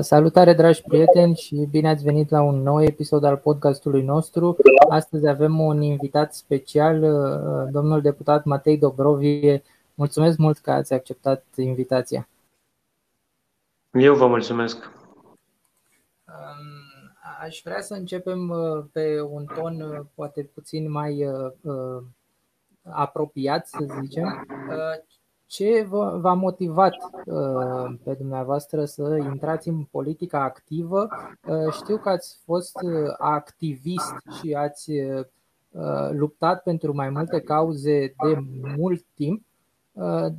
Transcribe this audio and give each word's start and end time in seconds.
Salutare 0.00 0.54
dragi 0.54 0.82
prieteni 0.82 1.36
și 1.36 1.68
bine 1.70 1.88
ați 1.88 2.04
venit 2.04 2.30
la 2.30 2.42
un 2.42 2.62
nou 2.62 2.82
episod 2.82 3.24
al 3.24 3.36
podcastului 3.36 4.02
nostru. 4.02 4.56
Astăzi 4.88 5.28
avem 5.28 5.60
un 5.60 5.82
invitat 5.82 6.34
special, 6.34 7.02
uh, 7.02 7.72
domnul 7.72 8.00
deputat 8.00 8.44
Matei 8.44 8.78
Dobrovie. 8.78 9.62
Mulțumesc 9.94 10.38
mult 10.38 10.58
că 10.58 10.70
ați 10.70 10.92
acceptat 10.92 11.44
invitația. 11.56 12.28
Eu 13.92 14.14
vă 14.14 14.26
mulțumesc. 14.26 14.76
Um, 16.26 17.14
aș 17.40 17.60
vrea 17.64 17.80
să 17.80 17.94
începem 17.94 18.48
uh, 18.48 18.84
pe 18.92 19.20
un 19.20 19.44
ton 19.54 19.80
uh, 19.80 20.00
poate 20.14 20.50
puțin 20.54 20.90
mai 20.90 21.26
apropiat, 22.82 23.66
să 23.66 23.86
zicem. 24.00 24.46
Ce 25.48 25.86
v-a 26.20 26.34
motivat 26.34 26.94
uh, 27.24 27.94
pe 28.04 28.14
dumneavoastră 28.14 28.84
să 28.84 29.16
intrați 29.32 29.68
în 29.68 29.84
politica 29.84 30.42
activă? 30.42 31.08
Uh, 31.46 31.72
știu 31.72 31.96
că 31.98 32.08
ați 32.08 32.38
fost 32.44 32.76
uh, 32.82 33.14
activist 33.18 34.14
și 34.40 34.54
ați 34.54 34.92
luptat 36.10 36.62
pentru 36.62 36.94
mai 36.94 37.08
multe 37.08 37.40
cauze 37.40 38.14
de 38.24 38.38
mult 38.76 39.04
timp, 39.14 39.42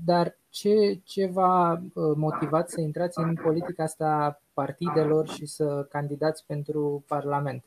dar 0.06 0.38
ce, 0.50 1.00
ce 1.04 1.26
v-a 1.26 1.82
motivat 2.16 2.70
să 2.70 2.82
intrați 2.82 3.20
în 3.20 3.34
politica 3.44 3.84
asta 3.84 4.42
partidelor 4.54 5.28
și 5.28 5.46
să 5.46 5.88
candidați 5.90 6.46
pentru 6.46 7.04
Parlament? 7.08 7.64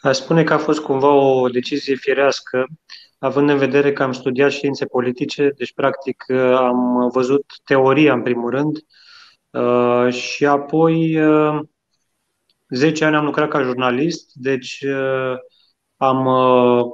Aș 0.00 0.16
spune 0.16 0.44
că 0.44 0.52
a 0.52 0.58
fost 0.58 0.80
cumva 0.80 1.12
o 1.12 1.48
decizie 1.48 1.94
firească 1.94 2.66
având 3.18 3.50
în 3.50 3.58
vedere 3.58 3.92
că 3.92 4.02
am 4.02 4.12
studiat 4.12 4.50
științe 4.50 4.84
politice, 4.84 5.52
deci 5.56 5.72
practic 5.72 6.24
am 6.56 7.08
văzut 7.12 7.44
teoria 7.64 8.12
în 8.12 8.22
primul 8.22 8.50
rând 8.50 8.78
uh, 9.50 10.12
și 10.12 10.46
apoi 10.46 11.18
10 12.68 13.02
uh, 13.02 13.06
ani 13.06 13.16
am 13.16 13.24
lucrat 13.24 13.48
ca 13.48 13.62
jurnalist, 13.62 14.30
deci 14.34 14.80
uh, 14.80 15.34
am 15.96 16.28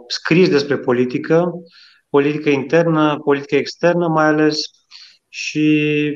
scris 0.07 0.49
despre 0.49 0.79
politică, 0.79 1.53
politică 2.09 2.49
internă, 2.49 3.19
politică 3.25 3.57
externă 3.57 4.09
mai 4.09 4.25
ales 4.25 4.61
și 5.29 6.13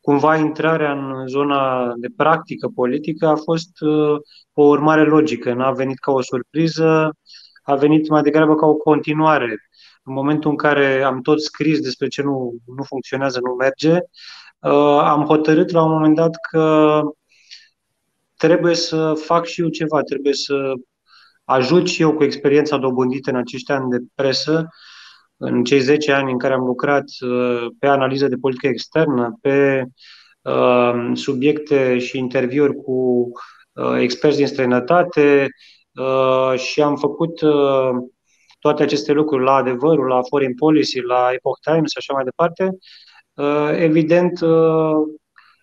cumva 0.00 0.36
intrarea 0.36 0.92
în 0.92 1.26
zona 1.26 1.92
de 1.96 2.08
practică 2.16 2.68
politică 2.74 3.26
a 3.26 3.36
fost 3.36 3.70
o 4.52 4.62
urmare 4.62 5.04
logică, 5.04 5.52
n-a 5.52 5.70
venit 5.70 5.98
ca 5.98 6.12
o 6.12 6.22
surpriză, 6.22 7.16
a 7.62 7.74
venit 7.74 8.08
mai 8.08 8.22
degrabă 8.22 8.54
ca 8.54 8.66
o 8.66 8.74
continuare. 8.74 9.68
În 10.04 10.12
momentul 10.12 10.50
în 10.50 10.56
care 10.56 11.02
am 11.02 11.20
tot 11.20 11.42
scris 11.42 11.80
despre 11.80 12.08
ce 12.08 12.22
nu, 12.22 12.54
nu 12.76 12.82
funcționează, 12.82 13.40
nu 13.42 13.52
merge, 13.52 13.92
uh, 14.58 15.00
am 15.02 15.24
hotărât 15.24 15.70
la 15.70 15.82
un 15.82 15.90
moment 15.90 16.14
dat 16.14 16.30
că 16.50 17.00
trebuie 18.36 18.74
să 18.74 19.12
fac 19.14 19.46
și 19.46 19.60
eu 19.60 19.68
ceva, 19.68 20.02
trebuie 20.02 20.32
să 20.34 20.72
ajut 21.44 21.88
și 21.88 22.02
eu 22.02 22.14
cu 22.14 22.24
experiența 22.24 22.76
dobândită 22.76 23.30
în 23.30 23.36
acești 23.36 23.72
ani 23.72 23.90
de 23.90 23.98
presă, 24.14 24.68
în 25.36 25.64
cei 25.64 25.80
10 25.80 26.12
ani 26.12 26.32
în 26.32 26.38
care 26.38 26.54
am 26.54 26.64
lucrat 26.64 27.04
uh, 27.20 27.66
pe 27.78 27.86
analiză 27.86 28.28
de 28.28 28.36
politică 28.36 28.66
externă, 28.66 29.38
pe 29.40 29.84
uh, 30.42 31.10
subiecte 31.14 31.98
și 31.98 32.18
interviuri 32.18 32.74
cu 32.74 33.28
experți 33.98 34.36
din 34.36 34.46
străinătate, 34.46 35.42
Uh, 35.42 35.48
și 36.56 36.82
am 36.82 36.96
făcut 36.96 37.40
uh, 37.40 37.90
toate 38.60 38.82
aceste 38.82 39.12
lucruri 39.12 39.44
la 39.44 39.54
adevărul, 39.54 40.06
la 40.06 40.22
Foreign 40.22 40.54
Policy, 40.54 41.00
la 41.00 41.28
Epoch 41.32 41.58
Times 41.60 41.90
și 41.90 41.96
așa 41.96 42.12
mai 42.12 42.24
departe, 42.24 42.76
uh, 43.34 43.70
evident 43.78 44.42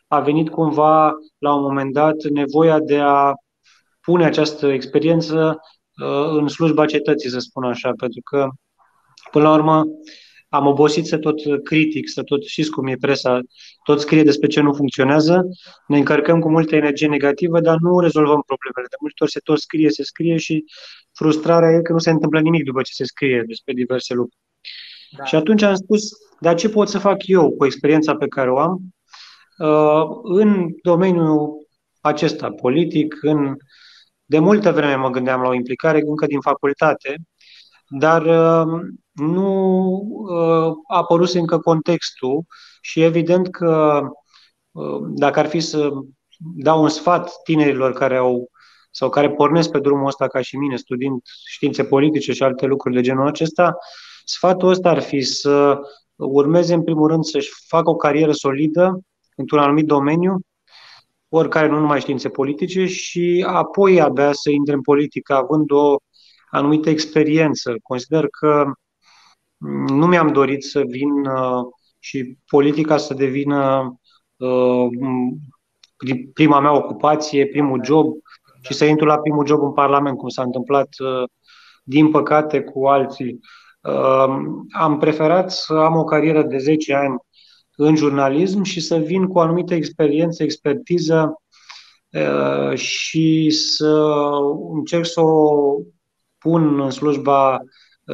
a 0.07 0.19
venit 0.19 0.49
cumva 0.49 1.13
la 1.37 1.53
un 1.53 1.61
moment 1.61 1.93
dat 1.93 2.23
nevoia 2.23 2.79
de 2.79 2.99
a 2.99 3.33
pune 4.01 4.25
această 4.25 4.67
experiență 4.67 5.59
în 6.31 6.47
slujba 6.47 6.85
cetății, 6.85 7.29
să 7.29 7.39
spun 7.39 7.63
așa, 7.63 7.91
pentru 7.97 8.21
că, 8.23 8.47
până 9.31 9.43
la 9.43 9.53
urmă, 9.53 9.83
am 10.49 10.65
obosit 10.65 11.05
să 11.05 11.17
tot 11.17 11.63
critic, 11.63 12.09
să 12.09 12.23
tot 12.23 12.43
știți 12.45 12.69
cum 12.69 12.87
e 12.87 12.95
presa, 12.95 13.41
tot 13.83 13.99
scrie 13.99 14.23
despre 14.23 14.47
ce 14.47 14.61
nu 14.61 14.73
funcționează, 14.73 15.49
ne 15.87 15.97
încărcăm 15.97 16.39
cu 16.39 16.49
multă 16.49 16.75
energie 16.75 17.07
negativă, 17.07 17.59
dar 17.59 17.77
nu 17.77 17.99
rezolvăm 17.99 18.43
problemele. 18.45 18.87
De 18.89 18.95
multe 18.99 19.23
ori 19.23 19.31
se 19.31 19.39
tot 19.39 19.59
scrie, 19.59 19.89
se 19.89 20.03
scrie 20.03 20.37
și 20.37 20.63
frustrarea 21.13 21.69
e 21.69 21.81
că 21.81 21.91
nu 21.91 21.99
se 21.99 22.09
întâmplă 22.09 22.39
nimic 22.39 22.63
după 22.63 22.81
ce 22.81 22.93
se 22.93 23.03
scrie 23.03 23.43
despre 23.47 23.73
diverse 23.73 24.13
lucruri. 24.13 24.41
Da. 25.17 25.23
Și 25.23 25.35
atunci 25.35 25.61
am 25.61 25.75
spus, 25.75 26.09
dar 26.39 26.55
ce 26.55 26.69
pot 26.69 26.89
să 26.89 26.99
fac 26.99 27.27
eu 27.27 27.51
cu 27.51 27.65
experiența 27.65 28.15
pe 28.15 28.27
care 28.27 28.51
o 28.51 28.57
am 28.59 28.79
uh, 29.57 30.03
în 30.23 30.67
domeniul 30.81 31.67
acesta 32.01 32.51
politic, 32.51 33.17
în 33.21 33.55
de 34.25 34.39
multă 34.39 34.71
vreme 34.71 34.95
mă 34.95 35.09
gândeam 35.09 35.41
la 35.41 35.47
o 35.47 35.53
implicare 35.53 36.01
încă 36.05 36.25
din 36.25 36.41
facultate, 36.41 37.15
dar 37.89 38.25
uh, 38.25 38.81
nu 39.11 39.85
uh, 40.11 40.73
a 40.87 40.97
apărut 40.97 41.29
încă 41.29 41.59
contextul 41.59 42.43
și 42.81 43.03
evident 43.03 43.49
că 43.49 44.01
uh, 44.71 45.01
dacă 45.07 45.39
ar 45.39 45.47
fi 45.47 45.59
să 45.59 45.89
dau 46.39 46.81
un 46.81 46.89
sfat 46.89 47.31
tinerilor 47.43 47.93
care 47.93 48.17
au 48.17 48.49
sau 48.91 49.09
care 49.09 49.31
pornesc 49.31 49.71
pe 49.71 49.79
drumul 49.79 50.05
ăsta 50.05 50.27
ca 50.27 50.41
și 50.41 50.57
mine, 50.57 50.75
studiind 50.75 51.21
științe 51.45 51.83
politice 51.83 52.33
și 52.33 52.43
alte 52.43 52.65
lucruri 52.65 52.95
de 52.95 53.01
genul 53.01 53.27
acesta, 53.27 53.77
sfatul 54.25 54.69
ăsta 54.69 54.89
ar 54.89 55.01
fi 55.01 55.21
să 55.21 55.79
urmeze 56.15 56.73
în 56.73 56.83
primul 56.83 57.07
rând 57.07 57.23
să-și 57.23 57.51
facă 57.67 57.89
o 57.89 57.95
carieră 57.95 58.31
solidă 58.31 58.99
într-un 59.35 59.59
anumit 59.59 59.85
domeniu, 59.85 60.39
oricare 61.29 61.67
nu 61.67 61.79
numai 61.79 61.99
științe 61.99 62.29
politice, 62.29 62.85
și 62.85 63.45
apoi 63.47 64.01
abia 64.01 64.33
să 64.33 64.49
intre 64.49 64.73
în 64.73 64.81
politică 64.81 65.33
având 65.33 65.71
o 65.71 65.95
anumită 66.49 66.89
experiență. 66.89 67.75
Consider 67.83 68.27
că 68.27 68.71
nu 69.87 70.07
mi-am 70.07 70.31
dorit 70.31 70.63
să 70.63 70.81
vin 70.87 71.25
uh, 71.25 71.65
și 71.99 72.37
politica 72.47 72.97
să 72.97 73.13
devină 73.13 73.93
uh, 74.37 74.87
prima 76.33 76.59
mea 76.59 76.75
ocupație, 76.75 77.47
primul 77.47 77.83
job 77.83 78.13
și 78.61 78.73
să 78.73 78.85
intru 78.85 79.05
la 79.05 79.17
primul 79.17 79.45
job 79.45 79.61
în 79.61 79.73
Parlament, 79.73 80.17
cum 80.17 80.29
s-a 80.29 80.41
întâmplat, 80.43 80.87
uh, 80.99 81.29
din 81.83 82.11
păcate, 82.11 82.61
cu 82.61 82.87
alții. 82.87 83.39
Am 84.71 84.97
preferat 84.99 85.51
să 85.51 85.73
am 85.73 85.95
o 85.95 86.03
carieră 86.03 86.43
de 86.43 86.57
10 86.57 86.93
ani 86.93 87.15
în 87.75 87.95
jurnalism 87.95 88.61
și 88.61 88.79
să 88.79 88.95
vin 88.95 89.27
cu 89.27 89.37
o 89.37 89.41
anumită 89.41 89.73
experiență, 89.73 90.43
expertiză 90.43 91.33
și 92.73 93.49
să 93.49 94.09
încerc 94.73 95.05
să 95.05 95.21
o 95.21 95.75
pun 96.39 96.79
în 96.79 96.89
slujba 96.89 97.59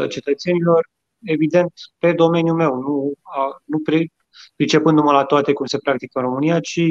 cetățenilor 0.10 0.90
evident, 1.26 1.74
pe 1.98 2.14
domeniul 2.14 2.56
meu, 2.56 2.76
nu, 2.76 3.14
nu 3.66 3.82
pricepându-mă 4.56 5.12
la 5.12 5.24
toate 5.24 5.54
cum 5.54 5.66
se 5.66 5.78
practică 5.78 6.20
în 6.20 6.26
România, 6.26 6.60
ci 6.60 6.82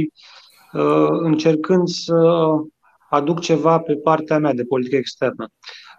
uh, 0.72 1.08
încercând 1.08 1.88
să 1.88 2.48
aduc 3.10 3.40
ceva 3.40 3.78
pe 3.78 3.96
partea 3.96 4.38
mea 4.38 4.52
de 4.52 4.64
politică 4.64 4.96
externă. 4.96 5.48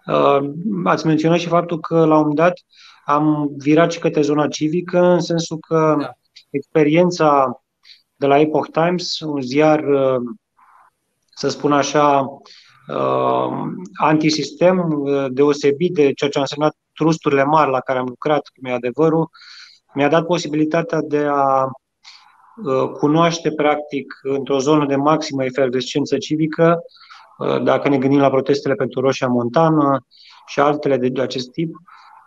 Uh, 0.06 0.50
ați 0.84 1.06
menționat 1.06 1.38
și 1.38 1.48
faptul 1.48 1.80
că 1.80 1.94
la 1.94 2.14
un 2.14 2.20
moment 2.20 2.34
dat 2.34 2.52
am 3.04 3.50
virat 3.56 3.92
și 3.92 3.98
către 3.98 4.20
zona 4.20 4.48
civică, 4.48 4.98
în 4.98 5.20
sensul 5.20 5.58
că 5.58 5.96
da. 5.98 6.10
experiența 6.50 7.62
de 8.16 8.26
la 8.26 8.40
Epoch 8.40 8.70
Times, 8.70 9.18
un 9.20 9.40
ziar, 9.40 9.84
uh, 9.84 10.20
să 11.34 11.48
spun 11.48 11.72
așa, 11.72 12.20
uh, 12.20 12.40
antisistem, 13.94 14.78
uh, 14.90 15.26
deosebit 15.30 15.94
de 15.94 16.12
ceea 16.12 16.30
ce 16.30 16.38
a 16.38 16.40
însemnat 16.40 16.76
trusturile 16.92 17.44
mari 17.44 17.70
la 17.70 17.80
care 17.80 17.98
am 17.98 18.06
lucrat, 18.08 18.50
cum 18.54 18.70
e 18.70 18.74
adevărul, 18.74 19.30
mi-a 19.94 20.08
dat 20.08 20.26
posibilitatea 20.26 21.00
de 21.00 21.26
a 21.30 21.64
uh, 22.64 22.90
cunoaște, 22.90 23.52
practic, 23.52 24.18
într-o 24.22 24.58
zonă 24.58 24.86
de 24.86 24.96
maximă 24.96 25.44
efervescență 25.44 26.16
civică, 26.16 26.78
uh, 27.38 27.62
dacă 27.62 27.88
ne 27.88 27.98
gândim 27.98 28.18
la 28.18 28.30
protestele 28.30 28.74
pentru 28.74 29.00
Roșia 29.00 29.28
Montană 29.28 30.06
și 30.46 30.60
altele 30.60 30.96
de 30.96 31.20
acest 31.20 31.50
tip, 31.50 31.74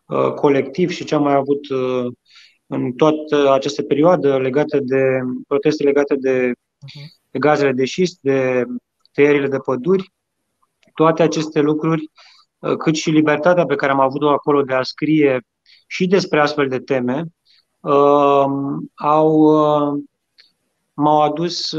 uh, 0.06 0.33
colectiv 0.33 0.89
și 0.89 1.04
ce 1.04 1.16
am 1.16 1.24
mai 1.24 1.33
avut 1.33 1.68
în 2.68 2.92
toată 2.92 3.51
această 3.51 3.81
perioadă 3.81 4.38
legate 4.38 4.80
de 4.80 5.19
proteste 5.48 5.83
legate 5.83 6.16
de, 6.16 6.51
de 7.30 7.39
gazele 7.39 7.72
de 7.72 7.86
șist, 7.86 8.18
de 8.22 8.63
tăierile 9.12 9.48
de 9.48 9.57
păduri, 9.57 10.13
toate 11.00 11.24
aceste 11.24 11.60
lucruri 11.60 12.12
Uh, 12.60 12.75
cât 12.78 12.96
și 12.96 13.10
libertatea 13.10 13.66
pe 13.66 13.75
care 13.75 13.92
am 13.92 14.00
avut-o 14.00 14.30
acolo 14.30 14.62
de 14.62 14.74
a 14.74 14.84
scrie 14.84 15.42
și 15.88 16.07
despre 16.07 16.40
astfel 16.40 16.68
de 16.68 16.80
teme, 16.80 17.25
uh, 17.80 18.46
au, 18.96 19.40
uh, 19.40 20.04
m-au 20.94 21.22
adus 21.22 21.72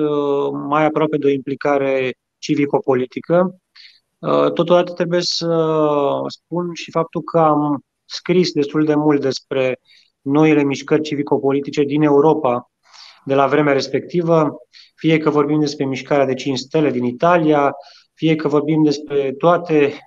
mai 0.68 0.84
aproape 0.84 1.16
de 1.16 1.26
o 1.26 1.30
implicare 1.30 2.14
civico-politică. 2.38 3.54
Totodată 4.54 4.92
trebuie 4.92 5.20
să 5.20 5.74
spun 6.26 6.70
și 6.74 6.90
faptul 6.90 7.22
că 7.22 7.38
am 7.38 7.84
scris 8.04 8.52
destul 8.52 8.84
de 8.84 8.94
mult 8.94 9.20
despre 9.20 9.80
noile 10.20 10.62
mișcări 10.62 11.02
civico-politice 11.02 11.82
din 11.82 12.02
Europa, 12.02 12.70
de 13.24 13.34
la 13.34 13.46
vremea 13.46 13.72
respectivă, 13.72 14.56
fie 14.94 15.18
că 15.18 15.30
vorbim 15.30 15.60
despre 15.60 15.84
mișcarea 15.84 16.26
de 16.26 16.34
5 16.34 16.58
stele 16.58 16.90
din 16.90 17.04
Italia, 17.04 17.72
fie 18.20 18.36
că 18.36 18.48
vorbim 18.48 18.82
despre 18.82 19.32
toate 19.32 20.04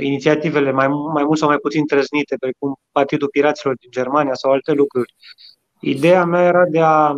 inițiativele 0.00 0.70
mai, 0.70 0.88
mai 0.88 1.24
mult 1.24 1.38
sau 1.38 1.48
mai 1.48 1.58
puțin 1.58 1.86
trăznite, 1.86 2.36
precum 2.40 2.74
Partidul 2.92 3.28
Piraților 3.28 3.74
din 3.80 3.90
Germania 3.90 4.34
sau 4.34 4.50
alte 4.52 4.72
lucruri. 4.72 5.14
Ideea 5.80 6.24
mea 6.24 6.42
era 6.42 6.64
de 6.64 6.80
a 6.80 7.14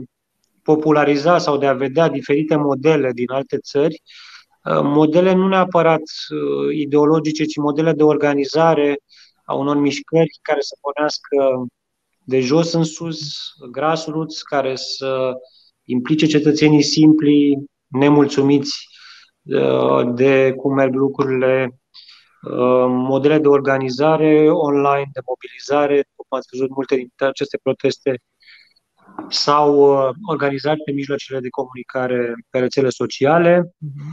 populariza 0.63 1.39
sau 1.39 1.57
de 1.59 1.67
a 1.67 1.73
vedea 1.73 2.09
diferite 2.09 2.57
modele 2.57 3.13
din 3.13 3.31
alte 3.31 3.59
țări, 3.59 4.03
uh, 4.65 4.81
modele 4.83 5.33
nu 5.33 5.49
neapărat 5.49 6.03
uh, 6.03 6.75
ideologice, 6.77 7.45
ci 7.45 7.57
modele 7.57 7.93
de 7.93 8.03
organizare 8.03 8.97
a 9.45 9.55
unor 9.55 9.77
mișcări 9.77 10.39
care 10.43 10.61
să 10.61 10.75
pornească 10.81 11.67
de 12.25 12.41
jos 12.41 12.73
în 12.73 12.85
sus, 12.85 13.21
grassroots, 13.71 14.43
care 14.43 14.77
să 14.77 15.33
implice 15.85 16.27
cetățenii 16.27 16.83
simpli, 16.83 17.59
nemulțumiți 17.87 18.87
uh, 18.87 18.92
de 20.15 20.53
cum 20.57 20.75
merg 20.75 20.95
lucrurile, 20.95 21.81
modele 22.89 23.39
de 23.39 23.49
organizare 23.49 24.51
online, 24.51 25.11
de 25.13 25.21
mobilizare, 25.27 26.09
cum 26.15 26.39
ați 26.39 26.49
văzut 26.51 26.71
multe 26.71 26.97
dintre 26.97 27.27
aceste 27.27 27.59
proteste 27.63 28.23
s-au 29.29 29.75
uh, 29.75 30.15
organizat 30.27 30.77
pe 30.85 30.93
mijloacele 30.93 31.41
de 31.41 31.49
comunicare 31.49 32.35
pe 32.51 32.59
rețele 32.59 32.89
sociale 32.89 33.61
uh-huh. 33.61 34.13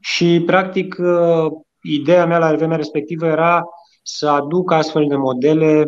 și, 0.00 0.42
practic, 0.46 0.96
uh, 0.98 1.46
ideea 1.82 2.26
mea 2.26 2.38
la 2.38 2.54
vremea 2.54 2.76
respectivă 2.76 3.26
era 3.26 3.64
să 4.02 4.28
aduc 4.28 4.72
astfel 4.72 5.06
de 5.08 5.16
modele 5.16 5.84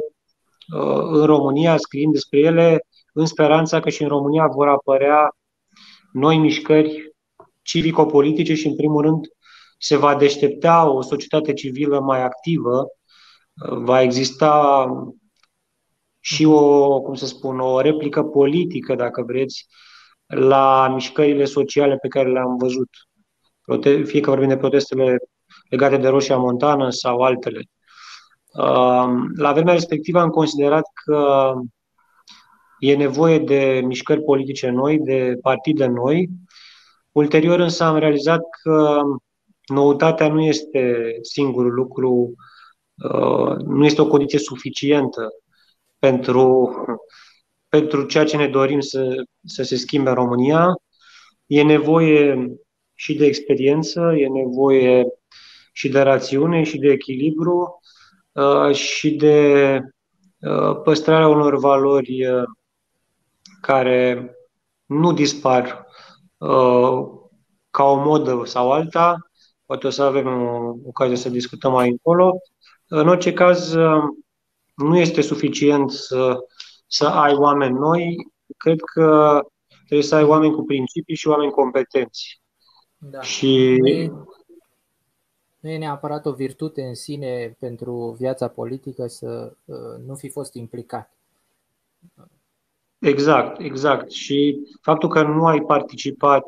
uh, 0.74 1.02
în 1.10 1.24
România, 1.24 1.76
scriind 1.76 2.12
despre 2.12 2.38
ele, 2.38 2.80
în 3.12 3.26
speranța 3.26 3.80
că 3.80 3.88
și 3.88 4.02
în 4.02 4.08
România 4.08 4.46
vor 4.46 4.68
apărea 4.68 5.36
noi 6.12 6.38
mișcări 6.38 7.16
civico-politice 7.68 8.54
și, 8.54 8.66
în 8.66 8.76
primul 8.76 9.02
rând, 9.02 9.26
se 9.78 9.96
va 9.96 10.14
deștepta 10.14 10.90
o 10.90 11.02
societate 11.02 11.52
civilă 11.52 12.00
mai 12.00 12.22
activă, 12.22 12.86
va 13.70 14.02
exista 14.02 14.86
și 16.20 16.44
o, 16.44 17.00
cum 17.00 17.14
să 17.14 17.26
spun, 17.26 17.60
o 17.60 17.80
replică 17.80 18.22
politică, 18.22 18.94
dacă 18.94 19.22
vreți, 19.22 19.66
la 20.26 20.88
mișcările 20.94 21.44
sociale 21.44 21.96
pe 21.96 22.08
care 22.08 22.30
le-am 22.30 22.56
văzut. 22.56 22.88
Fie 24.04 24.20
că 24.20 24.30
vorbim 24.30 24.48
de 24.48 24.56
protestele 24.56 25.18
legate 25.70 25.96
de 25.96 26.08
Roșia 26.08 26.36
Montană 26.36 26.90
sau 26.90 27.20
altele. 27.20 27.62
La 29.36 29.52
vremea 29.52 29.72
respectivă 29.72 30.20
am 30.20 30.28
considerat 30.30 30.84
că 31.04 31.52
e 32.78 32.96
nevoie 32.96 33.38
de 33.38 33.82
mișcări 33.84 34.22
politice 34.22 34.68
noi, 34.68 34.98
de 34.98 35.38
partide 35.42 35.86
noi. 35.86 36.28
Ulterior 37.18 37.60
însă 37.60 37.84
am 37.84 37.96
realizat 37.96 38.40
că 38.62 39.00
noutatea 39.66 40.28
nu 40.28 40.40
este 40.40 41.12
singurul 41.22 41.72
lucru, 41.72 42.34
nu 43.64 43.84
este 43.84 44.00
o 44.00 44.06
condiție 44.06 44.38
suficientă 44.38 45.28
pentru, 45.98 46.70
pentru 47.68 48.06
ceea 48.06 48.24
ce 48.24 48.36
ne 48.36 48.48
dorim 48.48 48.80
să, 48.80 49.24
să 49.44 49.62
se 49.62 49.76
schimbe 49.76 50.08
în 50.08 50.14
România. 50.14 50.66
E 51.46 51.62
nevoie 51.62 52.52
și 52.94 53.14
de 53.14 53.26
experiență, 53.26 54.14
e 54.16 54.28
nevoie 54.28 55.06
și 55.72 55.88
de 55.88 56.00
rațiune, 56.00 56.62
și 56.62 56.78
de 56.78 56.88
echilibru, 56.88 57.80
uh, 58.32 58.74
și 58.74 59.10
de 59.10 59.78
uh, 60.40 60.80
păstrarea 60.82 61.28
unor 61.28 61.58
valori 61.58 62.26
uh, 62.26 62.42
care 63.60 64.32
nu 64.86 65.12
dispar 65.12 65.87
ca 67.70 67.84
o 67.84 67.94
modă 67.94 68.42
sau 68.44 68.72
alta. 68.72 69.16
Poate 69.66 69.86
o 69.86 69.90
să 69.90 70.02
avem 70.02 70.26
ocazia 70.86 71.16
să 71.16 71.28
discutăm 71.28 71.72
mai 71.72 71.88
încolo. 71.88 72.32
În 72.88 73.08
orice 73.08 73.32
caz, 73.32 73.74
nu 74.74 74.98
este 74.98 75.20
suficient 75.20 75.90
să, 75.90 76.38
să 76.86 77.06
ai 77.06 77.34
oameni 77.34 77.78
noi, 77.78 78.16
cred 78.56 78.78
că 78.94 79.40
trebuie 79.76 80.02
să 80.02 80.14
ai 80.14 80.24
oameni 80.24 80.54
cu 80.54 80.62
principii 80.62 81.16
și 81.16 81.28
oameni 81.28 81.50
competenți. 81.50 82.40
Da. 82.98 83.20
Și... 83.20 83.76
Nu, 83.78 83.88
e, 83.88 84.12
nu 85.60 85.70
e 85.70 85.78
neapărat 85.78 86.26
o 86.26 86.32
virtute 86.32 86.82
în 86.82 86.94
sine 86.94 87.56
pentru 87.58 88.16
viața 88.18 88.48
politică 88.48 89.06
să 89.06 89.56
uh, 89.64 90.04
nu 90.06 90.14
fi 90.14 90.28
fost 90.28 90.54
implicat. 90.54 91.12
Exact, 92.98 93.60
exact. 93.60 94.10
Și 94.10 94.58
faptul 94.82 95.08
că 95.08 95.22
nu 95.22 95.46
ai 95.46 95.60
participat, 95.60 96.44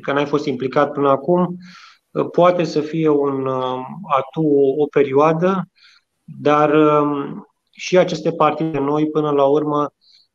că 0.00 0.12
n-ai 0.12 0.26
fost 0.26 0.46
implicat 0.46 0.92
până 0.92 1.08
acum, 1.08 1.56
uh, 2.10 2.26
poate 2.30 2.64
să 2.64 2.80
fie 2.80 3.08
un 3.08 3.46
uh, 3.46 3.78
atu 4.16 4.42
o, 4.42 4.82
o 4.82 4.86
perioadă, 4.86 5.68
dar 6.24 6.74
um, 6.74 7.46
și 7.70 7.98
aceste 7.98 8.32
partide 8.32 8.78
noi, 8.78 9.10
până 9.10 9.30
la 9.30 9.44
urmă, 9.44 9.92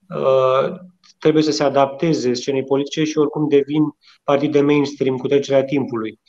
uh, 0.10 0.76
trebuie 1.20 1.44
să 1.44 1.52
se 1.52 1.64
adapteze 1.64 2.34
scenei 2.34 2.64
politice 2.64 3.04
și 3.04 3.18
oricum 3.18 3.48
devin 3.48 3.84
partide 4.24 4.62
mainstream 4.62 5.18
cu 5.18 5.28
trecerea 5.28 5.64
timpului. 5.64 6.20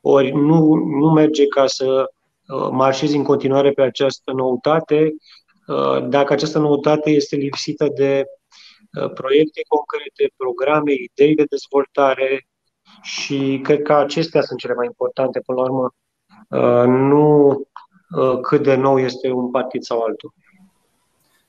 Ori 0.00 0.30
nu, 0.30 0.74
nu 0.74 1.10
merge 1.10 1.46
ca 1.46 1.66
să 1.66 2.04
uh, 2.48 2.68
marșezi 2.70 3.16
în 3.16 3.22
continuare 3.22 3.70
pe 3.70 3.82
această 3.82 4.32
noutate, 4.32 5.14
uh, 5.66 6.08
dacă 6.08 6.32
această 6.32 6.58
noutate 6.58 7.10
este 7.10 7.36
lipsită 7.36 7.88
de 7.94 8.24
proiecte 9.14 9.60
concrete, 9.68 10.32
programe, 10.36 10.92
idei 10.92 11.34
de 11.34 11.44
dezvoltare 11.44 12.46
și 13.02 13.60
cred 13.62 13.82
că 13.82 13.94
acestea 13.94 14.40
sunt 14.40 14.58
cele 14.58 14.74
mai 14.74 14.86
importante 14.86 15.40
până 15.40 15.60
la 15.60 15.64
urmă, 15.64 15.94
nu 16.86 17.60
cât 18.42 18.62
de 18.62 18.74
nou 18.74 18.98
este 18.98 19.30
un 19.30 19.50
partid 19.50 19.82
sau 19.82 20.00
altul. 20.00 20.32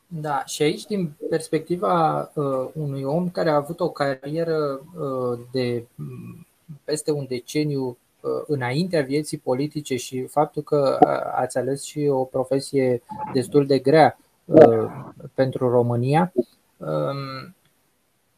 Da, 0.08 0.44
și 0.46 0.62
aici, 0.62 0.86
din 0.86 1.16
perspectiva 1.30 2.20
uh, 2.34 2.70
unui 2.74 3.04
om 3.04 3.30
care 3.30 3.50
a 3.50 3.56
avut 3.56 3.80
o 3.80 3.90
carieră 3.90 4.82
uh, 5.00 5.40
de 5.52 5.86
mm, 5.96 6.48
peste 6.84 7.12
un 7.12 7.26
deceniu 7.28 7.98
uh, 8.22 8.44
înaintea 8.48 9.02
vieții 9.02 9.38
politice 9.38 9.96
și 9.96 10.26
faptul 10.26 10.62
că 10.62 10.98
uh, 11.02 11.32
ați 11.36 11.58
ales 11.58 11.84
și 11.84 12.08
o 12.10 12.24
profesie 12.24 13.02
destul 13.34 13.66
de 13.66 13.80
grea 13.80 14.20
uh, 14.46 14.90
pentru 15.34 15.70
România, 15.70 16.32
uh, 16.34 16.46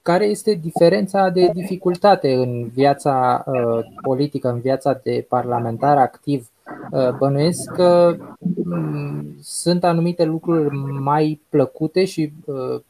care 0.08 0.26
este 0.26 0.54
diferența 0.54 1.30
de 1.30 1.50
dificultate 1.54 2.34
în 2.34 2.68
viața 2.68 3.44
uh, 3.46 3.86
politică, 4.02 4.50
în 4.50 4.60
viața 4.60 5.00
de 5.04 5.26
parlamentar 5.30 5.98
activ? 5.98 6.50
Uh, 6.92 7.10
bănuiesc 7.18 7.72
că 7.72 8.16
mm, 8.64 9.38
sunt 9.42 9.84
anumite 9.84 10.24
lucruri 10.24 10.76
mai 11.00 11.42
plăcute 11.50 12.06
și 12.06 12.34
uh, 12.46 12.82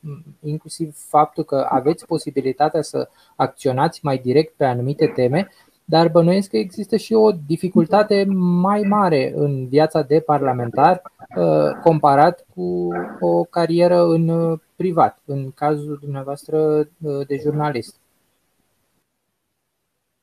inclusiv 0.44 0.96
faptul 1.08 1.44
că 1.44 1.68
aveți 1.70 2.06
posibilitatea 2.06 2.82
să 2.82 3.10
acționați 3.36 4.00
mai 4.04 4.18
direct 4.18 4.54
pe 4.58 4.66
anumite 4.66 5.06
teme, 5.16 5.48
dar 5.90 6.10
bănuiesc 6.10 6.50
că 6.50 6.58
există 6.58 6.96
și 6.96 7.14
o 7.14 7.32
dificultate 7.32 8.26
mai 8.36 8.82
mare 8.82 9.34
în 9.36 9.68
viața 9.68 10.02
de 10.02 10.20
parlamentar 10.20 11.02
uh, 11.38 11.72
comparat 11.84 12.46
cu 12.56 12.88
o 13.20 13.44
carieră 13.44 14.04
în 14.04 14.56
privat, 14.76 15.22
în 15.26 15.52
cazul 15.52 15.98
dumneavoastră 16.02 16.90
de 17.28 17.38
jurnalist. 17.42 17.96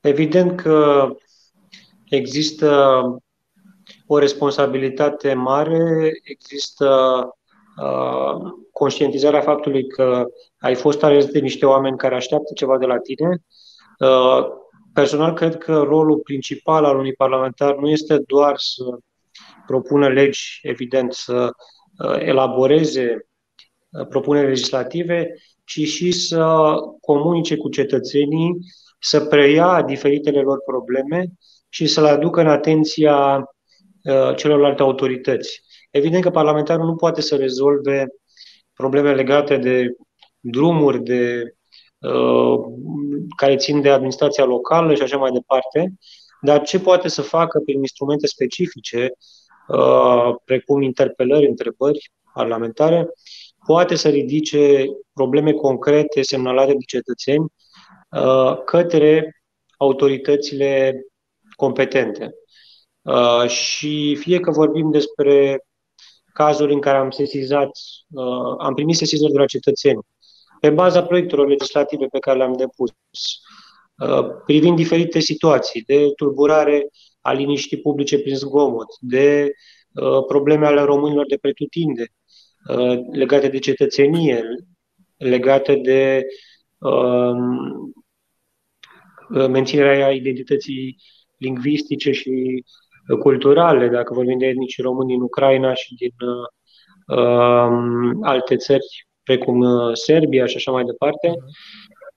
Evident 0.01 0.61
că 0.61 1.07
există 2.09 3.01
o 4.07 4.17
responsabilitate 4.17 5.33
mare, 5.33 6.11
există 6.23 6.89
uh, 7.81 8.51
conștientizarea 8.71 9.41
faptului 9.41 9.87
că 9.87 10.25
ai 10.59 10.75
fost 10.75 11.03
ales 11.03 11.25
de 11.25 11.39
niște 11.39 11.65
oameni 11.65 11.97
care 11.97 12.15
așteaptă 12.15 12.53
ceva 12.53 12.77
de 12.77 12.85
la 12.85 12.97
tine. 12.97 13.43
Uh, 13.99 14.63
personal, 14.95 15.33
cred 15.33 15.57
că 15.57 15.73
rolul 15.73 16.17
principal 16.17 16.85
al 16.85 16.97
unui 16.97 17.13
parlamentar 17.13 17.75
nu 17.75 17.89
este 17.89 18.17
doar 18.27 18.53
să 18.57 18.83
propună 19.67 20.07
legi, 20.07 20.59
evident, 20.61 21.13
să 21.13 21.49
uh, 21.97 22.19
elaboreze 22.19 23.27
uh, 23.89 24.07
propuneri 24.07 24.47
legislative, 24.47 25.33
ci 25.63 25.79
și 25.87 26.11
să 26.11 26.75
comunice 27.01 27.57
cu 27.57 27.69
cetățenii, 27.69 28.57
să 28.99 29.25
preia 29.25 29.81
diferitele 29.81 30.41
lor 30.41 30.59
probleme 30.65 31.27
și 31.69 31.87
să 31.87 32.01
le 32.01 32.07
aducă 32.07 32.39
în 32.39 32.47
atenția 32.47 33.45
Uh, 34.05 34.35
celorlalte 34.35 34.81
autorități. 34.81 35.61
Evident 35.91 36.23
că 36.23 36.29
parlamentarul 36.29 36.85
nu 36.85 36.95
poate 36.95 37.21
să 37.21 37.35
rezolve 37.35 38.05
probleme 38.73 39.13
legate 39.13 39.57
de 39.57 39.95
drumuri, 40.39 41.03
de 41.03 41.41
uh, 41.43 41.54
care 43.37 43.55
țin 43.55 43.81
de 43.81 43.89
administrația 43.89 44.43
locală 44.43 44.93
și 44.93 45.01
așa 45.01 45.17
mai 45.17 45.31
departe, 45.31 45.93
dar 46.41 46.61
ce 46.61 46.79
poate 46.79 47.07
să 47.07 47.21
facă 47.21 47.59
prin 47.65 47.79
instrumente 47.79 48.27
specifice, 48.27 49.11
uh, 49.67 50.35
precum 50.45 50.81
interpelări, 50.81 51.47
întrebări 51.47 52.11
parlamentare, 52.33 53.09
poate 53.65 53.95
să 53.95 54.09
ridice 54.09 54.85
probleme 55.13 55.51
concrete 55.51 56.21
semnalate 56.21 56.71
de 56.71 56.83
cetățeni 56.87 57.45
către 58.65 59.41
autoritățile 59.77 61.01
competente. 61.55 62.33
Și 63.47 64.15
fie 64.15 64.39
că 64.39 64.51
vorbim 64.51 64.91
despre 64.91 65.65
cazuri 66.33 66.73
în 66.73 66.79
care 66.79 66.97
am 66.97 67.09
sesizat, 67.09 67.69
am 68.57 68.73
primit 68.73 68.95
sesizări 68.95 69.31
de 69.31 69.37
la 69.37 69.45
cetățeni 69.45 69.99
pe 70.65 70.71
baza 70.71 71.03
proiectelor 71.03 71.47
legislative 71.47 72.05
pe 72.05 72.19
care 72.19 72.37
le-am 72.37 72.53
depus, 72.53 72.91
privind 74.45 74.75
diferite 74.75 75.19
situații 75.19 75.81
de 75.81 76.11
tulburare 76.15 76.87
a 77.21 77.31
liniștii 77.33 77.81
publice 77.81 78.19
prin 78.19 78.35
zgomot, 78.35 78.87
de 78.99 79.51
probleme 80.27 80.65
ale 80.65 80.81
românilor 80.81 81.25
de 81.25 81.37
pretutinde, 81.41 82.05
legate 83.11 83.47
de 83.47 83.59
cetățenie, 83.59 84.43
legate 85.17 85.75
de 85.75 86.25
menținerea 89.29 90.11
identității 90.11 90.97
lingvistice 91.37 92.11
și 92.11 92.63
culturale, 93.19 93.87
dacă 93.87 94.13
vorbim 94.13 94.37
de 94.37 94.45
etnici 94.45 94.81
români 94.81 95.07
din 95.07 95.21
Ucraina 95.21 95.73
și 95.73 95.95
din 95.95 96.13
uh, 97.17 98.11
alte 98.21 98.55
țări, 98.55 99.07
precum 99.25 99.59
uh, 99.59 99.93
Serbia 99.93 100.45
și 100.45 100.55
așa 100.55 100.71
mai 100.71 100.83
departe. 100.83 101.27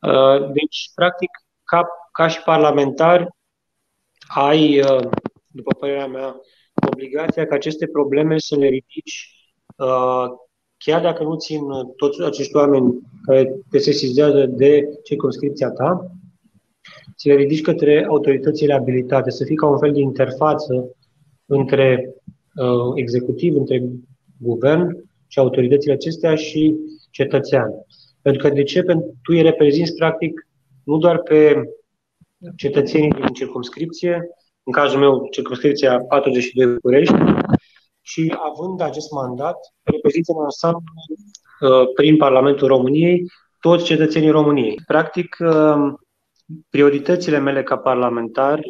Uh, 0.01 0.53
deci, 0.53 0.91
practic, 0.95 1.31
ca, 1.65 1.89
ca 2.13 2.29
și 2.29 2.43
parlamentar, 2.43 3.29
ai, 4.35 4.81
uh, 4.81 5.09
după 5.51 5.75
părerea 5.79 6.07
mea, 6.07 6.41
obligația 6.87 7.47
ca 7.47 7.55
aceste 7.55 7.87
probleme 7.87 8.39
să 8.39 8.57
le 8.57 8.67
ridici, 8.67 9.35
uh, 9.77 10.25
chiar 10.77 11.01
dacă 11.03 11.23
nu 11.23 11.37
țin 11.37 11.61
toți 11.97 12.23
acești 12.23 12.57
oameni 12.57 12.99
care 13.23 13.53
te 13.71 13.79
sesizează 13.79 14.47
de 14.47 14.89
circunscripția 15.05 15.71
ta, 15.71 16.11
să 17.17 17.29
le 17.29 17.35
ridici 17.35 17.61
către 17.61 18.05
autoritățile 18.09 18.75
abilitate, 18.75 19.31
să 19.31 19.45
fii 19.45 19.57
ca 19.57 19.67
un 19.67 19.79
fel 19.79 19.93
de 19.93 20.01
interfață 20.01 20.97
între 21.47 22.15
uh, 22.55 22.93
executiv, 22.95 23.57
între 23.57 23.89
guvern 24.41 25.09
și 25.27 25.39
autoritățile 25.39 25.93
acestea 25.93 26.35
și 26.35 26.77
cetățean. 27.11 27.71
Pentru 28.23 28.49
că 28.49 28.55
de 28.55 28.63
ce? 28.63 28.83
Pentru 28.83 29.07
că 29.07 29.13
tu 29.13 29.33
îi 29.35 29.43
reprezinți 29.43 29.95
practic 29.95 30.47
nu 30.85 30.99
doar 30.99 31.19
pe 31.19 31.63
cetățenii 32.57 33.11
din 33.11 33.27
circumscripție, 33.27 34.29
în 34.63 34.73
cazul 34.73 34.99
meu 34.99 35.29
circumscripția 35.31 35.99
42 35.99 36.73
București, 36.73 37.15
și 38.01 38.35
având 38.53 38.81
acest 38.81 39.11
mandat, 39.11 39.57
reprezintă 39.83 40.33
în 40.33 40.43
ansamblu 40.43 40.81
uh, 41.61 41.93
prin 41.95 42.17
Parlamentul 42.17 42.67
României 42.67 43.25
toți 43.61 43.85
cetățenii 43.85 44.31
României. 44.31 44.81
Practic, 44.87 45.37
uh, 45.41 45.93
prioritățile 46.71 47.39
mele 47.39 47.63
ca 47.63 47.77
parlamentar 47.77 48.61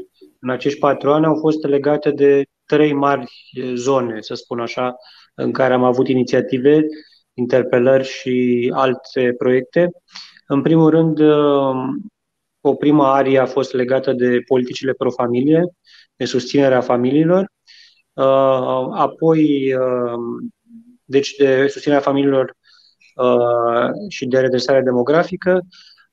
în 0.40 0.50
acești 0.50 0.78
patru 0.78 1.12
ani 1.12 1.26
au 1.26 1.34
fost 1.34 1.66
legate 1.66 2.10
de 2.10 2.44
trei 2.64 2.92
mari 2.92 3.32
zone, 3.74 4.20
să 4.20 4.34
spun 4.34 4.60
așa, 4.60 4.96
în 5.34 5.52
care 5.52 5.74
am 5.74 5.84
avut 5.84 6.08
inițiative, 6.08 6.86
interpelări 7.38 8.04
și 8.04 8.70
alte 8.74 9.34
proiecte. 9.38 9.90
În 10.46 10.62
primul 10.62 10.90
rând, 10.90 11.20
o 12.60 12.74
primă 12.74 13.04
arie 13.04 13.38
a 13.38 13.46
fost 13.46 13.72
legată 13.72 14.12
de 14.12 14.38
politicile 14.46 14.92
pro-familie, 14.92 15.62
de 16.16 16.24
susținerea 16.24 16.80
familiilor, 16.80 17.46
apoi, 18.92 19.74
deci 21.04 21.34
de 21.36 21.66
susținerea 21.66 22.02
familiilor 22.02 22.56
și 24.08 24.26
de 24.26 24.40
redresare 24.40 24.82
demografică, 24.82 25.60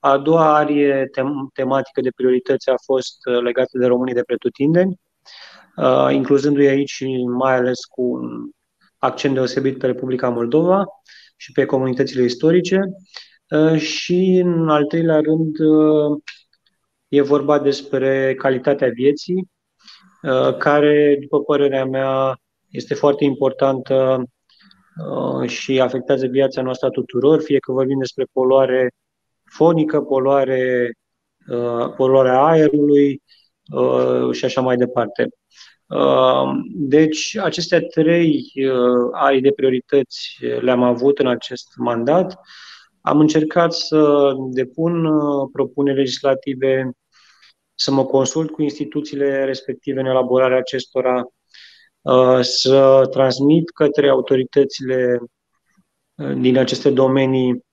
a 0.05 0.17
doua 0.17 0.55
arie 0.55 1.09
tem- 1.11 1.49
tematică 1.53 2.01
de 2.01 2.11
priorități 2.15 2.69
a 2.69 2.75
fost 2.83 3.25
uh, 3.25 3.41
legată 3.41 3.77
de 3.77 3.85
românii 3.85 4.13
de 4.13 4.21
pretutindeni, 4.21 4.99
uh, 5.75 6.07
incluzându-i 6.11 6.67
aici 6.67 7.03
mai 7.37 7.55
ales 7.55 7.85
cu 7.85 8.01
un 8.01 8.49
accent 9.05 9.33
deosebit 9.33 9.77
pe 9.77 9.85
Republica 9.85 10.29
Moldova 10.29 10.85
și 11.35 11.51
pe 11.51 11.65
comunitățile 11.65 12.23
istorice. 12.23 12.79
Uh, 13.49 13.77
și, 13.79 14.41
în 14.43 14.69
al 14.69 14.85
treilea 14.85 15.19
rând, 15.19 15.55
e 17.07 17.21
vorba 17.21 17.59
despre 17.59 18.35
calitatea 18.37 18.89
vieții, 18.89 19.49
care, 20.57 21.17
după 21.21 21.41
părerea 21.41 21.85
mea, 21.85 22.39
este 22.69 22.93
foarte 22.93 23.23
importantă 23.23 24.23
și 25.45 25.81
afectează 25.81 26.27
viața 26.27 26.61
noastră 26.61 26.87
a 26.87 26.89
tuturor, 26.89 27.41
fie 27.41 27.59
că 27.59 27.71
vorbim 27.71 27.99
despre 27.99 28.25
poluare 28.31 28.89
fonică, 29.45 30.01
poluare, 30.01 30.91
uh, 31.47 31.93
poluarea 31.95 32.43
aerului 32.43 33.21
uh, 33.73 34.31
și 34.31 34.45
așa 34.45 34.61
mai 34.61 34.75
departe. 34.75 35.27
Uh, 35.87 36.49
deci, 36.73 37.37
aceste 37.37 37.79
trei 37.79 38.51
arii 39.11 39.41
de 39.41 39.51
priorități 39.51 40.37
le-am 40.59 40.83
avut 40.83 41.19
în 41.19 41.27
acest 41.27 41.67
mandat. 41.77 42.39
Am 43.01 43.19
încercat 43.19 43.73
să 43.73 44.31
depun 44.51 45.07
propuneri 45.51 45.97
legislative, 45.97 46.91
să 47.75 47.91
mă 47.91 48.05
consult 48.05 48.51
cu 48.51 48.61
instituțiile 48.61 49.43
respective 49.43 49.99
în 49.99 50.05
elaborarea 50.05 50.57
acestora, 50.57 51.23
să 52.41 53.07
transmit 53.11 53.69
către 53.69 54.09
autoritățile 54.09 55.19
din 56.15 56.57
aceste 56.57 56.89
domenii 56.89 57.65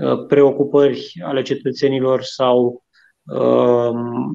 Uh, 0.00 0.26
preocupări 0.26 1.12
ale 1.24 1.42
cetățenilor 1.42 2.22
sau 2.22 2.84
uh, 3.22 3.90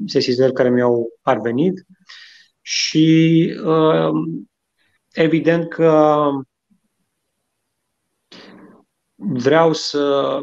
sesizări 0.06 0.52
care 0.52 0.70
mi-au 0.70 1.08
parvenit 1.22 1.86
și 2.68 3.54
uh, 3.64 4.10
evident 5.12 5.68
că 5.68 6.30
vreau 9.14 9.72
să, 9.72 10.38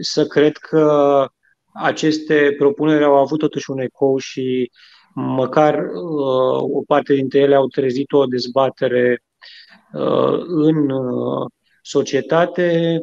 să 0.00 0.26
cred 0.26 0.56
că 0.56 1.26
aceste 1.72 2.54
propuneri 2.58 3.04
au 3.04 3.16
avut 3.16 3.38
totuși 3.38 3.70
un 3.70 3.78
ecou 3.78 4.18
și 4.18 4.70
măcar 5.14 5.78
uh, 5.78 6.62
o 6.62 6.82
parte 6.86 7.14
dintre 7.14 7.38
ele 7.38 7.54
au 7.54 7.66
trezit 7.66 8.12
o 8.12 8.26
dezbatere 8.26 9.24
uh, 9.92 10.38
în 10.46 10.90
uh, 10.90 11.50
societate. 11.82 12.98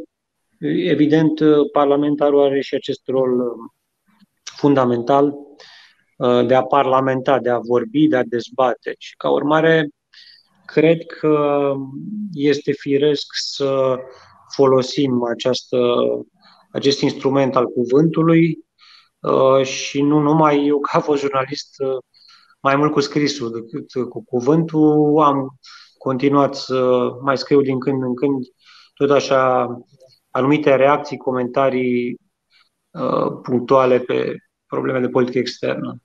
Evident, 0.59 1.39
parlamentarul 1.71 2.43
are 2.43 2.61
și 2.61 2.75
acest 2.75 3.01
rol 3.07 3.39
uh, 3.39 3.71
fundamental. 4.43 5.25
uh, 5.25 5.55
de 6.17 6.55
a 6.55 6.63
parlamenta, 6.63 7.39
de 7.39 7.49
a 7.49 7.59
vorbi, 7.59 8.07
de 8.07 8.15
a 8.15 8.23
dezbate. 8.23 8.95
Și 8.97 9.15
ca 9.15 9.29
urmare, 9.29 9.89
cred 10.65 11.05
că 11.05 11.73
este 12.33 12.71
firesc 12.71 13.25
să 13.31 13.97
folosim 14.55 15.23
această, 15.23 15.77
acest 16.71 17.01
instrument 17.01 17.55
al 17.55 17.65
cuvântului 17.65 18.57
uh, 19.19 19.65
și 19.65 20.01
nu 20.01 20.19
numai 20.19 20.65
eu, 20.65 20.79
ca 20.79 20.99
fost 20.99 21.21
jurnalist, 21.21 21.75
mai 22.59 22.75
mult 22.75 22.91
cu 22.91 22.99
scrisul 22.99 23.51
decât 23.51 24.09
cu 24.09 24.23
cuvântul. 24.23 25.21
Am 25.23 25.59
continuat 25.97 26.55
să 26.55 27.09
mai 27.21 27.37
scriu 27.37 27.61
din 27.61 27.79
când 27.79 28.03
în 28.03 28.15
când 28.15 28.43
tot 28.93 29.09
așa 29.09 29.67
anumite 30.29 30.75
reacții, 30.75 31.17
comentarii 31.17 32.17
uh, 32.91 33.39
punctuale 33.41 33.99
pe 33.99 34.35
probleme 34.65 34.99
de 34.99 35.09
politică 35.09 35.37
externă. 35.37 36.04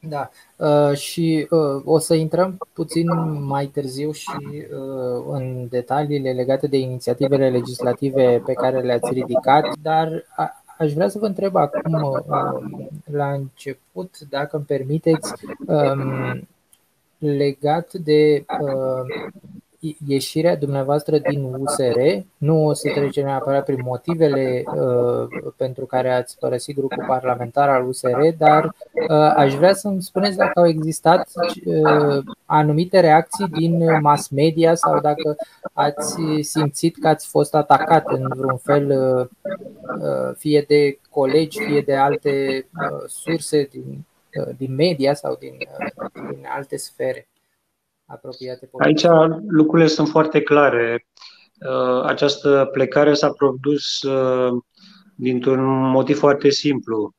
Da, 0.00 0.30
uh, 0.56 0.96
și 0.96 1.46
uh, 1.50 1.82
o 1.84 1.98
să 1.98 2.14
intrăm 2.14 2.58
puțin 2.72 3.06
mai 3.44 3.66
târziu 3.66 4.12
și 4.12 4.36
uh, 4.52 5.24
în 5.28 5.68
detaliile 5.68 6.32
legate 6.32 6.66
de 6.66 6.78
inițiativele 6.78 7.50
legislative 7.50 8.42
pe 8.44 8.52
care 8.52 8.80
le-ați 8.80 9.12
ridicat, 9.12 9.64
dar 9.82 10.24
a, 10.36 10.62
aș 10.78 10.92
vrea 10.92 11.08
să 11.08 11.18
vă 11.18 11.26
întreb 11.26 11.56
acum, 11.56 12.02
uh, 12.02 12.86
la 13.04 13.32
început, 13.32 14.18
dacă 14.28 14.56
îmi 14.56 14.64
permiteți, 14.64 15.32
um, 15.66 16.48
legat 17.18 17.92
de 17.92 18.44
uh, 18.60 19.02
ieșirea 20.06 20.56
dumneavoastră 20.56 21.18
din 21.18 21.42
USR. 21.42 21.98
Nu 22.36 22.66
o 22.66 22.72
să 22.72 22.90
trecem 22.94 23.24
neapărat 23.24 23.64
prin 23.64 23.80
motivele 23.84 24.62
uh, 24.66 25.52
pentru 25.56 25.86
care 25.86 26.12
ați 26.12 26.38
părăsit 26.38 26.76
grupul 26.76 27.04
parlamentar 27.06 27.68
al 27.68 27.86
USR, 27.86 28.20
dar 28.38 28.64
uh, 28.64 29.32
aș 29.36 29.54
vrea 29.54 29.74
să-mi 29.74 30.02
spuneți 30.02 30.36
dacă 30.36 30.58
au 30.60 30.66
existat 30.66 31.30
uh, 31.64 32.24
anumite 32.44 33.00
reacții 33.00 33.48
din 33.48 34.00
mass 34.00 34.28
media 34.28 34.74
sau 34.74 35.00
dacă 35.00 35.36
ați 35.72 36.16
simțit 36.40 36.96
că 37.00 37.08
ați 37.08 37.28
fost 37.28 37.54
atacat 37.54 38.06
în 38.06 38.28
vreun 38.28 38.56
fel, 38.56 38.90
uh, 38.90 39.26
uh 40.02 40.34
fie 40.36 40.64
de 40.68 40.98
colegi, 41.10 41.64
fie 41.64 41.80
de 41.80 41.94
alte 41.94 42.66
uh, 42.80 43.04
surse 43.06 43.68
din, 43.70 44.04
uh, 44.40 44.54
din 44.56 44.74
media 44.74 45.14
sau 45.14 45.36
din, 45.40 45.56
din 46.30 46.46
alte 46.56 46.76
sfere 46.76 47.26
apropiate. 48.08 48.70
Aici 48.78 49.04
lucrurile 49.48 49.88
sunt 49.88 50.08
foarte 50.08 50.40
clare. 50.40 51.06
Uh, 51.68 52.02
această 52.04 52.68
plecare 52.72 53.14
s-a 53.14 53.30
produs 53.30 54.02
uh, 54.02 54.62
dintr-un 55.14 55.90
motiv 55.90 56.18
foarte 56.18 56.50
simplu, 56.50 57.14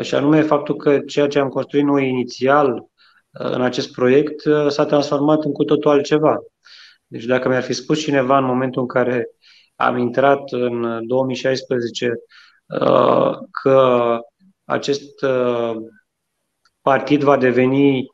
și 0.00 0.14
anume 0.14 0.42
faptul 0.42 0.76
că 0.76 0.98
ceea 0.98 1.28
ce 1.28 1.38
am 1.38 1.48
construit 1.48 1.84
noi 1.84 2.08
inițial 2.08 2.86
în 3.30 3.62
acest 3.62 3.92
proiect 3.92 4.42
s-a 4.68 4.84
transformat 4.84 5.44
în 5.44 5.52
cu 5.52 5.64
totul 5.64 5.90
altceva. 5.90 6.38
Deci 7.06 7.24
dacă 7.24 7.48
mi-ar 7.48 7.62
fi 7.62 7.72
spus 7.72 7.98
cineva 7.98 8.38
în 8.38 8.44
momentul 8.44 8.80
în 8.80 8.88
care 8.88 9.28
am 9.76 9.98
intrat 9.98 10.52
în 10.52 11.06
2016 11.06 12.12
că 13.62 14.18
acest 14.64 15.24
partid 16.80 17.22
va 17.22 17.36
deveni 17.36 18.06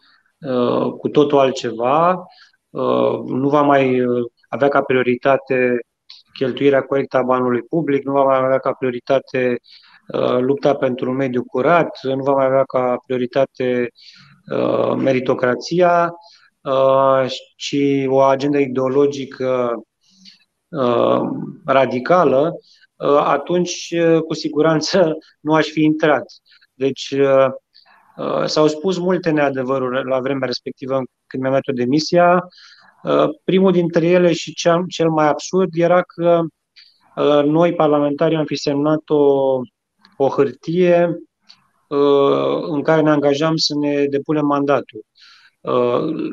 cu 0.99 1.09
totul 1.09 1.39
altceva, 1.39 2.27
nu 3.27 3.49
va 3.49 3.63
mai 3.63 4.03
avea 4.49 4.69
ca 4.69 4.83
prioritate 4.83 5.79
cheltuirea 6.33 6.83
corectă 6.83 7.17
a 7.17 7.23
banului 7.23 7.63
public, 7.63 8.05
nu 8.05 8.13
va 8.13 8.23
mai 8.23 8.37
avea 8.37 8.59
ca 8.59 8.73
prioritate 8.73 9.59
lupta 10.41 10.75
pentru 10.75 11.11
un 11.11 11.17
mediu 11.17 11.45
curat, 11.45 11.99
nu 12.03 12.23
va 12.23 12.33
mai 12.33 12.47
avea 12.47 12.65
ca 12.65 12.97
prioritate 13.07 13.89
meritocrația, 14.97 16.13
ci 17.57 17.77
o 18.07 18.21
agendă 18.21 18.59
ideologică 18.59 19.73
radicală, 21.65 22.53
atunci 23.25 23.95
cu 24.27 24.35
siguranță 24.35 25.13
nu 25.41 25.55
aș 25.55 25.67
fi 25.67 25.83
intrat. 25.83 26.25
Deci 26.75 27.15
s-au 28.45 28.67
spus 28.67 28.99
multe 28.99 29.31
neadevăruri 29.31 30.09
la 30.09 30.21
vremea 30.21 30.47
respectivă 30.47 31.03
când 31.27 31.43
mi-am 31.43 31.55
dat 31.55 31.75
demisia. 31.75 32.45
Primul 33.45 33.73
dintre 33.73 34.07
ele 34.07 34.33
și 34.33 34.55
cel 34.89 35.09
mai 35.11 35.27
absurd 35.27 35.69
era 35.73 36.03
că 36.03 36.41
noi, 37.45 37.75
parlamentarii, 37.75 38.37
am 38.37 38.45
fi 38.45 38.57
semnat 38.57 39.09
o, 39.09 39.61
o 40.17 40.29
hârtie 40.29 41.17
în 42.69 42.83
care 42.83 43.00
ne 43.00 43.11
angajam 43.11 43.57
să 43.57 43.75
ne 43.81 44.05
depunem 44.05 44.47
mandatul. 44.47 45.05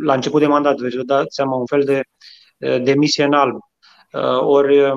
La 0.03 0.13
început 0.13 0.39
de 0.39 0.47
mandat, 0.47 0.77
vă 0.77 1.03
dați 1.05 1.35
seama, 1.35 1.55
un 1.55 1.65
fel 1.65 1.83
de 1.83 2.01
demisie 2.77 3.23
în 3.23 3.33
alb. 3.33 3.57
Ori 4.39 4.93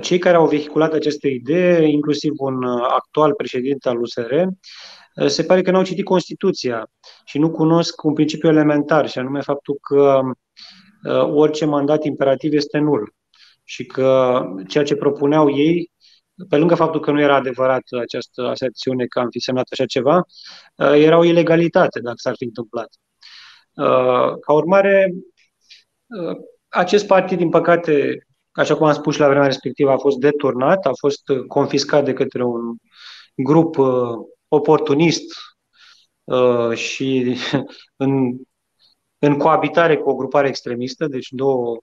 cei 0.00 0.18
care 0.18 0.36
au 0.36 0.48
vehiculat 0.48 0.92
aceste 0.92 1.28
idee, 1.28 1.86
inclusiv 1.86 2.32
un 2.36 2.64
actual 2.88 3.34
președinte 3.34 3.88
al 3.88 4.00
USR, 4.00 4.34
se 5.26 5.44
pare 5.44 5.62
că 5.62 5.70
n-au 5.70 5.84
citit 5.84 6.04
Constituția 6.04 6.90
și 7.24 7.38
nu 7.38 7.50
cunosc 7.50 8.02
un 8.02 8.12
principiu 8.12 8.48
elementar, 8.48 9.08
și 9.08 9.18
anume 9.18 9.40
faptul 9.40 9.78
că 9.80 10.20
orice 11.20 11.64
mandat 11.64 12.04
imperativ 12.04 12.52
este 12.52 12.78
nul 12.78 13.14
și 13.64 13.86
că 13.86 14.40
ceea 14.68 14.84
ce 14.84 14.96
propuneau 14.96 15.56
ei, 15.56 15.90
pe 16.48 16.56
lângă 16.56 16.74
faptul 16.74 17.00
că 17.00 17.10
nu 17.10 17.20
era 17.20 17.34
adevărat 17.34 17.82
această 18.00 18.48
aserțiune 18.48 19.06
că 19.06 19.18
am 19.18 19.28
fi 19.30 19.38
semnat 19.38 19.66
așa 19.70 19.84
ceva, 19.84 20.22
era 20.76 21.18
o 21.18 21.24
ilegalitate 21.24 22.00
dacă 22.00 22.16
s-ar 22.18 22.34
fi 22.36 22.44
întâmplat. 22.44 22.88
Ca 24.40 24.52
urmare, 24.52 25.12
acest 26.68 27.06
partid, 27.06 27.38
din 27.38 27.48
păcate, 27.48 28.26
așa 28.52 28.76
cum 28.76 28.86
am 28.86 28.92
spus 28.92 29.14
și 29.14 29.20
la 29.20 29.28
vremea 29.28 29.46
respectivă, 29.46 29.90
a 29.90 29.96
fost 29.96 30.16
deturnat, 30.16 30.86
a 30.86 30.92
fost 30.98 31.22
confiscat 31.48 32.04
de 32.04 32.12
către 32.12 32.44
un 32.44 32.74
grup 33.34 33.76
oportunist 34.54 35.24
și 36.74 37.36
în, 37.96 38.36
în 39.18 39.38
coabitare 39.38 39.96
cu 39.96 40.10
o 40.10 40.14
grupare 40.14 40.48
extremistă, 40.48 41.06
deci 41.06 41.28
două 41.30 41.78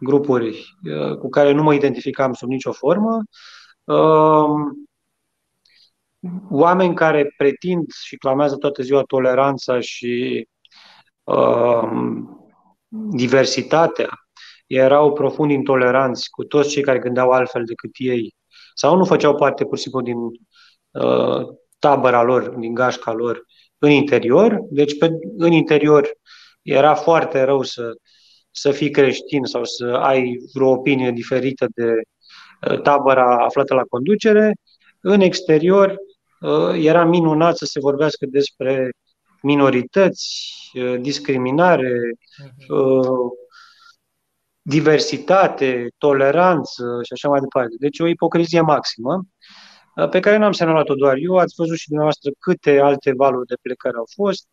grupuri 0.00 0.76
cu 1.18 1.28
care 1.28 1.52
nu 1.52 1.62
mă 1.62 1.74
identificam 1.74 2.32
sub 2.32 2.48
nicio 2.48 2.72
formă, 2.72 3.22
oameni 6.50 6.94
care 6.94 7.34
pretind 7.36 7.84
și 8.04 8.16
clamează 8.16 8.56
toată 8.56 8.82
ziua 8.82 9.02
toleranța 9.02 9.80
și 9.80 10.46
diversitatea 12.90 14.08
erau 14.66 15.12
profund 15.12 15.50
intoleranți 15.50 16.30
cu 16.30 16.44
toți 16.44 16.68
cei 16.68 16.82
care 16.82 16.98
gândeau 16.98 17.30
altfel 17.30 17.64
decât 17.64 17.90
ei 17.94 18.34
sau 18.74 18.96
nu 18.96 19.04
făceau 19.04 19.34
parte 19.34 19.64
pur 19.64 19.76
și 19.76 19.82
simplu 19.82 20.00
din 20.00 20.16
uh, 20.90 21.46
tabăra 21.86 22.22
lor, 22.22 22.48
din 22.48 22.74
gașca 22.74 23.12
lor 23.12 23.44
în 23.78 23.90
interior. 23.90 24.58
Deci 24.70 24.98
pe, 24.98 25.10
în 25.36 25.52
interior 25.52 26.08
era 26.62 26.94
foarte 26.94 27.42
rău 27.42 27.62
să, 27.62 27.92
să 28.50 28.70
fii 28.70 28.90
creștin 28.90 29.44
sau 29.44 29.64
să 29.64 29.84
ai 29.84 30.36
vreo 30.54 30.70
opinie 30.70 31.10
diferită 31.10 31.66
de 31.74 32.00
uh, 32.70 32.80
tabăra 32.80 33.44
aflată 33.44 33.74
la 33.74 33.82
conducere. 33.82 34.54
În 35.00 35.20
exterior 35.20 35.94
uh, 36.40 36.84
era 36.84 37.04
minunat 37.04 37.56
să 37.56 37.64
se 37.64 37.80
vorbească 37.80 38.26
despre 38.28 38.90
minorități, 39.42 40.52
uh, 40.74 41.00
discriminare, 41.00 42.00
uh, 42.68 43.30
diversitate, 44.62 45.86
toleranță 45.98 46.84
și 47.02 47.12
așa 47.12 47.28
mai 47.28 47.40
departe. 47.40 47.74
Deci 47.78 48.00
o 48.00 48.06
ipocrizie 48.06 48.60
maximă 48.60 49.14
uh, 49.14 49.65
pe 50.10 50.20
care 50.20 50.36
n-am 50.36 50.52
semnalat-o 50.52 50.94
doar 50.94 51.16
eu, 51.16 51.36
ați 51.36 51.54
văzut 51.56 51.76
și 51.76 51.86
dumneavoastră 51.86 52.30
câte 52.38 52.78
alte 52.78 53.12
valuri 53.12 53.46
de 53.46 53.56
plecare 53.62 53.96
au 53.96 54.06
fost 54.14 54.48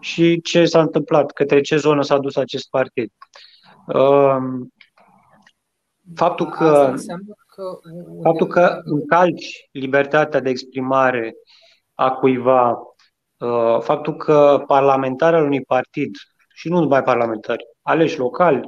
și 0.00 0.40
ce 0.40 0.64
s-a 0.64 0.80
întâmplat, 0.80 1.32
către 1.32 1.60
ce 1.60 1.76
zonă 1.76 2.02
s-a 2.02 2.18
dus 2.18 2.36
acest 2.36 2.68
partid. 2.70 3.12
Um, 3.86 4.72
faptul 6.14 6.46
că, 6.46 6.94
faptul 8.22 8.46
că 8.46 8.80
încalci 8.84 9.68
libertatea 9.72 10.40
de 10.40 10.50
exprimare 10.50 11.34
a 11.94 12.10
cuiva, 12.10 12.70
uh, 13.38 13.80
faptul 13.80 14.16
că 14.16 14.64
parlamentarul 14.66 15.44
unui 15.44 15.64
partid, 15.64 16.16
și 16.54 16.68
nu 16.68 16.80
numai 16.80 17.02
parlamentari, 17.02 17.64
aleși 17.82 18.18
locali, 18.18 18.60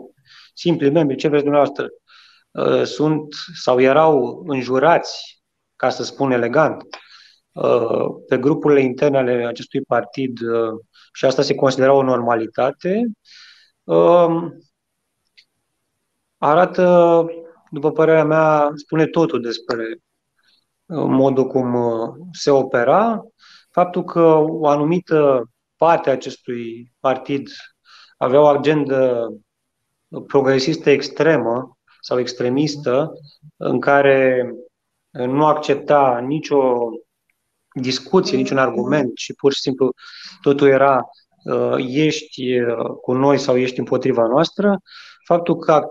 simpli 0.54 0.90
membri, 0.90 1.16
ce 1.16 1.28
vreți 1.28 1.44
dumneavoastră, 1.44 1.88
uh, 2.50 2.82
sunt 2.82 3.34
sau 3.62 3.80
erau 3.80 4.42
înjurați, 4.46 5.35
ca 5.76 5.88
să 5.88 6.02
spun 6.02 6.30
elegant, 6.30 6.82
uh, 7.52 8.06
pe 8.28 8.38
grupurile 8.38 8.80
interne 8.80 9.18
ale 9.18 9.46
acestui 9.46 9.80
partid 9.80 10.40
uh, 10.40 10.80
și 11.12 11.24
asta 11.24 11.42
se 11.42 11.54
considera 11.54 11.92
o 11.92 12.02
normalitate, 12.02 13.06
arată, 16.38 17.26
după 17.70 17.92
părerea 17.92 18.24
mea, 18.24 18.70
spune 18.74 19.06
totul 19.06 19.40
despre 19.40 19.98
modul 20.94 21.46
cum 21.46 21.76
se 22.32 22.50
opera, 22.50 23.22
faptul 23.70 24.04
că 24.04 24.20
o 24.36 24.66
anumită 24.66 25.50
parte 25.76 26.08
a 26.08 26.12
acestui 26.12 26.92
partid 27.00 27.48
avea 28.16 28.40
o 28.40 28.46
agendă 28.46 29.28
progresistă 30.26 30.90
extremă 30.90 31.78
sau 32.00 32.18
extremistă, 32.18 33.12
în 33.56 33.80
care 33.80 34.50
nu 35.24 35.46
accepta 35.46 36.24
nicio 36.26 36.90
discuție, 37.80 38.36
niciun 38.36 38.58
argument 38.58 39.16
și 39.16 39.32
pur 39.34 39.52
și 39.52 39.60
simplu 39.60 39.92
totul 40.40 40.68
era 40.68 41.04
uh, 41.44 41.74
ești 41.88 42.60
uh, 42.60 42.90
cu 43.00 43.12
noi 43.12 43.38
sau 43.38 43.56
ești 43.56 43.78
împotriva 43.78 44.26
noastră, 44.26 44.80
faptul 45.24 45.56
că 45.56 45.88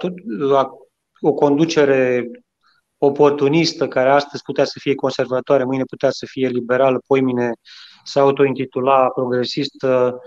o 1.21 1.33
conducere 1.33 2.29
oportunistă, 2.97 3.87
care 3.87 4.09
astăzi 4.09 4.43
putea 4.43 4.63
să 4.63 4.79
fie 4.79 4.95
conservatoare, 4.95 5.63
mâine 5.63 5.83
putea 5.83 6.09
să 6.09 6.25
fie 6.29 6.47
liberală, 6.47 7.01
poimine 7.07 7.51
se 8.03 8.19
autointitula 8.19 9.07
progresistă 9.07 10.19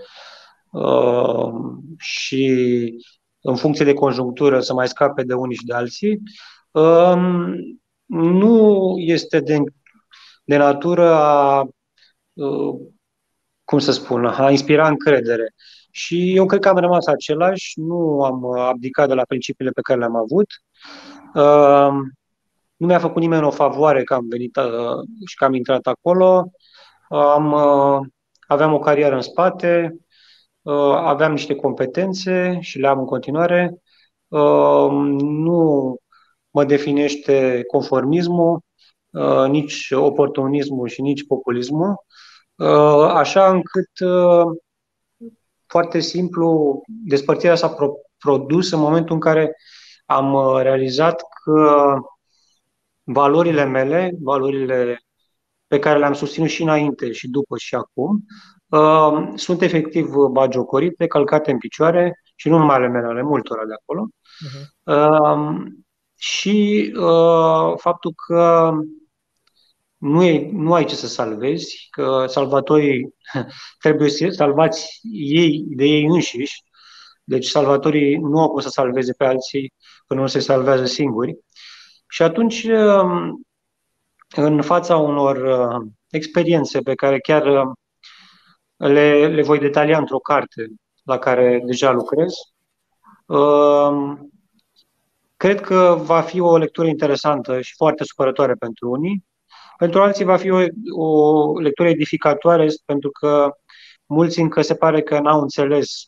uh, 0.71 1.51
și 1.97 2.93
în 3.41 3.55
funcție 3.55 3.85
de 3.85 3.93
conjunctură, 3.93 4.59
să 4.59 4.73
mai 4.73 4.87
scape 4.87 5.23
de 5.23 5.33
unii 5.33 5.55
și 5.55 5.65
de 5.65 5.73
alții, 5.73 6.19
um, 6.71 7.55
nu 8.09 8.93
este 8.97 9.39
de, 9.39 9.57
de 10.43 10.57
natură 10.57 11.13
a, 11.13 11.61
uh, 12.33 12.75
cum 13.63 13.79
să 13.79 13.91
spun, 13.91 14.25
a 14.25 14.51
inspira 14.51 14.87
încredere. 14.87 15.53
Și 15.91 16.35
eu 16.35 16.45
cred 16.45 16.61
că 16.61 16.69
am 16.69 16.77
rămas 16.77 17.05
același, 17.05 17.79
nu 17.79 18.23
am 18.23 18.57
abdicat 18.57 19.07
de 19.07 19.13
la 19.13 19.23
principiile 19.27 19.71
pe 19.71 19.81
care 19.81 19.99
le-am 19.99 20.15
avut. 20.15 20.47
Um, 21.33 22.11
nu 22.75 22.87
mi-a 22.87 22.99
făcut 22.99 23.21
nimeni 23.21 23.45
o 23.45 23.51
favoare 23.51 24.03
că 24.03 24.13
am 24.13 24.27
venit 24.29 24.55
uh, 24.55 25.07
și 25.27 25.35
că 25.35 25.45
am 25.45 25.53
intrat 25.53 25.87
acolo. 25.87 26.51
Am, 27.09 27.51
uh, 27.51 28.07
aveam 28.47 28.73
o 28.73 28.79
carieră 28.79 29.15
în 29.15 29.21
spate, 29.21 29.99
Uh, 30.61 30.95
aveam 30.95 31.31
niște 31.31 31.55
competențe 31.55 32.57
și 32.59 32.79
le 32.79 32.87
am 32.87 32.99
în 32.99 33.05
continuare. 33.05 33.81
Uh, 34.27 34.89
nu 35.19 35.95
mă 36.51 36.63
definește 36.63 37.63
conformismul, 37.67 38.59
uh, 39.09 39.45
nici 39.49 39.91
oportunismul 39.91 40.87
și 40.87 41.01
nici 41.01 41.27
populismul, 41.27 41.95
așa 43.13 43.49
încât 43.49 43.89
foarte 45.65 45.99
simplu 45.99 46.81
despărțirea 46.87 47.55
s-a 47.55 47.75
produs 48.17 48.71
în 48.71 48.79
momentul 48.79 49.15
în 49.15 49.21
care 49.21 49.55
am 50.05 50.57
realizat 50.61 51.21
că 51.43 51.93
valorile 53.03 53.65
mele, 53.65 54.11
valorile 54.21 54.99
pe 55.67 55.79
care 55.79 55.99
le-am 55.99 56.13
susținut 56.13 56.49
și 56.49 56.61
înainte 56.61 57.11
și 57.11 57.29
după 57.29 57.57
și 57.57 57.75
acum, 57.75 58.25
uh, 58.67 59.31
sunt 59.35 59.61
efectiv 59.61 60.07
bagiocorite, 60.31 61.07
calcate 61.07 61.51
în 61.51 61.57
picioare 61.57 62.21
și 62.35 62.49
nu 62.49 62.57
numai 62.57 62.75
ale 62.75 62.87
mele, 62.87 63.07
ale 63.07 63.21
multora 63.21 63.65
de 63.65 63.73
acolo. 63.73 64.07
Uh-huh. 64.09 64.65
Uh, 64.83 65.65
și 66.19 66.91
uh, 66.95 67.73
faptul 67.77 68.13
că 68.27 68.71
nu, 69.97 70.23
e, 70.23 70.49
nu 70.51 70.73
ai 70.73 70.85
ce 70.85 70.95
să 70.95 71.07
salvezi, 71.07 71.87
că 71.89 72.25
salvatorii 72.27 73.15
trebuie 73.83 74.09
să 74.09 74.27
salvați 74.29 74.99
ei 75.11 75.63
de 75.67 75.85
ei 75.85 76.05
înșiși, 76.05 76.63
deci 77.23 77.45
salvatorii 77.45 78.15
nu 78.15 78.39
au 78.41 78.49
cum 78.49 78.59
să 78.59 78.69
salveze 78.69 79.13
pe 79.13 79.25
alții 79.25 79.73
până 80.07 80.21
nu 80.21 80.27
se 80.27 80.39
salvează 80.39 80.85
singuri. 80.85 81.37
Și 82.07 82.21
atunci, 82.23 82.63
um, 82.63 83.41
în 84.35 84.61
fața 84.61 84.97
unor 84.97 85.37
uh, 85.37 85.87
experiențe 86.09 86.79
pe 86.79 86.95
care 86.95 87.19
chiar 87.19 87.45
uh, 87.45 87.71
le, 88.75 89.27
le 89.27 89.41
voi 89.41 89.59
detalia 89.59 89.97
într-o 89.97 90.19
carte 90.19 90.67
la 91.03 91.17
care 91.17 91.61
deja 91.65 91.91
lucrez, 91.91 92.33
um, 93.25 94.29
cred 95.39 95.61
că 95.61 95.95
va 95.99 96.21
fi 96.21 96.39
o 96.39 96.57
lectură 96.57 96.87
interesantă 96.87 97.61
și 97.61 97.73
foarte 97.75 98.03
supărătoare 98.03 98.53
pentru 98.53 98.89
unii. 98.89 99.25
Pentru 99.77 100.01
alții 100.01 100.25
va 100.25 100.37
fi 100.37 100.49
o, 100.49 100.63
o 100.95 101.59
lectură 101.59 101.89
edificatoare 101.89 102.67
pentru 102.85 103.09
că 103.09 103.51
mulți 104.05 104.39
încă 104.39 104.61
se 104.61 104.75
pare 104.75 105.01
că 105.01 105.19
n-au 105.19 105.41
înțeles 105.41 106.05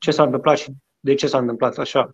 ce 0.00 0.10
s-a 0.10 0.22
întâmplat 0.22 0.58
și 0.58 0.72
de 1.00 1.14
ce 1.14 1.26
s-a 1.26 1.38
întâmplat 1.38 1.78
așa. 1.78 2.10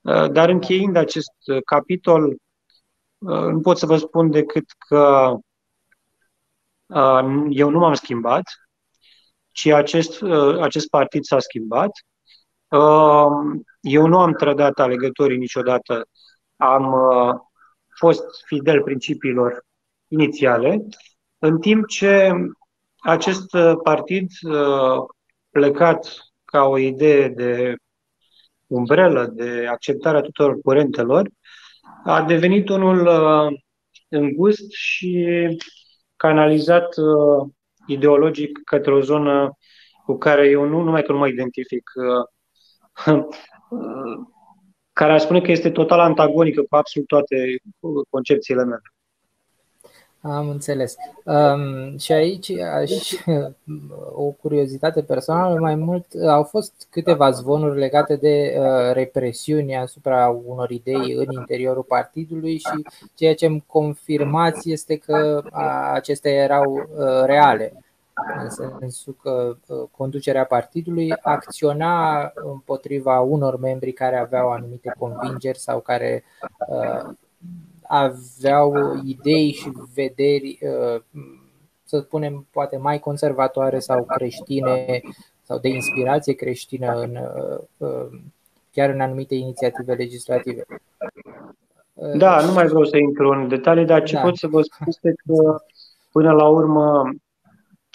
Uh, 0.00 0.30
dar 0.30 0.48
încheiind 0.48 0.96
acest 0.96 1.32
capitol, 1.64 2.24
uh, 3.18 3.46
nu 3.52 3.60
pot 3.60 3.78
să 3.78 3.86
vă 3.86 3.96
spun 3.96 4.30
decât 4.30 4.64
că 4.88 5.34
uh, 6.86 7.46
eu 7.48 7.70
nu 7.70 7.78
m-am 7.78 7.94
schimbat, 7.94 8.42
ci 9.50 9.66
acest, 9.66 10.22
acest 10.60 10.88
partid 10.88 11.24
s-a 11.24 11.38
schimbat. 11.38 11.90
Eu 13.80 14.06
nu 14.06 14.18
am 14.18 14.32
trădat 14.32 14.78
alegătorii 14.78 15.38
niciodată, 15.38 16.08
am 16.56 16.94
fost 17.98 18.24
fidel 18.46 18.82
principiilor 18.82 19.64
inițiale, 20.08 20.86
în 21.38 21.60
timp 21.60 21.86
ce 21.86 22.32
acest 22.98 23.46
partid 23.82 24.30
plecat 25.50 26.30
ca 26.44 26.62
o 26.62 26.78
idee 26.78 27.28
de 27.28 27.74
umbrelă, 28.66 29.26
de 29.26 29.66
acceptarea 29.66 30.20
tuturor 30.20 30.60
curentelor, 30.60 31.28
a 32.04 32.22
devenit 32.22 32.68
unul 32.68 33.06
uh, 33.06 33.58
îngust 34.08 34.70
și 34.70 35.26
canalizat 36.16 36.96
uh, 36.96 37.50
ideologic 37.86 38.60
către 38.64 38.92
o 38.92 39.00
zonă 39.00 39.50
cu 40.04 40.18
care 40.18 40.48
eu 40.48 40.64
nu 40.64 40.82
numai 40.82 41.02
că 41.02 41.12
nu 41.12 41.18
mă 41.18 41.28
identific, 41.28 41.90
uh, 41.94 42.24
care 44.92 45.12
aș 45.12 45.22
spune 45.22 45.40
că 45.40 45.50
este 45.50 45.70
total 45.70 46.00
antagonică 46.00 46.60
cu 46.60 46.76
absolut 46.76 47.08
toate 47.08 47.36
concepțiile 48.10 48.64
mele. 48.64 48.82
Am 50.22 50.48
înțeles. 50.48 50.96
Um, 51.24 51.98
și 51.98 52.12
aici 52.12 52.50
aș, 52.50 52.90
o 54.24 54.30
curiozitate 54.30 55.02
personală, 55.02 55.60
mai 55.60 55.74
mult 55.74 56.06
au 56.28 56.42
fost 56.42 56.86
câteva 56.90 57.30
zvonuri 57.30 57.78
legate 57.78 58.16
de 58.16 58.56
uh, 58.58 58.92
represiuni 58.92 59.76
asupra 59.76 60.40
unor 60.44 60.70
idei 60.70 61.12
în 61.12 61.26
interiorul 61.30 61.82
partidului 61.82 62.58
și 62.58 62.86
ceea 63.14 63.34
ce 63.34 63.46
îmi 63.46 63.64
confirmați 63.66 64.70
este 64.70 64.96
că 64.96 65.42
uh, 65.44 65.52
acestea 65.92 66.32
erau 66.32 66.72
uh, 66.72 67.22
reale. 67.24 67.72
În 68.42 68.78
sensul 68.78 69.16
că 69.22 69.56
uh, 69.66 69.88
conducerea 69.96 70.44
partidului 70.44 71.12
acționa 71.22 72.30
împotriva 72.34 73.20
unor 73.20 73.58
membri 73.58 73.92
care 73.92 74.18
aveau 74.18 74.50
anumite 74.50 74.92
convingeri 74.98 75.58
sau 75.58 75.80
care 75.80 76.24
uh, 76.68 77.14
aveau 77.82 79.00
idei 79.04 79.52
și 79.52 79.72
vederi, 79.94 80.58
uh, 80.62 81.02
să 81.84 81.98
spunem, 81.98 82.46
poate 82.50 82.76
mai 82.76 82.98
conservatoare 82.98 83.78
sau 83.78 84.04
creștine 84.04 85.00
sau 85.42 85.58
de 85.58 85.68
inspirație 85.68 86.32
creștină 86.32 87.00
în, 87.00 87.16
uh, 87.16 87.58
uh, 87.76 88.20
chiar 88.72 88.90
în 88.90 89.00
anumite 89.00 89.34
inițiative 89.34 89.94
legislative. 89.94 90.64
Da, 92.14 92.40
nu 92.40 92.52
mai 92.52 92.66
vreau 92.66 92.84
să 92.84 92.96
intru 92.96 93.28
în 93.28 93.48
detalii, 93.48 93.84
dar 93.84 94.02
ce 94.02 94.14
da. 94.14 94.20
pot 94.20 94.36
să 94.36 94.46
vă 94.46 94.62
spun 94.62 94.86
este 94.88 95.14
că 95.26 95.62
până 96.12 96.32
la 96.32 96.48
urmă, 96.48 97.10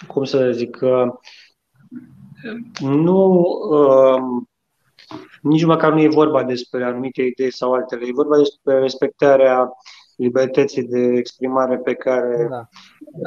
cum 0.06 0.24
să 0.24 0.50
zic, 0.52 0.78
nu 2.80 3.44
nici 5.40 5.64
măcar 5.64 5.92
nu 5.92 6.00
e 6.00 6.08
vorba 6.08 6.44
despre 6.44 6.84
anumite 6.84 7.22
idei 7.22 7.52
sau 7.52 7.72
altele, 7.72 8.06
e 8.06 8.12
vorba 8.12 8.36
despre 8.36 8.78
respectarea 8.78 9.70
libertății 10.16 10.82
de 10.82 10.98
exprimare 10.98 11.78
pe 11.78 11.94
care 11.94 12.48
da. 12.50 12.68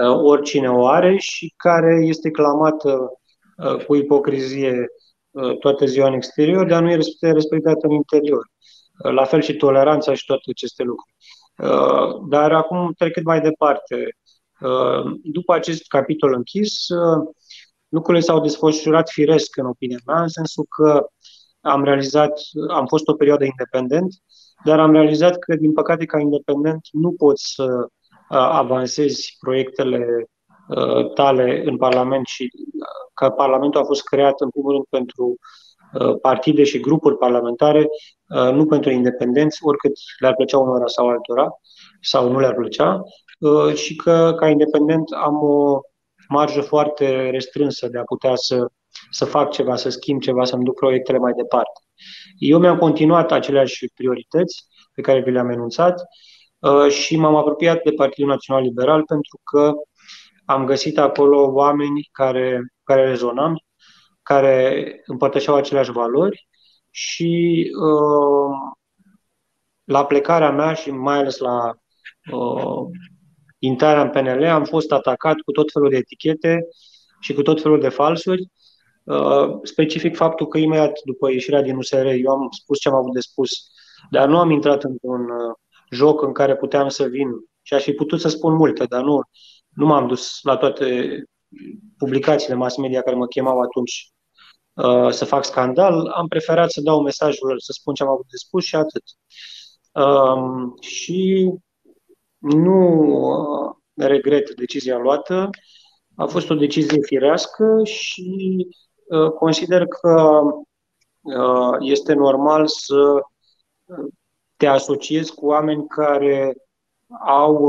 Uh, 0.09 0.19
oricine 0.23 0.69
o 0.69 0.87
are 0.87 1.17
și 1.17 1.53
care 1.57 1.99
este 2.05 2.31
clamată 2.31 3.11
uh, 3.57 3.85
cu 3.85 3.95
ipocrizie 3.95 4.87
uh, 5.31 5.57
toată 5.57 5.85
ziua 5.85 6.07
în 6.07 6.13
exterior, 6.13 6.67
dar 6.67 6.81
nu 6.81 6.91
e 6.91 6.99
respectată 7.19 7.79
în 7.81 7.91
interior. 7.91 8.51
La 9.11 9.23
fel 9.23 9.41
și 9.41 9.55
toleranța 9.55 10.13
și 10.13 10.25
toate 10.25 10.41
aceste 10.49 10.83
lucruri. 10.83 11.15
Dar 12.29 12.51
acum 12.51 12.93
trecând 12.97 13.25
mai 13.25 13.41
departe. 13.41 14.17
După 15.23 15.53
acest 15.53 15.87
capitol 15.87 16.33
închis, 16.33 16.85
lucrurile 17.87 18.23
s-au 18.23 18.39
desfășurat 18.39 19.09
firesc 19.09 19.57
în 19.57 19.65
opinia 19.65 19.97
mea, 20.05 20.21
în 20.21 20.27
sensul 20.27 20.65
că 20.69 21.05
am 21.61 21.83
realizat, 21.83 22.39
am 22.69 22.85
fost 22.85 23.07
o 23.07 23.13
perioadă 23.13 23.43
independent, 23.43 24.13
dar 24.63 24.79
am 24.79 24.91
realizat 24.91 25.37
că, 25.37 25.55
din 25.55 25.73
păcate, 25.73 26.05
ca 26.05 26.19
independent 26.19 26.81
nu 26.91 27.11
poți 27.11 27.53
să 27.53 27.87
avansezi 28.29 29.35
proiectele 29.39 30.29
tale 31.13 31.61
în 31.65 31.77
Parlament 31.77 32.25
și 32.25 32.51
că 33.13 33.29
Parlamentul 33.29 33.81
a 33.81 33.83
fost 33.83 34.03
creat, 34.03 34.41
în 34.41 34.49
primul 34.49 34.71
rând, 34.71 34.85
pentru 34.89 35.37
partide 36.21 36.63
și 36.63 36.79
grupuri 36.79 37.17
parlamentare, 37.17 37.87
nu 38.27 38.65
pentru 38.65 38.89
independenți, 38.89 39.57
oricât 39.61 39.91
le-ar 40.19 40.35
plăcea 40.35 40.57
unora 40.57 40.87
sau 40.87 41.09
altora, 41.09 41.47
sau 42.01 42.31
nu 42.31 42.39
le-ar 42.39 42.55
plăcea, 42.55 43.03
și 43.73 43.95
că, 43.95 44.33
ca 44.39 44.47
independent, 44.47 45.11
am 45.11 45.35
o 45.43 45.79
marjă 46.29 46.61
foarte 46.61 47.29
restrânsă 47.29 47.87
de 47.87 47.97
a 47.97 48.03
putea 48.03 48.35
să 48.35 48.67
să 49.09 49.25
fac 49.25 49.51
ceva, 49.51 49.75
să 49.75 49.89
schimb 49.89 50.21
ceva, 50.21 50.45
să-mi 50.45 50.63
duc 50.63 50.75
proiectele 50.75 51.17
mai 51.17 51.33
departe. 51.33 51.81
Eu 52.37 52.59
mi-am 52.59 52.77
continuat 52.77 53.31
aceleași 53.31 53.87
priorități 53.93 54.65
pe 54.93 55.01
care 55.01 55.21
vi 55.21 55.31
le-am 55.31 55.49
enunțat 55.49 56.01
uh, 56.59 56.91
și 56.91 57.15
m-am 57.15 57.35
apropiat 57.35 57.83
de 57.83 57.91
Partidul 57.91 58.29
Național 58.29 58.61
Liberal 58.63 59.03
pentru 59.03 59.39
că 59.43 59.73
am 60.45 60.65
găsit 60.65 60.97
acolo 60.97 61.51
oameni 61.51 62.09
care, 62.11 62.73
care 62.83 63.07
rezonam, 63.07 63.63
care 64.23 65.01
împărtășeau 65.05 65.55
aceleași 65.55 65.91
valori 65.91 66.47
și 66.89 67.63
uh, 67.81 68.73
la 69.83 70.05
plecarea 70.05 70.51
mea 70.51 70.73
și 70.73 70.91
mai 70.91 71.17
ales 71.17 71.37
la 71.37 71.73
uh, 72.31 72.87
intrarea 73.59 74.01
în 74.01 74.09
PNL 74.09 74.43
am 74.43 74.63
fost 74.63 74.91
atacat 74.91 75.35
cu 75.39 75.51
tot 75.51 75.71
felul 75.71 75.89
de 75.89 75.97
etichete 75.97 76.67
și 77.19 77.33
cu 77.33 77.41
tot 77.41 77.61
felul 77.61 77.79
de 77.79 77.89
falsuri 77.89 78.49
Uh, 79.09 79.59
specific 79.63 80.15
faptul 80.15 80.47
că 80.47 80.57
imediat 80.57 80.99
după 81.05 81.31
ieșirea 81.31 81.61
din 81.61 81.75
USR 81.75 82.05
eu 82.05 82.31
am 82.31 82.47
spus 82.51 82.79
ce 82.79 82.89
am 82.89 82.95
avut 82.95 83.13
de 83.13 83.19
spus, 83.19 83.49
dar 84.11 84.27
nu 84.27 84.39
am 84.39 84.49
intrat 84.49 84.83
într-un 84.83 85.21
uh, 85.21 85.55
joc 85.91 86.21
în 86.21 86.33
care 86.33 86.55
puteam 86.55 86.89
să 86.89 87.03
vin 87.03 87.27
și 87.61 87.73
aș 87.73 87.83
fi 87.83 87.91
putut 87.91 88.19
să 88.19 88.27
spun 88.27 88.53
multe, 88.53 88.85
dar 88.85 89.03
nu, 89.03 89.21
nu 89.69 89.85
m-am 89.85 90.07
dus 90.07 90.39
la 90.41 90.57
toate 90.57 91.23
publicațiile 91.97 92.55
mass 92.55 92.77
media 92.77 93.01
care 93.01 93.15
mă 93.15 93.27
chemau 93.27 93.59
atunci 93.59 94.11
uh, 94.73 95.11
să 95.11 95.25
fac 95.25 95.45
scandal. 95.45 96.07
Am 96.07 96.27
preferat 96.27 96.71
să 96.71 96.81
dau 96.81 97.01
mesajul, 97.01 97.59
să 97.59 97.71
spun 97.71 97.93
ce 97.93 98.03
am 98.03 98.09
avut 98.09 98.25
de 98.29 98.37
spus 98.37 98.63
și 98.63 98.75
atât. 98.75 99.03
Um, 99.91 100.75
și 100.79 101.49
nu 102.39 103.77
regret 103.93 104.55
decizia 104.55 104.97
luată. 104.97 105.49
A 106.15 106.25
fost 106.25 106.49
o 106.49 106.55
decizie 106.55 107.01
firească 107.01 107.81
și 107.83 108.67
Uh, 109.09 109.31
consider 109.31 109.85
că 109.85 110.41
uh, 111.21 111.75
este 111.79 112.13
normal 112.13 112.67
să 112.67 113.21
uh, 113.85 114.07
te 114.55 114.65
asociezi 114.65 115.33
cu 115.33 115.45
oameni 115.45 115.87
care 115.87 116.55
au 117.25 117.65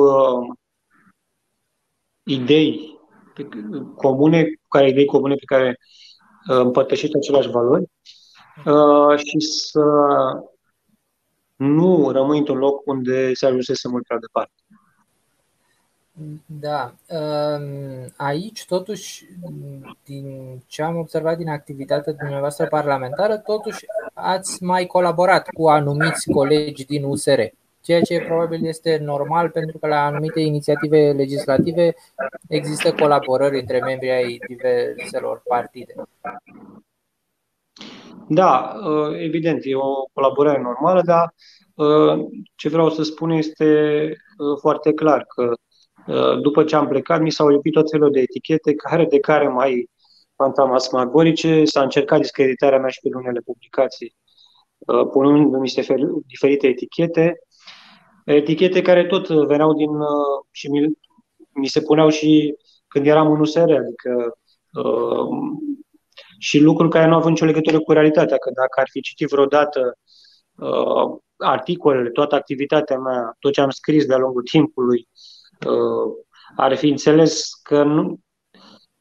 idei 2.22 2.98
comune, 3.96 4.46
care 4.68 4.88
idei 4.88 5.04
comune 5.04 5.35
pe 5.35 5.44
care 5.44 5.78
împărtășești 6.46 7.16
aceleași 7.16 7.50
valori 7.50 7.90
și 9.16 9.40
să 9.40 9.83
nu 11.61 12.11
rămâi 12.11 12.38
într-un 12.38 12.59
loc 12.59 12.87
unde 12.87 13.35
se 13.35 13.46
ajunsese 13.46 13.88
mult 13.88 14.07
prea 14.07 14.18
departe. 14.18 14.53
Da. 16.46 16.94
Aici, 18.16 18.66
totuși, 18.66 19.25
din 20.05 20.59
ce 20.66 20.83
am 20.83 20.96
observat 20.96 21.37
din 21.37 21.49
activitatea 21.49 22.12
dumneavoastră 22.12 22.66
parlamentară, 22.66 23.38
totuși 23.38 23.85
ați 24.14 24.62
mai 24.62 24.87
colaborat 24.87 25.49
cu 25.49 25.68
anumiți 25.68 26.31
colegi 26.31 26.85
din 26.85 27.05
USR, 27.05 27.40
ceea 27.81 28.01
ce 28.01 28.20
probabil 28.20 28.66
este 28.66 28.99
normal 29.03 29.51
pentru 29.51 29.79
că 29.79 29.87
la 29.87 30.05
anumite 30.05 30.40
inițiative 30.40 31.12
legislative 31.12 31.94
există 32.49 32.92
colaborări 32.92 33.61
între 33.61 33.81
membrii 33.81 34.11
ai 34.11 34.40
diverselor 34.49 35.42
partide. 35.49 35.94
Da, 38.29 38.75
evident, 39.19 39.61
e 39.62 39.75
o 39.75 40.05
colaborare 40.12 40.61
normală, 40.61 41.03
dar 41.05 41.35
ce 42.55 42.69
vreau 42.69 42.90
să 42.90 43.03
spun 43.03 43.31
este 43.31 44.12
foarte 44.61 44.93
clar 44.93 45.25
că 45.35 45.55
Uh, 46.07 46.40
după 46.40 46.64
ce 46.64 46.77
am 46.77 46.88
plecat, 46.88 47.21
mi 47.21 47.31
s-au 47.31 47.49
lipit 47.49 47.73
tot 47.73 47.90
felul 47.90 48.11
de 48.11 48.21
etichete, 48.21 48.75
care 48.75 49.05
de 49.05 49.19
care 49.19 49.49
mai 49.49 49.90
fantasmagorice, 50.37 51.64
s-a 51.64 51.83
încercat 51.83 52.21
discreditarea 52.21 52.79
mea 52.79 52.88
și 52.88 53.01
pe 53.01 53.16
unele 53.16 53.40
publicații, 53.40 54.16
uh, 54.79 55.07
punând 55.12 55.55
niște 55.55 55.85
diferite 56.27 56.66
etichete, 56.66 57.38
etichete 58.25 58.83
care 58.83 59.07
tot 59.07 59.29
veneau 59.29 59.75
din 59.75 59.90
uh, 59.90 60.45
și 60.51 60.71
mi, 60.71 60.99
mi 61.55 61.66
se 61.66 61.81
puneau 61.81 62.09
și 62.09 62.55
când 62.88 63.07
eram 63.07 63.33
în 63.33 63.40
USR, 63.40 63.71
adică 63.71 64.38
și 66.40 66.59
lucruri 66.59 66.90
care 66.90 67.07
nu 67.07 67.12
au 67.12 67.18
avut 67.18 67.31
nicio 67.31 67.44
legătură 67.44 67.81
cu 67.81 67.92
realitatea, 67.92 68.37
că 68.37 68.50
dacă 68.55 68.81
ar 68.81 68.88
fi 68.90 69.00
citit 69.00 69.29
vreodată 69.29 69.98
articolele, 71.37 72.11
toată 72.11 72.35
activitatea 72.35 72.98
mea, 72.98 73.37
tot 73.38 73.53
ce 73.53 73.61
am 73.61 73.70
scris 73.70 74.07
de-a 74.07 74.16
lungul 74.16 74.42
timpului, 74.42 75.09
uh, 75.66 76.12
ar 76.57 76.76
fi 76.76 76.88
înțeles 76.88 77.55
că 77.62 77.83
nu, 77.83 78.18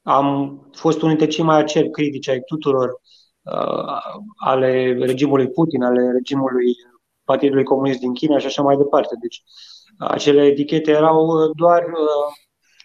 am 0.02 0.60
fost 0.76 1.02
unul 1.02 1.16
dintre 1.16 1.36
cei 1.36 1.44
mai 1.44 1.58
aceri 1.58 1.90
critici 1.90 2.28
ai 2.28 2.40
tuturor 2.40 2.90
uh, 3.42 3.98
ale 4.38 4.94
regimului 5.00 5.50
Putin, 5.50 5.84
ale 5.84 6.12
regimului 6.12 6.76
Partidului 7.24 7.64
Comunist 7.64 8.00
din 8.00 8.14
China 8.14 8.38
și 8.38 8.46
așa 8.46 8.62
mai 8.62 8.78
departe. 8.78 9.16
Deci 9.22 9.44
acele 9.98 10.46
etichete 10.46 10.92
erau 10.92 11.52
doar, 11.54 11.84
uh, 11.84 12.36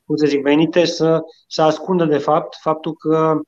cum 0.05 0.17
să 0.17 0.27
zic, 0.27 0.43
venite 0.43 0.85
să, 0.85 1.21
să 1.47 1.63
ascundă 1.63 2.05
de 2.05 2.19
fapt 2.19 2.57
faptul 2.61 2.93
că 2.93 3.41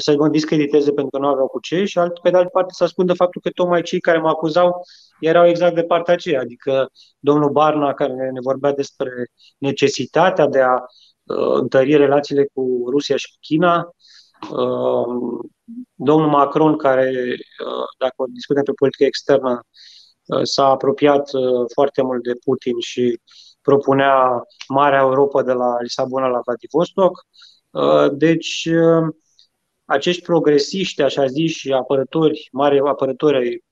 să 0.00 0.14
mă 0.18 0.28
discrediteze 0.28 0.92
pentru 0.92 1.10
că 1.10 1.18
nu 1.18 1.30
aveau 1.30 1.46
cu 1.46 1.60
ce 1.60 1.84
și 1.84 1.98
alt, 1.98 2.18
pe 2.18 2.30
de 2.30 2.36
altă 2.36 2.48
parte 2.52 2.72
să 2.72 2.84
ascundă 2.84 3.14
faptul 3.14 3.40
că 3.40 3.50
tocmai 3.50 3.82
cei 3.82 4.00
care 4.00 4.18
mă 4.18 4.28
acuzau 4.28 4.80
erau 5.20 5.46
exact 5.46 5.74
de 5.74 5.82
partea 5.82 6.14
aceea, 6.14 6.40
adică 6.40 6.90
domnul 7.18 7.50
Barna 7.50 7.94
care 7.94 8.12
ne 8.12 8.40
vorbea 8.42 8.72
despre 8.72 9.10
necesitatea 9.58 10.46
de 10.46 10.60
a 10.60 10.74
uh, 10.74 11.54
întări 11.60 11.96
relațiile 11.96 12.48
cu 12.52 12.84
Rusia 12.90 13.16
și 13.16 13.30
cu 13.32 13.36
China, 13.40 13.94
uh, 14.50 15.44
domnul 15.94 16.28
Macron 16.28 16.76
care, 16.76 17.10
uh, 17.66 17.84
dacă 17.98 18.24
discutăm 18.32 18.62
pe 18.62 18.72
politică 18.72 19.04
externă, 19.04 19.60
uh, 20.26 20.40
s-a 20.42 20.66
apropiat 20.66 21.32
uh, 21.32 21.64
foarte 21.72 22.02
mult 22.02 22.22
de 22.22 22.32
Putin 22.44 22.78
și 22.80 23.20
propunea 23.62 24.42
Marea 24.68 25.00
Europa 25.00 25.42
de 25.42 25.52
la 25.52 25.80
Lisabona 25.80 26.26
la 26.26 26.40
Vladivostok. 26.44 27.26
Uh, 27.70 28.10
deci, 28.12 28.68
uh, 28.70 29.14
acești 29.84 30.22
progresiști, 30.22 31.02
așa 31.02 31.26
zis, 31.26 31.52
și 31.52 31.72
apărători, 31.72 32.48
mari 32.52 32.78
apărători 32.78 33.36
ai 33.36 33.64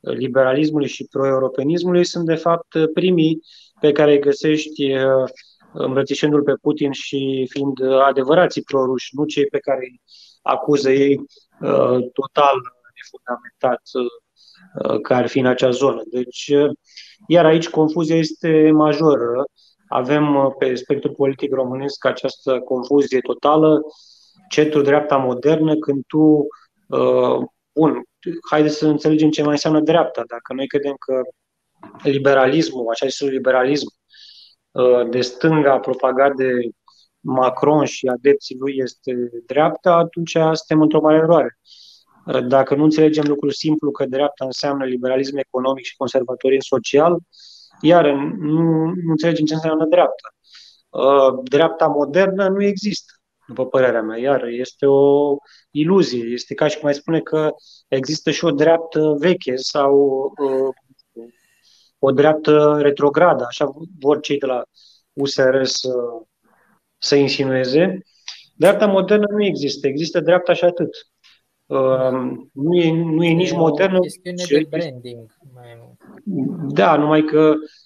liberalismului 0.00 0.88
și 0.88 1.04
pro-europenismului 1.04 2.04
sunt, 2.04 2.26
de 2.26 2.34
fapt, 2.34 2.92
primii 2.94 3.40
pe 3.80 3.92
care 3.92 4.12
îi 4.12 4.20
găsești 4.20 4.92
uh, 4.92 5.28
îmbrățișându-l 5.72 6.42
pe 6.42 6.54
Putin 6.60 6.92
și 6.92 7.46
fiind 7.48 7.82
adevărații 8.06 8.62
proruși, 8.62 9.16
nu 9.16 9.24
cei 9.24 9.46
pe 9.46 9.58
care 9.58 9.78
îi 9.80 10.00
acuză 10.42 10.90
ei 10.90 11.16
uh, 11.16 11.98
total 12.12 12.56
nefundamentat 12.96 13.82
uh, 13.92 15.00
că 15.00 15.14
ar 15.14 15.26
fi 15.26 15.38
în 15.38 15.46
acea 15.46 15.70
zonă. 15.70 16.02
Deci, 16.10 16.52
iar 17.26 17.44
aici 17.44 17.68
confuzia 17.68 18.16
este 18.16 18.70
majoră. 18.70 19.44
Avem 19.88 20.54
pe 20.58 20.74
spectrul 20.74 21.14
politic 21.14 21.52
românesc 21.52 22.04
această 22.04 22.60
confuzie 22.60 23.20
totală 23.20 23.80
centru-dreapta 24.48 25.16
modernă, 25.16 25.76
când 25.76 26.02
tu, 26.06 26.46
uh, 26.88 27.46
bun, 27.72 28.02
haideți 28.50 28.76
să 28.76 28.86
înțelegem 28.86 29.30
ce 29.30 29.42
mai 29.42 29.50
înseamnă 29.50 29.80
dreapta. 29.80 30.22
Dacă 30.26 30.52
noi 30.52 30.66
credem 30.66 30.94
că 30.98 31.20
liberalismul, 32.02 32.88
așa 32.90 33.06
zisul 33.06 33.28
liberalism, 33.28 33.86
uh, 34.70 35.08
de 35.10 35.20
stânga 35.20 35.78
propagat 35.78 36.34
de 36.34 36.50
Macron 37.20 37.84
și 37.84 38.06
adepții 38.06 38.56
lui 38.58 38.74
este 38.76 39.12
dreapta, 39.46 39.94
atunci 39.94 40.30
suntem 40.30 40.80
într-o 40.80 41.00
mare 41.00 41.16
eroare. 41.16 41.58
Uh, 42.26 42.46
dacă 42.46 42.74
nu 42.74 42.84
înțelegem 42.84 43.24
lucrul 43.26 43.50
simplu 43.50 43.90
că 43.90 44.06
dreapta 44.06 44.44
înseamnă 44.44 44.84
liberalism 44.84 45.36
economic 45.36 45.84
și 45.84 45.96
conservatorism 45.96 46.66
social, 46.66 47.18
iar 47.80 48.10
nu, 48.12 48.62
nu 48.84 49.10
înțelegem 49.10 49.44
ce 49.44 49.54
înseamnă 49.54 49.84
dreapta. 49.84 50.28
Uh, 50.88 51.38
dreapta 51.42 51.86
modernă 51.86 52.48
nu 52.48 52.64
există 52.64 53.12
după 53.46 53.66
părerea 53.66 54.02
mea. 54.02 54.18
Iar 54.18 54.44
este 54.44 54.86
o 54.86 55.36
iluzie. 55.70 56.24
Este 56.24 56.54
ca 56.54 56.68
și 56.68 56.78
cum 56.78 56.88
ai 56.88 56.94
spune 56.94 57.20
că 57.20 57.54
există 57.88 58.30
și 58.30 58.44
o 58.44 58.50
dreaptă 58.50 59.16
veche 59.18 59.56
sau 59.56 59.94
uh, 60.38 60.74
o 61.98 62.10
dreaptă 62.10 62.78
retrogradă, 62.80 63.44
așa 63.48 63.70
vor 64.00 64.20
cei 64.20 64.38
de 64.38 64.46
la 64.46 64.62
USR 65.12 65.62
să, 65.62 65.92
să 66.98 67.14
insinueze. 67.14 67.98
Dreapta 68.54 68.86
modernă 68.86 69.26
nu 69.30 69.44
există, 69.44 69.86
există 69.86 70.20
dreapta 70.20 70.52
și 70.52 70.64
atât. 70.64 70.90
Uh, 71.66 72.10
nu, 72.52 72.74
e, 72.74 72.92
nu 72.92 73.24
e 73.24 73.32
nici 73.32 73.52
modernă. 73.52 73.98
Chestiune 73.98 74.44
de 74.48 74.66
branding. 74.68 75.36
Da, 76.72 76.96
numai 76.96 77.22
că 77.22 77.38
Uh, 77.48 77.85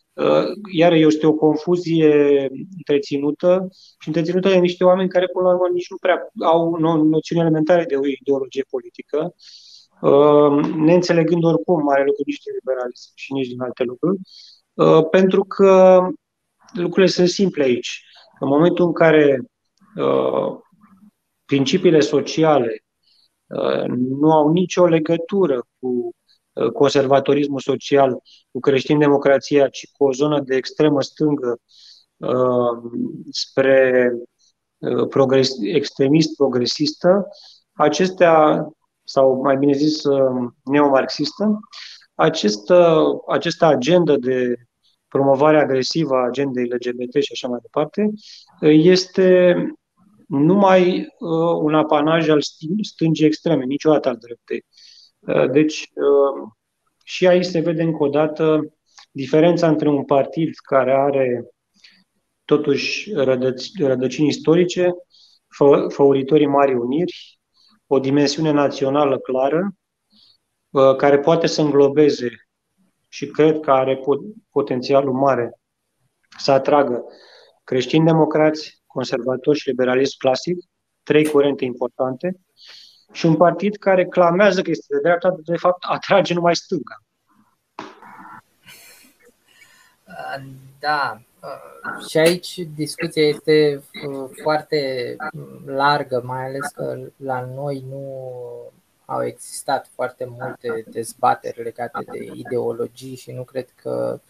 iar 0.72 0.92
este 0.92 1.26
o 1.26 1.32
confuzie 1.32 2.48
întreținută 2.76 3.68
și 3.98 4.08
întreținută 4.08 4.48
de 4.48 4.58
niște 4.58 4.84
oameni 4.84 5.08
care, 5.08 5.26
până 5.26 5.48
la 5.48 5.54
urmă, 5.54 5.68
nici 5.72 5.90
nu 5.90 5.96
prea 5.96 6.30
au 6.44 6.76
noțiuni 7.04 7.40
elementare 7.40 7.84
de 7.84 7.96
o 7.96 8.06
ideologie 8.06 8.64
politică, 8.70 9.34
uh, 10.00 10.64
neînțelegând 10.76 11.44
oricum 11.44 11.82
mare 11.82 12.04
lucru 12.04 12.22
nici 12.26 12.42
din 12.42 12.52
liberalism 12.58 13.12
și 13.14 13.32
nici 13.32 13.48
din 13.48 13.60
alte 13.60 13.82
lucruri, 13.82 14.18
uh, 14.74 15.08
pentru 15.10 15.44
că 15.44 16.00
lucrurile 16.72 17.12
sunt 17.12 17.28
simple 17.28 17.62
aici. 17.62 18.04
În 18.40 18.48
momentul 18.48 18.86
în 18.86 18.92
care 18.92 19.44
principiile 21.44 22.00
sociale 22.00 22.84
nu 23.96 24.32
au 24.32 24.48
nicio 24.52 24.86
legătură 24.86 25.66
cu 25.78 26.14
Uh, 26.19 26.19
conservatorismul 26.72 27.60
social 27.60 28.22
cu 28.50 28.60
creștin-democrația, 28.60 29.68
ci 29.68 29.88
cu 29.92 30.04
o 30.04 30.12
zonă 30.12 30.40
de 30.40 30.56
extremă 30.56 31.02
stângă 31.02 31.60
uh, 32.16 32.90
spre 33.30 34.12
uh, 34.78 35.08
progres, 35.08 35.50
extremist 35.60 36.36
progresistă, 36.36 37.28
acestea, 37.72 38.66
sau 39.04 39.40
mai 39.42 39.56
bine 39.56 39.72
zis 39.72 40.02
neomarxistă, 40.64 41.58
această, 42.14 43.02
această 43.28 43.64
agendă 43.64 44.16
de 44.16 44.54
promovare 45.08 45.60
agresivă 45.60 46.14
a 46.14 46.26
agendei 46.26 46.68
LGBT 46.68 47.22
și 47.22 47.32
așa 47.32 47.48
mai 47.48 47.58
departe, 47.62 48.10
este 48.60 49.56
numai 50.26 51.06
un 51.62 51.74
apanaj 51.74 52.28
al 52.28 52.40
stângii 52.82 53.26
extreme, 53.26 53.64
niciodată 53.64 54.08
al 54.08 54.16
dreptei. 54.20 54.64
Uh, 54.66 54.89
deci, 55.50 55.90
uh, 55.94 56.48
și 57.04 57.26
aici 57.26 57.44
se 57.44 57.60
vede 57.60 57.82
încă 57.82 58.02
o 58.02 58.08
dată 58.08 58.74
diferența 59.10 59.68
între 59.68 59.88
un 59.88 60.04
partid 60.04 60.54
care 60.54 60.92
are 60.92 61.50
totuși 62.44 63.12
rădăcini 63.76 64.28
istorice, 64.28 64.90
favoritorii 65.88 66.46
Marii 66.46 66.74
Uniri, 66.74 67.38
o 67.86 67.98
dimensiune 67.98 68.50
națională 68.50 69.18
clară, 69.18 69.74
uh, 70.70 70.96
care 70.96 71.18
poate 71.18 71.46
să 71.46 71.60
înglobeze 71.60 72.28
și 73.08 73.26
cred 73.26 73.60
că 73.60 73.70
are 73.70 74.00
potențialul 74.50 75.12
mare 75.12 75.60
să 76.38 76.52
atragă 76.52 77.04
creștini 77.64 78.04
democrați, 78.04 78.82
conservatori 78.86 79.58
și 79.58 79.68
liberalism 79.68 80.16
clasic, 80.18 80.56
trei 81.02 81.28
curente 81.28 81.64
importante, 81.64 82.40
și 83.12 83.26
un 83.26 83.36
partid 83.36 83.76
care 83.76 84.06
clamează 84.06 84.62
că 84.62 84.70
este 84.70 84.86
de 84.94 85.00
dreapta, 85.00 85.36
de 85.44 85.56
fapt 85.56 85.84
atrage 85.88 86.34
numai 86.34 86.56
stânga. 86.56 87.02
Da, 90.78 91.20
și 92.08 92.18
aici 92.18 92.58
discuția 92.74 93.26
este 93.26 93.82
uh, 94.08 94.30
foarte 94.42 95.16
largă, 95.64 96.22
mai 96.24 96.44
ales 96.44 96.66
că 96.74 96.98
la 97.16 97.48
noi 97.54 97.84
nu 97.88 98.32
au 99.04 99.24
existat 99.24 99.90
foarte 99.94 100.24
multe 100.24 100.84
dezbateri 100.86 101.62
legate 101.62 102.04
de 102.12 102.30
ideologii 102.32 103.16
și 103.16 103.32
nu 103.32 103.42
cred 103.42 103.68
că 103.74 104.20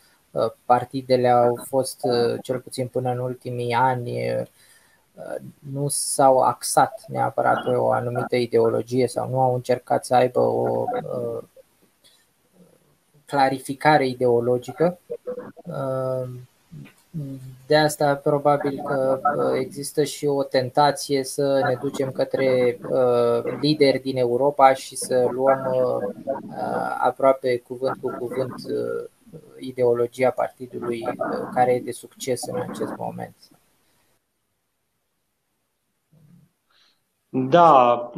partidele 0.65 1.29
au 1.29 1.65
fost, 1.69 2.01
cel 2.43 2.61
puțin 2.61 2.87
până 2.87 3.11
în 3.11 3.19
ultimii 3.19 3.73
ani, 3.73 4.21
nu 5.73 5.89
s-au 5.89 6.39
axat 6.39 7.05
neapărat 7.09 7.63
pe 7.65 7.71
o 7.71 7.91
anumită 7.91 8.37
ideologie 8.37 9.07
sau 9.07 9.29
nu 9.29 9.41
au 9.41 9.55
încercat 9.55 10.05
să 10.05 10.15
aibă 10.15 10.41
o 10.41 10.85
clarificare 13.27 14.07
ideologică. 14.07 14.99
De 17.67 17.77
asta 17.77 18.15
probabil 18.15 18.83
că 18.85 19.21
există 19.59 20.05
și 20.05 20.27
o 20.27 20.43
tentație 20.43 21.25
să 21.25 21.61
ne 21.67 21.79
ducem 21.81 22.11
către 22.11 22.79
lideri 23.61 23.99
din 23.99 24.17
Europa 24.17 24.75
și 24.75 24.97
să 24.97 25.29
luăm 25.31 25.67
aproape 26.99 27.59
cuvânt 27.59 27.97
cu 28.01 28.17
cuvânt 28.19 28.55
ideologia 29.59 30.31
partidului 30.31 31.09
care 31.55 31.73
e 31.73 31.81
de 31.81 31.93
succes 31.93 32.43
în 32.43 32.61
acest 32.69 32.93
moment. 32.97 33.35
Da, 37.31 38.11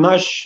n-aș, 0.00 0.44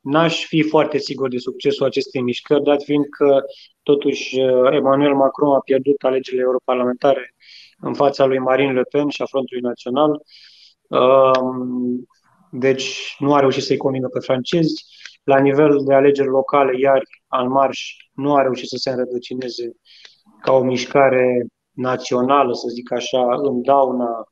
n-aș 0.00 0.44
fi 0.44 0.62
foarte 0.62 0.98
sigur 0.98 1.28
de 1.28 1.38
succesul 1.38 1.86
acestei 1.86 2.22
mișcări, 2.22 2.62
dat 2.62 2.82
fiind 2.82 3.04
că 3.18 3.40
totuși 3.82 4.40
Emmanuel 4.70 5.14
Macron 5.14 5.54
a 5.54 5.60
pierdut 5.60 6.04
alegerile 6.04 6.42
europarlamentare 6.42 7.34
în 7.78 7.94
fața 7.94 8.24
lui 8.24 8.38
Marine 8.38 8.72
Le 8.72 8.82
Pen 8.82 9.08
și 9.08 9.22
a 9.22 9.26
Frontului 9.26 9.62
Național. 9.62 10.22
Um, 10.88 12.06
deci 12.50 13.16
nu 13.18 13.34
a 13.34 13.40
reușit 13.40 13.62
să-i 13.62 13.76
convingă 13.76 14.08
pe 14.08 14.18
francezi. 14.18 14.84
La 15.24 15.38
nivel 15.38 15.84
de 15.84 15.94
alegeri 15.94 16.28
locale, 16.28 16.78
iar 16.80 17.02
al 17.26 17.48
Marș 17.48 17.96
nu 18.12 18.34
a 18.34 18.42
reușit 18.42 18.68
să 18.68 18.76
se 18.78 18.90
înrădăcineze 18.90 19.76
ca 20.40 20.52
o 20.52 20.62
mișcare 20.62 21.46
națională, 21.70 22.52
să 22.52 22.68
zic 22.68 22.92
așa, 22.92 23.34
în 23.34 23.62
dauna 23.62 24.28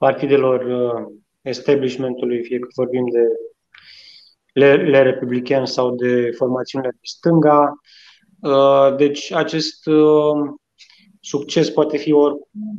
partidelor 0.00 0.64
uh, 0.64 1.12
establishmentului, 1.40 2.42
fie 2.42 2.58
că 2.58 2.68
vorbim 2.74 3.04
de 3.10 3.20
le, 4.52 4.74
le 4.74 5.02
republicani 5.02 5.66
sau 5.66 5.94
de 5.94 6.30
formațiunile 6.36 6.90
de 6.90 6.98
stânga. 7.02 7.80
Uh, 8.40 8.96
deci 8.96 9.32
acest 9.32 9.86
uh, 9.86 10.52
succes 11.20 11.70
poate 11.70 11.96
fi 11.96 12.14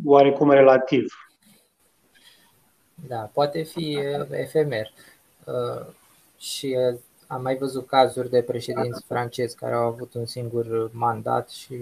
oarecum 0.05 0.51
relativ. 0.51 1.05
Da, 3.07 3.29
poate 3.33 3.63
fi 3.63 3.99
efemer. 4.29 4.91
Și 6.37 6.75
am 7.27 7.41
mai 7.41 7.57
văzut 7.57 7.87
cazuri 7.87 8.29
de 8.29 8.41
președinți 8.41 9.03
francezi 9.07 9.55
care 9.55 9.73
au 9.73 9.85
avut 9.85 10.13
un 10.13 10.25
singur 10.25 10.89
mandat 10.93 11.49
și 11.49 11.75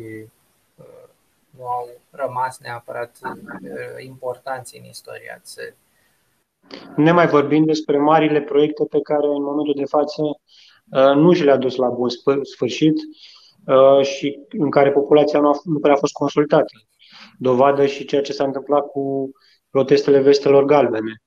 nu 1.59 1.65
au 1.65 1.89
rămas 2.09 2.59
neapărat 2.59 3.11
uh, 3.23 4.05
importanți 4.05 4.77
în 4.77 4.83
istoria 4.83 5.39
țării. 5.41 5.77
Ne 6.95 7.11
mai 7.11 7.27
vorbim 7.27 7.65
despre 7.65 7.97
marile 7.97 8.41
proiecte 8.41 8.85
pe 8.85 9.01
care 9.01 9.25
în 9.25 9.43
momentul 9.43 9.73
de 9.77 9.85
față 9.85 10.21
uh, 10.21 11.15
nu 11.15 11.33
și 11.33 11.43
le-a 11.43 11.57
dus 11.57 11.75
la 11.75 11.89
bun 11.89 12.09
sfârșit 12.41 12.95
uh, 13.65 14.05
și 14.05 14.39
în 14.49 14.69
care 14.69 14.91
populația 14.91 15.39
nu, 15.39 15.49
a, 15.49 15.59
nu 15.63 15.79
prea 15.79 15.93
a 15.93 15.97
fost 15.97 16.13
consultată. 16.13 16.73
Dovadă 17.37 17.85
și 17.85 18.05
ceea 18.05 18.21
ce 18.21 18.33
s-a 18.33 18.43
întâmplat 18.43 18.85
cu 18.85 19.31
protestele 19.69 20.19
vestelor 20.19 20.65
galbene 20.65 21.21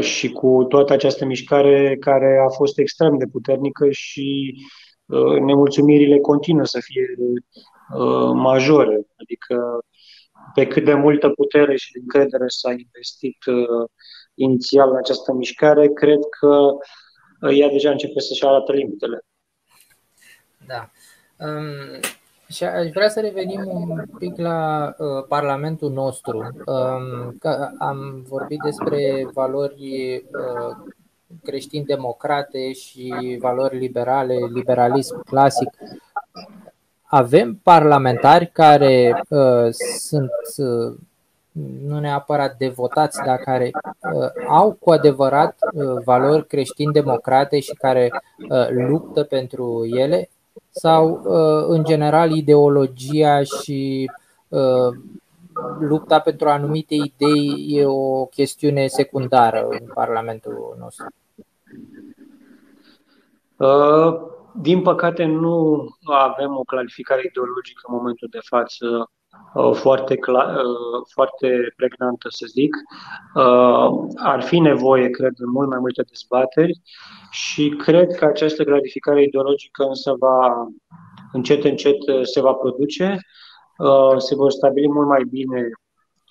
și 0.00 0.32
cu 0.32 0.64
toată 0.68 0.92
această 0.92 1.24
mișcare 1.24 1.96
care 2.00 2.44
a 2.46 2.48
fost 2.48 2.78
extrem 2.78 3.18
de 3.18 3.26
puternică 3.32 3.90
și 3.90 4.54
nemulțumirile 5.40 6.18
continuă 6.18 6.64
să 6.64 6.78
fie 6.82 7.02
Uh, 7.18 7.75
majore, 8.32 9.06
adică 9.16 9.80
pe 10.54 10.66
cât 10.66 10.84
de 10.84 10.94
multă 10.94 11.28
putere 11.28 11.76
și 11.76 11.98
încredere 11.98 12.44
s-a 12.46 12.70
investit 12.70 13.44
uh, 13.46 13.88
inițial 14.34 14.90
în 14.90 14.96
această 14.96 15.32
mișcare, 15.32 15.88
cred 15.88 16.18
că 16.40 16.56
uh, 17.40 17.58
ea 17.58 17.68
deja 17.68 17.90
începe 17.90 18.20
să-și 18.20 18.44
arată 18.44 18.72
limitele. 18.72 19.24
Da. 20.66 20.90
Um, 21.46 22.00
și 22.48 22.64
aș 22.64 22.90
vrea 22.90 23.08
să 23.08 23.20
revenim 23.20 23.62
un 23.66 24.04
pic 24.18 24.36
la 24.36 24.92
uh, 24.98 25.24
Parlamentul 25.28 25.90
nostru. 25.90 26.38
Um, 26.66 27.36
că 27.38 27.70
am 27.78 28.24
vorbit 28.28 28.60
despre 28.60 29.28
valori 29.32 30.16
uh, 30.16 30.92
creștin-democrate 31.42 32.72
și 32.72 33.36
valori 33.40 33.78
liberale, 33.78 34.34
liberalism 34.52 35.22
clasic 35.22 35.70
avem 37.06 37.58
parlamentari 37.62 38.50
care 38.52 39.22
uh, 39.28 39.68
sunt 39.98 40.30
uh, 40.56 40.96
nu 41.86 41.98
neapărat 41.98 42.56
devotați, 42.56 43.22
dar 43.24 43.36
care 43.36 43.70
uh, 43.72 44.30
au 44.48 44.72
cu 44.72 44.90
adevărat 44.90 45.56
uh, 45.72 46.02
valori 46.04 46.46
creștin-democrate 46.46 47.60
și 47.60 47.74
care 47.74 48.10
uh, 48.48 48.68
luptă 48.70 49.22
pentru 49.22 49.86
ele? 49.86 50.28
Sau, 50.70 51.20
uh, 51.24 51.64
în 51.68 51.84
general, 51.84 52.30
ideologia 52.30 53.42
și 53.42 54.10
uh, 54.48 54.88
lupta 55.80 56.18
pentru 56.18 56.48
anumite 56.48 56.94
idei 56.94 57.66
e 57.68 57.84
o 57.84 58.24
chestiune 58.24 58.86
secundară 58.86 59.66
în 59.70 59.90
Parlamentul 59.94 60.76
nostru? 60.78 61.06
Uh 63.56 64.34
din 64.60 64.82
păcate, 64.82 65.24
nu 65.24 65.86
avem 66.04 66.56
o 66.56 66.62
clarificare 66.62 67.22
ideologică 67.28 67.80
în 67.88 67.96
momentul 67.96 68.28
de 68.30 68.38
față 68.42 69.10
uh, 69.54 69.72
foarte, 69.72 70.16
clar, 70.16 70.54
uh, 70.54 71.06
foarte 71.14 71.72
pregnantă, 71.76 72.28
să 72.30 72.46
zic. 72.48 72.76
Uh, 73.34 73.88
ar 74.14 74.42
fi 74.42 74.58
nevoie, 74.58 75.10
cred, 75.10 75.32
de 75.32 75.44
mult 75.44 75.68
mai 75.68 75.78
multe 75.78 76.02
dezbateri 76.02 76.80
și 77.30 77.68
cred 77.68 78.14
că 78.14 78.24
această 78.24 78.64
clarificare 78.64 79.22
ideologică 79.22 79.84
însă 79.84 80.14
va, 80.18 80.68
încet, 81.32 81.64
încet 81.64 81.96
se 82.22 82.40
va 82.40 82.52
produce. 82.52 83.18
Se 84.16 84.34
vor 84.34 84.50
stabili 84.50 84.88
mult 84.88 85.06
mai 85.08 85.24
bine 85.30 85.68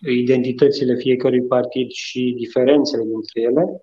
identitățile 0.07 0.95
fiecărui 0.95 1.41
partid 1.41 1.89
și 1.89 2.35
diferențele 2.38 3.03
dintre 3.03 3.41
ele, 3.41 3.81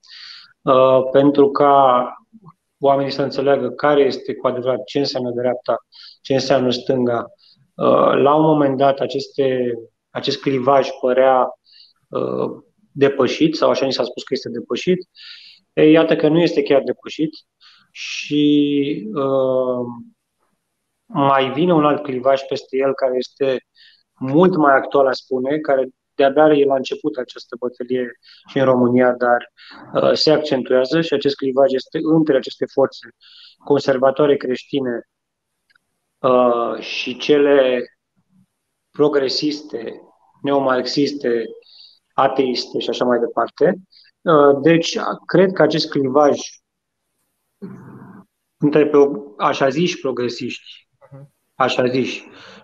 pentru 1.12 1.50
ca 1.50 2.06
oamenii 2.82 3.12
să 3.12 3.22
înțeleagă 3.22 3.70
care 3.70 4.02
este 4.02 4.34
cu 4.34 4.46
adevărat 4.46 4.84
ce 4.84 4.98
înseamnă 4.98 5.30
dreapta, 5.30 5.76
ce 6.20 6.34
înseamnă 6.34 6.70
stânga. 6.70 7.26
Uh, 7.74 8.12
la 8.14 8.34
un 8.34 8.44
moment 8.44 8.76
dat, 8.76 8.98
aceste, 8.98 9.74
acest 10.10 10.40
clivaj 10.40 10.88
părea 11.00 11.48
uh, 12.08 12.50
depășit, 12.92 13.56
sau 13.56 13.70
așa 13.70 13.86
ni 13.86 13.92
s-a 13.92 14.04
spus 14.04 14.22
că 14.22 14.34
este 14.34 14.48
depășit. 14.48 15.08
Ei, 15.72 15.92
iată 15.92 16.16
că 16.16 16.28
nu 16.28 16.40
este 16.40 16.62
chiar 16.62 16.82
depășit 16.82 17.30
și 17.90 19.06
uh, 19.14 19.86
mai 21.06 21.52
vine 21.52 21.72
un 21.72 21.84
alt 21.84 22.02
clivaj 22.02 22.42
peste 22.42 22.76
el 22.76 22.94
care 22.94 23.12
este 23.16 23.66
mult 24.18 24.56
mai 24.56 24.74
actual, 24.74 25.06
aș 25.06 25.16
spune, 25.16 25.58
care 25.58 25.88
de-abia 26.14 26.52
e 26.52 26.64
la 26.64 26.74
început 26.74 27.16
această 27.16 27.56
bătălie 27.58 28.18
și 28.48 28.58
în 28.58 28.64
România, 28.64 29.12
dar 29.12 29.52
uh, 29.94 30.12
se 30.12 30.30
accentuează 30.30 31.00
și 31.00 31.14
acest 31.14 31.36
clivaj 31.36 31.72
este 31.72 31.98
între 32.02 32.36
aceste 32.36 32.66
forțe 32.66 33.08
conservatoare 33.64 34.36
creștine 34.36 35.08
uh, 36.18 36.78
și 36.78 37.16
cele 37.16 37.86
progresiste, 38.90 40.00
neomarxiste, 40.42 41.44
ateiste 42.14 42.78
și 42.78 42.88
așa 42.88 43.04
mai 43.04 43.18
departe. 43.18 43.74
Uh, 44.20 44.60
deci, 44.62 44.98
cred 45.26 45.52
că 45.52 45.62
acest 45.62 45.90
clivaj 45.90 46.38
între 48.56 48.90
așa 49.36 49.68
ziși 49.68 50.00
progresiști 50.00 50.88
așa 51.62 51.86
zis, 51.86 52.10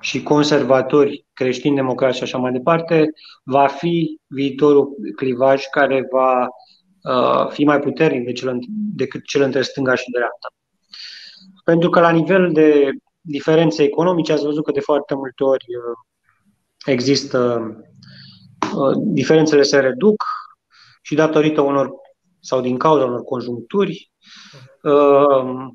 și 0.01 0.22
conservatori, 0.22 1.26
creștini, 1.32 1.74
democrați 1.74 2.16
și 2.16 2.22
așa 2.22 2.38
mai 2.38 2.53
departe, 2.53 3.11
va 3.42 3.66
fi 3.66 4.20
viitorul 4.26 4.88
clivaj 5.16 5.64
care 5.70 6.07
va 6.12 6.46
uh, 7.03 7.51
fi 7.51 7.64
mai 7.64 7.80
puternic 7.80 8.24
de 8.24 8.32
cel, 8.32 8.59
decât 8.94 9.24
cel 9.24 9.42
între 9.42 9.62
stânga 9.62 9.94
și 9.94 10.11
dreapta. 10.11 10.49
Pentru 11.64 11.90
că 11.90 12.01
la 12.01 12.11
nivel 12.11 12.53
de 12.53 12.90
diferențe 13.20 13.82
economice 13.82 14.32
ați 14.32 14.44
văzut 14.44 14.64
că 14.64 14.72
de 14.72 14.80
foarte 14.80 15.14
multe 15.14 15.44
ori 15.44 15.64
uh, 15.64 15.99
există 16.86 17.61
uh, 18.76 18.96
diferențele 18.96 19.62
se 19.62 19.78
reduc 19.78 20.24
și 21.03 21.14
datorită 21.14 21.61
unor 21.61 21.90
sau 22.40 22.61
din 22.61 22.78
cauza 22.78 23.05
unor 23.05 23.22
conjuncturi 23.22 24.12
uh, 24.82 25.66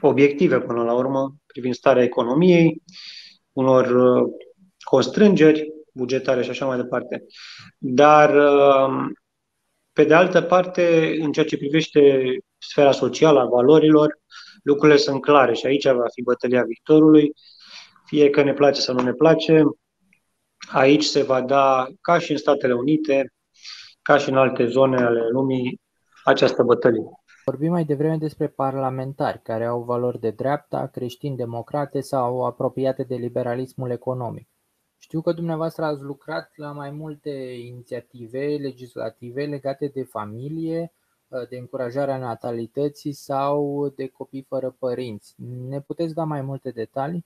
obiective 0.00 0.60
până 0.60 0.82
la 0.82 0.92
urmă 0.92 1.34
privind 1.56 1.74
starea 1.74 2.02
economiei, 2.02 2.82
unor 3.52 3.86
uh, 3.86 4.32
constrângeri 4.78 5.68
bugetare 5.92 6.42
și 6.42 6.50
așa 6.50 6.66
mai 6.66 6.76
departe. 6.76 7.24
Dar 7.78 8.34
uh, 8.34 9.04
Pe 9.92 10.04
de 10.04 10.14
altă 10.14 10.42
parte, 10.42 11.16
în 11.20 11.32
ceea 11.32 11.46
ce 11.46 11.56
privește 11.56 12.00
sfera 12.58 12.92
socială 12.92 13.40
a 13.40 13.44
valorilor, 13.44 14.18
lucrurile 14.62 14.98
sunt 14.98 15.20
clare 15.20 15.54
și 15.54 15.66
aici 15.66 15.86
va 15.86 16.08
fi 16.14 16.22
bătălia 16.22 16.62
viitorului, 16.62 17.32
fie 18.04 18.30
că 18.30 18.42
ne 18.42 18.52
place 18.52 18.80
sau 18.80 18.94
nu 18.94 19.02
ne 19.02 19.12
place. 19.12 19.62
Aici 20.72 21.04
se 21.04 21.22
va 21.22 21.40
da, 21.40 21.86
ca 22.00 22.18
și 22.18 22.30
în 22.30 22.36
Statele 22.36 22.74
Unite, 22.74 23.32
ca 24.02 24.18
și 24.18 24.28
în 24.28 24.36
alte 24.36 24.66
zone 24.66 24.96
ale 24.96 25.28
lumii, 25.30 25.80
această 26.24 26.62
bătălie. 26.62 27.04
Vorbim 27.50 27.70
mai 27.70 27.84
devreme 27.84 28.16
despre 28.16 28.46
parlamentari 28.48 29.42
care 29.42 29.64
au 29.64 29.82
valori 29.82 30.20
de 30.20 30.30
dreapta, 30.30 30.86
creștin-democrate 30.86 32.00
sau 32.00 32.44
apropiate 32.44 33.02
de 33.02 33.14
liberalismul 33.14 33.90
economic. 33.90 34.48
Știu 34.98 35.20
că 35.20 35.32
dumneavoastră 35.32 35.84
ați 35.84 36.02
lucrat 36.02 36.52
la 36.56 36.72
mai 36.72 36.90
multe 36.90 37.30
inițiative 37.66 38.56
legislative 38.60 39.44
legate 39.44 39.90
de 39.94 40.02
familie, 40.02 40.92
de 41.48 41.56
încurajarea 41.56 42.18
natalității 42.18 43.12
sau 43.12 43.88
de 43.96 44.06
copii 44.06 44.46
fără 44.48 44.76
părinți. 44.78 45.34
Ne 45.68 45.80
puteți 45.80 46.14
da 46.14 46.24
mai 46.24 46.40
multe 46.40 46.70
detalii? 46.70 47.24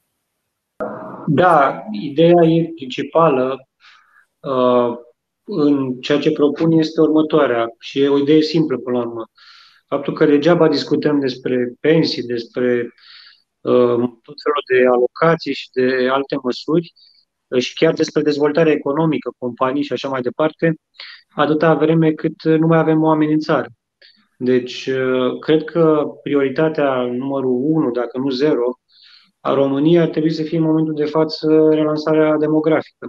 Da, 1.27 1.85
ideea 1.91 2.45
e 2.45 2.73
principală 2.75 3.68
uh, 4.41 4.99
în 5.45 6.01
ceea 6.01 6.18
ce 6.18 6.33
propun 6.33 6.73
este 6.73 7.01
următoarea 7.01 7.75
și 7.79 8.01
e 8.01 8.09
o 8.09 8.18
idee 8.18 8.41
simplă 8.41 8.79
până 8.79 8.99
la 8.99 9.07
urmă. 9.07 9.31
Faptul 9.91 10.14
că 10.14 10.24
degeaba 10.24 10.68
discutăm 10.68 11.20
despre 11.20 11.72
pensii, 11.80 12.22
despre 12.22 12.82
uh, 13.61 13.99
tot 14.22 14.36
felul 14.43 14.62
de 14.72 14.86
alocații 14.86 15.55
și 15.55 15.68
de 15.72 16.09
alte 16.09 16.36
măsuri 16.43 16.93
uh, 17.49 17.61
și 17.62 17.74
chiar 17.74 17.95
despre 17.95 18.22
dezvoltarea 18.22 18.72
economică, 18.72 19.32
companii 19.38 19.82
și 19.82 19.93
așa 19.93 20.09
mai 20.09 20.20
departe, 20.20 20.74
atâta 21.28 21.74
vreme 21.74 22.12
cât 22.12 22.43
nu 22.43 22.66
mai 22.66 22.78
avem 22.78 23.03
oameni 23.03 23.32
în 23.32 23.38
țară. 23.38 23.66
Deci, 24.38 24.86
uh, 24.86 25.38
cred 25.38 25.64
că 25.64 26.05
prioritatea 26.22 27.03
numărul 27.03 27.61
1, 27.62 27.91
dacă 27.91 28.18
nu 28.18 28.30
0, 28.30 28.61
a 29.41 29.55
României 29.55 30.01
ar 30.01 30.09
trebui 30.09 30.32
să 30.32 30.43
fie 30.43 30.59
în 30.59 30.64
momentul 30.64 30.95
de 30.95 31.05
față 31.05 31.68
relansarea 31.70 32.36
demografică. 32.36 33.09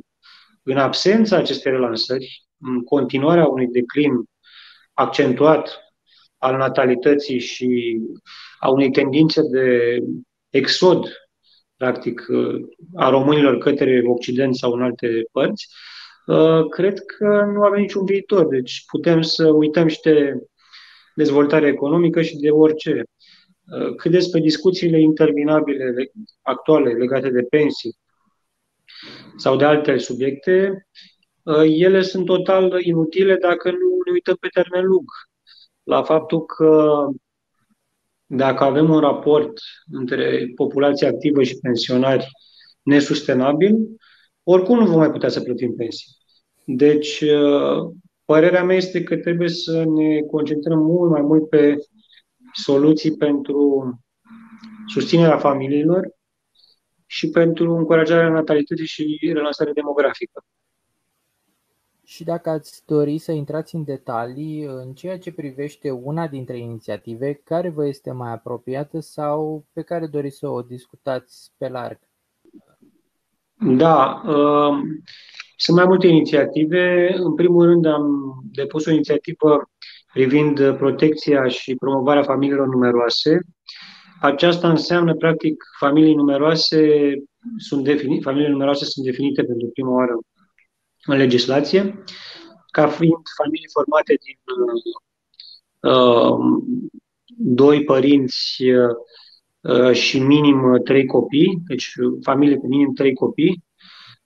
În 0.64 0.78
absența 0.78 1.38
acestei 1.38 1.72
relansări, 1.72 2.46
în 2.58 2.84
continuarea 2.84 3.46
unui 3.46 3.68
declin 3.68 4.12
accentuat 4.94 5.91
al 6.42 6.58
natalității 6.58 7.40
și 7.40 8.00
a 8.60 8.70
unei 8.70 8.92
tendințe 8.92 9.42
de 9.52 9.98
exod, 10.50 11.06
practic, 11.78 12.26
a 12.96 13.10
românilor 13.10 13.58
către 13.58 14.02
Occident 14.06 14.56
sau 14.56 14.72
în 14.72 14.82
alte 14.82 15.24
părți, 15.32 15.68
cred 16.70 17.00
că 17.00 17.52
nu 17.54 17.62
avem 17.62 17.82
niciun 17.82 18.06
viitor. 18.06 18.48
Deci 18.48 18.84
putem 18.88 19.22
să 19.22 19.48
uităm 19.50 19.88
și 19.88 20.00
de 20.02 20.34
dezvoltare 21.16 21.68
economică 21.68 22.22
și 22.22 22.38
de 22.38 22.50
orice. 22.50 23.04
Cât 23.98 24.12
despre 24.12 24.40
discuțiile 24.40 25.00
interminabile 25.00 26.12
actuale 26.42 26.94
legate 26.94 27.30
de 27.30 27.42
pensii 27.42 27.98
sau 29.38 29.56
de 29.56 29.66
alte 29.66 29.98
subiecte, 29.98 30.88
ele 31.64 32.02
sunt 32.02 32.26
total 32.26 32.82
inutile 32.82 33.36
dacă 33.36 33.72
nu 33.72 34.02
ne 34.06 34.12
uităm 34.12 34.36
pe 34.40 34.48
termen 34.48 34.86
lung 34.86 35.06
la 35.92 36.04
faptul 36.04 36.46
că 36.46 37.06
dacă 38.26 38.64
avem 38.64 38.90
un 38.90 39.00
raport 39.00 39.60
între 39.92 40.52
populația 40.56 41.08
activă 41.08 41.44
și 41.44 41.58
pensionari 41.62 42.28
nesustenabil, 42.82 43.76
oricum 44.44 44.80
nu 44.80 44.86
vom 44.86 44.98
mai 44.98 45.12
putea 45.12 45.30
să 45.30 45.42
plătim 45.42 45.76
pensii. 45.76 46.18
Deci, 46.66 47.24
părerea 48.26 48.64
mea 48.64 48.76
este 48.76 49.04
că 49.04 49.18
trebuie 49.18 49.50
să 49.50 49.84
ne 49.84 50.20
concentrăm 50.20 50.80
mult 50.80 51.12
mai 51.12 51.22
mult 51.22 51.50
pe 51.50 51.76
soluții 52.54 53.18
pentru 53.18 53.90
susținerea 54.88 55.38
familiilor 55.38 56.10
și 57.06 57.30
pentru 57.30 57.76
încurajarea 57.76 58.30
natalității 58.30 58.86
și 58.86 59.32
relansarea 59.34 59.74
demografică. 59.74 60.44
Și 62.12 62.24
dacă 62.24 62.50
ați 62.50 62.84
dori 62.86 63.18
să 63.18 63.32
intrați 63.32 63.76
în 63.76 63.84
detalii 63.84 64.64
în 64.64 64.94
ceea 64.94 65.20
ce 65.20 65.32
privește 65.32 65.90
una 65.90 66.28
dintre 66.28 66.58
inițiative, 66.58 67.34
care 67.44 67.70
vă 67.70 67.88
este 67.88 68.12
mai 68.12 68.32
apropiată 68.32 69.00
sau 69.00 69.66
pe 69.74 69.82
care 69.82 70.08
doriți 70.08 70.38
să 70.38 70.48
o 70.48 70.62
discutați 70.62 71.52
pe 71.58 71.68
larg? 71.68 72.00
Da, 73.54 74.22
uh, 74.26 74.78
sunt 75.56 75.78
mai 75.78 75.86
multe 75.86 76.08
inițiative. 76.08 77.14
În 77.18 77.36
primul 77.36 77.66
rând 77.66 77.86
am 77.86 78.06
depus 78.52 78.86
o 78.86 78.92
inițiativă 78.92 79.70
privind 80.14 80.76
protecția 80.78 81.48
și 81.48 81.76
promovarea 81.76 82.24
familiilor 82.24 82.68
numeroase. 82.68 83.40
Aceasta 84.22 84.70
înseamnă, 84.70 85.16
practic, 85.16 85.64
familii 85.80 86.16
numeroase 86.16 87.14
sunt 87.58 87.84
definite, 87.84 88.22
familiile 88.22 88.52
numeroase 88.52 88.86
sunt 88.86 89.06
definite 89.06 89.44
pentru 89.44 89.68
prima 89.74 89.92
oară 89.92 90.20
în 91.06 91.18
legislație, 91.18 92.04
ca 92.72 92.88
fiind 92.88 93.22
familii 93.38 93.70
formate 93.72 94.18
din 94.26 94.38
uh, 95.92 96.62
doi 97.38 97.84
părinți 97.84 98.64
uh, 99.62 99.92
și 99.92 100.20
minim 100.20 100.82
trei 100.84 101.06
copii, 101.06 101.62
deci 101.68 101.94
familie 102.22 102.58
cu 102.58 102.68
minim 102.68 102.94
trei 102.94 103.14
copii, 103.14 103.64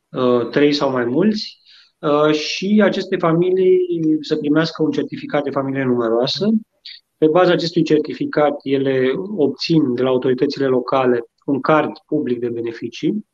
uh, 0.09 0.49
trei 0.49 0.73
sau 0.73 0.91
mai 0.91 1.05
mulți, 1.05 1.59
uh, 1.99 2.34
și 2.34 2.82
aceste 2.84 3.17
familii 3.17 3.78
să 4.21 4.36
primească 4.36 4.84
un 4.84 4.91
certificat 4.91 5.43
de 5.43 5.49
familie 5.49 5.84
numeroasă. 5.84 6.49
Pe 7.17 7.28
baza 7.28 7.51
acestui 7.51 7.84
certificat, 7.84 8.59
ele 8.63 9.11
obțin 9.38 9.93
de 9.93 10.01
la 10.01 10.09
autoritățile 10.09 10.65
locale 10.65 11.23
un 11.45 11.61
card 11.61 11.91
public 12.05 12.39
de 12.39 12.49
beneficii 12.49 13.26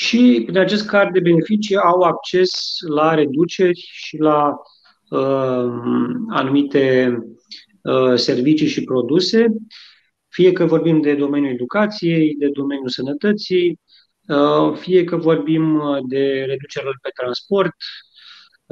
și 0.00 0.42
prin 0.44 0.58
acest 0.58 0.86
card 0.86 1.12
de 1.12 1.20
beneficii 1.20 1.76
au 1.76 2.00
acces 2.00 2.76
la 2.88 3.14
reduceri 3.14 3.88
și 3.92 4.16
la 4.16 4.56
uh, 5.10 5.72
anumite 6.28 7.16
uh, 7.82 8.14
servicii 8.14 8.66
și 8.66 8.84
produse, 8.84 9.46
fie 10.28 10.52
că 10.52 10.64
vorbim 10.64 11.00
de 11.00 11.14
domeniul 11.14 11.52
educației, 11.52 12.34
de 12.38 12.48
domeniul 12.48 12.88
sănătății, 12.88 13.80
uh, 14.28 14.76
fie 14.76 15.04
că 15.04 15.16
vorbim 15.16 15.74
uh, 15.74 15.98
de 16.08 16.44
reducerile 16.46 16.98
pe 17.02 17.10
transport, 17.14 17.74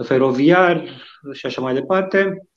feroviar 0.02 0.84
și 1.32 1.46
așa 1.46 1.60
mai 1.60 1.74
departe, 1.74 2.48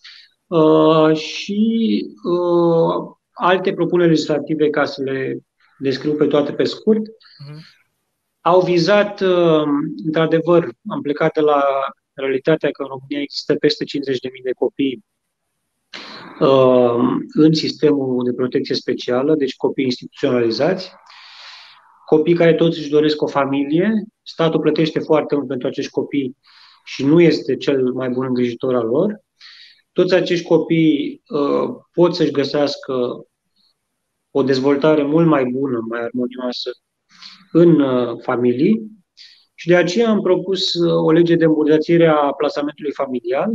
uh, 0.47 1.15
și 1.15 2.03
uh, 2.24 3.15
alte 3.32 3.74
propuneri 3.74 4.09
legislative, 4.09 4.69
ca 4.69 4.86
să 4.86 5.01
le 5.03 5.38
descriu 5.78 6.13
pe 6.13 6.26
toate 6.26 6.53
pe 6.53 6.63
scurt, 6.63 7.01
uh-huh 7.01 7.80
au 8.41 8.61
vizat, 8.61 9.21
uh, 9.21 9.63
într-adevăr, 10.05 10.69
am 10.89 11.01
plecat 11.01 11.33
de 11.33 11.41
la 11.41 11.63
realitatea 12.13 12.71
că 12.71 12.81
în 12.81 12.87
România 12.87 13.21
există 13.21 13.55
peste 13.55 13.83
50.000 13.83 13.89
de 14.43 14.51
copii 14.51 15.05
uh, 16.39 17.03
în 17.33 17.53
sistemul 17.53 18.23
de 18.23 18.33
protecție 18.33 18.75
specială, 18.75 19.35
deci 19.35 19.55
copii 19.55 19.85
instituționalizați, 19.85 20.91
copii 22.05 22.35
care 22.35 22.53
toți 22.53 22.79
își 22.79 22.89
doresc 22.89 23.21
o 23.21 23.27
familie, 23.27 24.03
statul 24.21 24.59
plătește 24.59 24.99
foarte 24.99 25.35
mult 25.35 25.47
pentru 25.47 25.67
acești 25.67 25.91
copii 25.91 26.37
și 26.83 27.05
nu 27.05 27.21
este 27.21 27.55
cel 27.55 27.91
mai 27.93 28.09
bun 28.09 28.25
îngrijitor 28.25 28.75
al 28.75 28.87
lor. 28.87 29.19
Toți 29.91 30.13
acești 30.13 30.47
copii 30.47 31.21
uh, 31.27 31.69
pot 31.91 32.15
să-și 32.15 32.31
găsească 32.31 33.25
o 34.31 34.43
dezvoltare 34.43 35.03
mult 35.03 35.27
mai 35.27 35.45
bună, 35.45 35.79
mai 35.89 36.01
armonioasă 36.01 36.71
în 37.52 37.80
uh, 37.80 38.18
familii 38.22 38.91
și 39.56 39.68
de 39.68 39.76
aceea 39.76 40.10
am 40.10 40.22
propus 40.22 40.74
uh, 40.74 40.93
o 40.93 41.12
lege 41.12 41.36
de 41.36 41.45
îmbunătățire 41.45 42.08
a 42.08 42.32
plasamentului 42.32 42.91
familial 42.91 43.52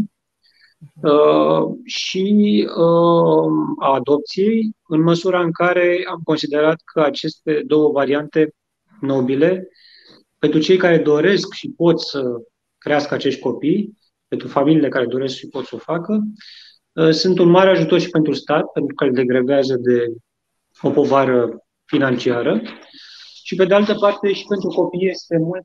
uh, 1.03 1.77
și 1.85 2.69
a 3.81 3.93
adopției, 3.95 4.71
în 4.89 5.03
măsura 5.03 5.41
în 5.41 5.53
care 5.53 6.05
am 6.09 6.21
considerat 6.25 6.81
că 6.93 7.01
aceste 7.01 7.63
două 7.67 7.91
variante 7.91 8.55
nobile, 9.01 9.69
pentru 10.39 10.61
cei 10.61 10.77
care 10.77 10.99
doresc 10.99 11.53
și 11.53 11.73
pot 11.77 12.01
să 12.01 12.23
crească 12.79 13.15
acești 13.15 13.41
copii, 13.41 13.99
pentru 14.29 14.49
familiile 14.49 14.89
care 14.89 15.07
doresc 15.07 15.35
și 15.35 15.49
pot 15.49 15.65
să 15.65 15.75
o 15.75 15.79
facă, 15.79 16.23
sunt 17.11 17.39
un 17.39 17.49
mare 17.49 17.71
ajutor 17.71 18.01
și 18.01 18.11
pentru 18.11 18.33
stat, 18.33 18.65
pentru 18.73 18.95
că 18.95 19.05
îl 19.05 19.13
degrevează 19.13 19.77
de 19.77 20.07
o 20.83 20.91
povară 20.91 21.67
financiară 21.85 22.63
și 23.47 23.55
pe 23.55 23.65
de 23.65 23.75
altă 23.75 23.95
parte 23.95 24.33
și 24.33 24.45
pentru 24.49 24.69
copii 24.69 25.09
este 25.09 25.39
mult, 25.39 25.65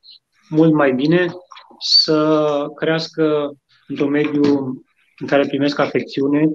mult 0.50 0.74
mai 0.74 0.94
bine 0.94 1.34
să 1.80 2.66
crească 2.76 3.54
într-un 3.88 4.10
mediu 4.10 4.44
în 5.18 5.28
care 5.28 5.48
primesc 5.48 5.80
afecțiune 5.80 6.46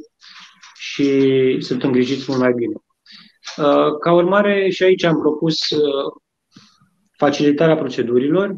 și 0.78 1.56
sunt 1.60 1.82
îngrijiți 1.82 2.24
mult 2.28 2.40
mai 2.40 2.52
bine. 2.52 2.74
Uh, 3.56 3.98
ca 4.00 4.12
urmare, 4.12 4.68
și 4.70 4.82
aici 4.82 5.04
am 5.04 5.18
propus 5.18 5.70
uh, 5.70 6.12
facilitarea 7.16 7.76
procedurilor, 7.76 8.56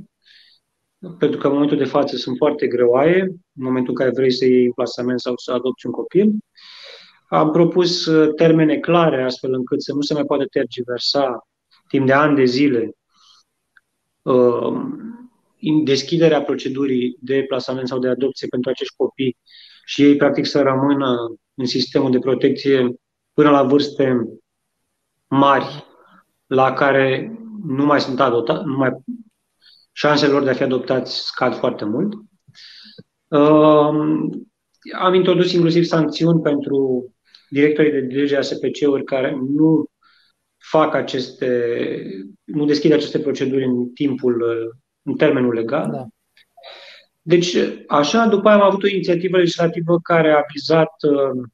pentru 1.19 1.39
că 1.39 1.47
în 1.47 1.53
momentul 1.53 1.77
de 1.77 1.85
față 1.85 2.16
sunt 2.16 2.37
foarte 2.37 2.66
greoaie, 2.66 3.21
în 3.21 3.64
momentul 3.64 3.91
în 3.91 3.97
care 3.97 4.11
vrei 4.11 4.33
să 4.33 4.45
iei 4.45 4.66
un 4.66 4.73
plasament 4.73 5.21
sau 5.21 5.37
să 5.37 5.53
adopți 5.53 5.87
un 5.87 5.93
copil. 5.93 6.31
Am 7.29 7.51
propus 7.51 8.07
uh, 8.07 8.35
termene 8.35 8.79
clare, 8.79 9.23
astfel 9.23 9.53
încât 9.53 9.83
să 9.83 9.93
nu 9.95 10.01
se 10.01 10.14
mai 10.14 10.25
poate 10.25 10.45
tergiversa 10.45 11.49
timp 11.89 12.07
de 12.07 12.12
ani 12.12 12.36
de 12.36 12.45
zile 12.45 12.91
uh, 14.22 14.72
deschiderea 15.84 16.43
procedurii 16.43 17.16
de 17.20 17.45
plasament 17.49 17.89
sau 17.89 17.99
de 17.99 18.09
adopție 18.09 18.47
pentru 18.47 18.70
acești 18.70 18.97
copii 18.97 19.36
și 19.84 20.03
ei, 20.03 20.16
practic, 20.16 20.47
să 20.47 20.62
rămână 20.62 21.34
în 21.55 21.66
sistemul 21.66 22.11
de 22.11 22.18
protecție 22.18 22.95
până 23.32 23.51
la 23.51 23.62
vârste 23.62 24.39
mari, 25.28 25.84
la 26.47 26.72
care 26.72 27.39
nu 27.64 27.84
mai 27.84 28.01
sunt 28.01 28.20
adoptați, 28.20 28.64
nu 28.64 28.76
mai, 28.76 28.91
șansele 29.93 30.32
lor 30.32 30.43
de 30.43 30.51
a 30.51 30.55
fi 30.55 30.62
adoptați 30.62 31.24
scad 31.24 31.55
foarte 31.55 31.84
mult. 31.84 32.12
Uh, 33.28 34.28
am 34.99 35.14
introdus 35.14 35.53
inclusiv 35.53 35.84
sancțiuni 35.84 36.41
pentru 36.41 37.09
directorii 37.51 37.91
de 37.91 38.14
lege 38.14 38.36
ASPC-uri 38.36 39.05
care 39.05 39.39
nu 39.57 39.84
fac 40.59 40.94
aceste, 40.94 42.02
nu 42.44 42.64
deschid 42.64 42.92
aceste 42.92 43.20
proceduri 43.20 43.64
în 43.64 43.92
timpul, 43.92 44.44
în 45.02 45.16
termenul 45.16 45.54
legal. 45.54 45.90
Da. 45.90 46.06
Deci, 47.22 47.56
așa, 47.86 48.26
după 48.26 48.48
aia 48.48 48.56
am 48.56 48.64
avut 48.66 48.82
o 48.82 48.88
inițiativă 48.88 49.36
legislativă 49.36 49.98
care 50.02 50.32
a 50.32 50.40
vizat 50.52 50.92
uh, 51.02 51.48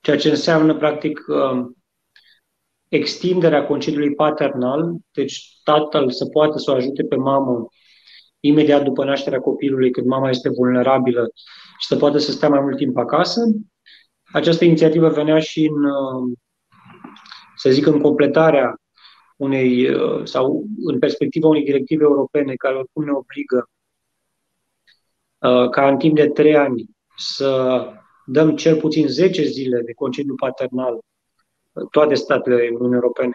ceea 0.00 0.16
ce 0.16 0.28
înseamnă, 0.28 0.76
practic, 0.76 1.24
uh, 1.28 1.66
extinderea 2.88 3.66
concediului 3.66 4.14
paternal, 4.14 4.96
deci 5.12 5.60
tatăl 5.64 6.10
să 6.10 6.26
poată 6.26 6.58
să 6.58 6.70
o 6.70 6.74
ajute 6.74 7.04
pe 7.04 7.16
mamă 7.16 7.66
imediat 8.40 8.82
după 8.84 9.04
nașterea 9.04 9.40
copilului, 9.40 9.90
când 9.90 10.06
mama 10.06 10.28
este 10.28 10.48
vulnerabilă 10.48 11.30
și 11.78 11.86
să 11.86 11.96
poată 11.96 12.18
să 12.18 12.32
stea 12.32 12.48
mai 12.48 12.60
mult 12.60 12.76
timp 12.76 12.96
acasă. 12.96 13.40
Această 14.32 14.64
inițiativă 14.64 15.08
venea 15.08 15.38
și 15.38 15.66
în, 15.66 15.84
uh, 15.84 16.32
să 17.62 17.70
zic, 17.70 17.86
în 17.86 18.00
completarea 18.00 18.76
unei, 19.36 19.88
uh, 19.88 20.24
sau 20.24 20.64
în 20.84 20.98
perspectiva 20.98 21.48
unei 21.48 21.64
directive 21.64 22.02
europene 22.02 22.54
care 22.54 22.76
oricum 22.76 23.04
ne 23.04 23.10
obligă 23.10 23.68
uh, 25.38 25.70
ca 25.70 25.88
în 25.88 25.96
timp 25.96 26.14
de 26.16 26.28
trei 26.28 26.56
ani 26.56 26.90
să 27.16 27.82
dăm 28.26 28.56
cel 28.56 28.76
puțin 28.76 29.08
10 29.08 29.42
zile 29.42 29.80
de 29.80 29.92
concediu 29.92 30.34
paternal 30.34 30.98
toate 31.90 32.14
statele 32.14 32.68
Uniunii 32.72 32.94
Europene, 32.94 33.32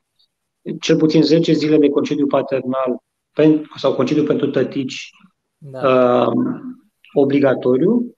cel 0.80 0.98
puțin 0.98 1.24
10 1.24 1.54
zile 1.54 1.78
de 1.78 1.90
concediu 1.90 2.28
paternal 2.28 2.98
sau 3.76 3.94
concediu 3.96 4.24
pentru 4.24 4.50
tătici 4.50 5.10
da. 5.58 5.88
uh, 5.88 6.34
obligatoriu. 7.14 8.16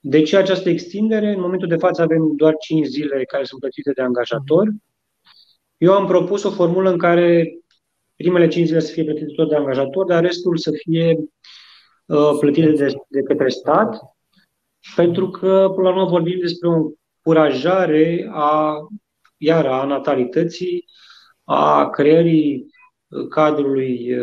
De 0.00 0.22
ce 0.22 0.36
această 0.36 0.68
extindere? 0.68 1.32
În 1.32 1.40
momentul 1.40 1.68
de 1.68 1.76
față 1.76 2.02
avem 2.02 2.32
doar 2.36 2.54
5 2.58 2.86
zile 2.86 3.24
care 3.24 3.44
sunt 3.44 3.60
plătite 3.60 3.92
de 3.92 4.02
angajator. 4.02 4.64
Mhm. 4.64 4.82
Eu 5.78 5.92
am 5.92 6.06
propus 6.06 6.42
o 6.42 6.50
formulă 6.50 6.90
în 6.90 6.98
care 6.98 7.58
primele 8.16 8.48
5 8.48 8.66
zile 8.66 8.80
să 8.80 8.92
fie 8.92 9.04
plătite 9.04 9.32
tot 9.36 9.48
de 9.48 9.54
angajator, 9.54 10.04
dar 10.04 10.22
restul 10.22 10.56
să 10.56 10.70
fie 10.70 11.16
uh, 12.06 12.36
plătite 12.40 12.70
de, 12.70 12.94
de 13.08 13.22
către 13.22 13.48
stat, 13.48 13.96
pentru 14.96 15.30
că, 15.30 15.72
până 15.74 15.88
la 15.88 15.94
urmă, 15.94 16.08
vorbim 16.08 16.38
despre 16.40 16.68
o 16.68 16.72
încurajare 16.72 18.28
a 18.32 18.76
iar 19.36 19.66
a 19.66 19.84
natalității, 19.84 20.84
a 21.44 21.90
creării 21.90 22.66
cadrului 23.28 24.16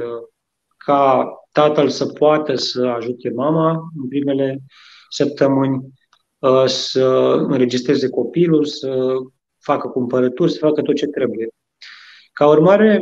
ca 0.77 1.29
tatăl 1.51 1.89
să 1.89 2.05
poată 2.05 2.55
să 2.55 2.85
ajute 2.85 3.29
mama 3.29 3.71
în 4.01 4.07
primele 4.07 4.63
săptămâni, 5.09 5.93
să 6.65 7.03
înregistreze 7.47 8.09
copilul, 8.09 8.65
să 8.65 9.15
facă 9.65 9.87
cumpărături, 9.87 10.51
să 10.51 10.57
facă 10.57 10.81
tot 10.81 10.95
ce 10.95 11.05
trebuie. 11.05 11.47
Ca 12.33 12.47
urmare, 12.47 13.01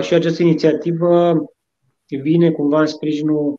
și 0.00 0.14
această 0.14 0.42
inițiativă 0.42 1.34
vine 2.06 2.50
cumva 2.50 2.80
în 2.80 2.86
sprijinul, 2.86 3.56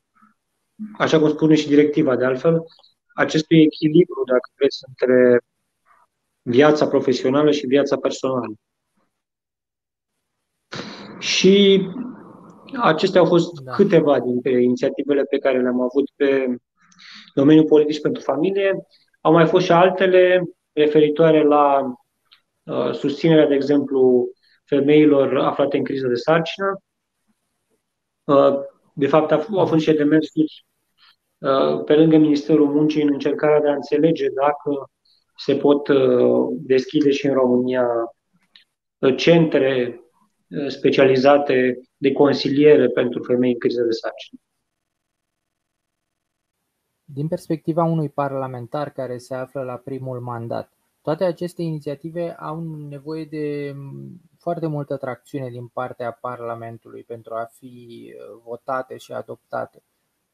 așa 0.98 1.20
cum 1.20 1.30
spune 1.30 1.56
și 1.56 1.68
directiva 1.68 2.16
de 2.16 2.26
altfel, 2.26 2.64
acestui 3.16 3.62
echilibru, 3.62 4.24
dacă 4.26 4.50
vreți, 4.56 4.84
între 4.88 5.42
viața 6.42 6.88
profesională 6.88 7.52
și 7.52 7.66
viața 7.66 7.98
personală. 7.98 8.54
Și 11.20 11.88
acestea 12.82 13.22
au 13.22 13.28
fost 13.28 13.60
da. 13.60 13.72
câteva 13.72 14.20
dintre 14.20 14.62
inițiativele 14.62 15.24
pe 15.24 15.38
care 15.38 15.62
le-am 15.62 15.82
avut 15.82 16.10
pe 16.16 16.56
domeniul 17.34 17.66
politic 17.66 18.02
pentru 18.02 18.22
familie. 18.22 18.88
Au 19.22 19.32
mai 19.32 19.48
fost 19.48 19.66
și 19.66 19.72
altele 19.72 20.44
referitoare 20.84 21.44
la 21.44 21.94
uh, 22.64 22.94
susținerea, 22.94 23.48
de 23.48 23.56
exemplu, 23.56 24.28
femeilor 24.66 25.38
aflate 25.38 25.78
în 25.78 25.84
criză 25.84 26.08
de 26.08 26.16
sarcină. 26.16 26.82
Uh, 28.24 28.54
de 28.94 29.08
fapt, 29.08 29.32
au 29.32 29.66
fost 29.66 29.84
și 29.84 29.94
demersuri 29.94 30.66
uh, 31.38 31.84
pe 31.86 31.96
lângă 31.96 32.18
Ministerul 32.18 32.68
Muncii 32.68 33.02
în 33.02 33.10
încercarea 33.12 33.62
de 33.62 33.70
a 33.70 33.74
înțelege 33.74 34.28
dacă 34.30 34.90
se 35.38 35.56
pot 35.56 35.88
uh, 35.88 36.48
deschide 36.52 37.10
și 37.10 37.26
în 37.26 37.34
România 37.34 37.86
uh, 38.98 39.16
centre 39.18 40.02
uh, 40.48 40.68
specializate 40.68 41.80
de 41.98 42.12
consiliere 42.12 42.88
pentru 42.88 43.24
femei 43.24 43.52
în 43.52 43.60
criză 43.60 43.82
de 43.82 43.92
sarcină. 43.92 44.40
Din 47.14 47.28
perspectiva 47.28 47.84
unui 47.84 48.10
parlamentar 48.10 48.90
care 48.90 49.18
se 49.18 49.36
află 49.36 49.62
la 49.62 49.76
primul 49.76 50.20
mandat, 50.20 50.72
toate 51.02 51.24
aceste 51.24 51.62
inițiative 51.62 52.36
au 52.40 52.64
nevoie 52.90 53.26
de 53.26 53.74
mm, 53.76 54.22
foarte 54.38 54.68
multă 54.68 54.98
tracțiune 54.98 55.50
din 55.50 55.68
partea 55.68 56.18
Parlamentului 56.22 57.04
pentru 57.04 57.34
a 57.34 57.50
fi 57.52 58.14
votate 58.44 58.98
și 58.98 59.12
adoptate. 59.12 59.84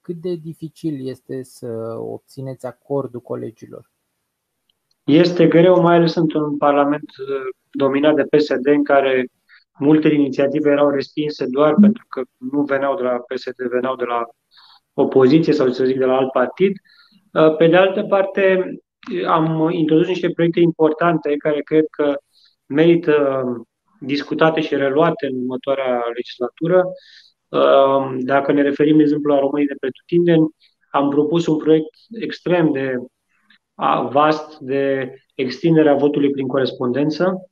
Cât 0.02 0.16
de 0.16 0.36
dificil 0.36 1.08
este 1.08 1.44
să 1.44 1.98
obțineți 2.00 2.66
acordul 2.66 3.22
colegilor? 3.22 3.92
Este 5.04 5.48
greu, 5.48 5.82
mai 5.82 5.96
ales 5.96 6.16
într-un 6.16 6.58
parlament 6.58 7.10
uh, 7.10 7.56
dominat 7.72 8.16
de 8.16 8.24
PSD, 8.24 8.66
în 8.66 8.84
care 8.84 9.28
multe 9.80 10.08
inițiative 10.08 10.70
erau 10.70 10.90
respinse 10.90 11.46
doar 11.46 11.76
pentru 11.82 12.06
că 12.10 12.22
nu 12.52 12.64
veneau 12.64 12.96
de 12.96 13.04
la 13.04 13.18
PSD, 13.18 13.68
veneau 13.70 13.96
de 13.96 14.04
la 14.04 14.28
opoziție 14.96 15.54
sau 15.54 15.72
să 15.72 15.86
zic 15.86 15.98
de 15.98 16.06
la 16.06 16.16
alt 16.16 16.32
partid. 16.32 16.72
Uh, 17.34 17.56
pe 17.56 17.68
de 17.68 17.76
altă 17.76 18.04
parte, 18.04 18.74
am 19.28 19.70
introdus 19.72 20.08
niște 20.08 20.30
proiecte 20.30 20.60
importante 20.60 21.36
care 21.38 21.62
cred 21.62 21.86
că 21.90 22.16
merită 22.66 23.44
discutate 24.00 24.62
și 24.62 24.76
reluate 24.76 25.26
în 25.26 25.38
următoarea 25.38 26.04
legislatură. 26.16 26.84
Uh, 27.50 28.18
dacă 28.20 28.52
ne 28.52 28.62
referim, 28.62 28.98
de 28.98 29.04
exemplu, 29.04 29.34
la 29.34 29.40
românii 29.40 29.68
de 29.68 29.76
pretutindeni, 29.80 30.48
am 30.92 31.10
propus 31.10 31.48
un 31.48 31.58
proiect 31.58 31.96
extrem 32.22 32.72
de 32.72 32.96
vast 34.10 34.58
de 34.60 35.14
extinderea 35.36 35.96
votului 35.96 36.30
prin 36.30 36.48
corespondență 36.48 37.50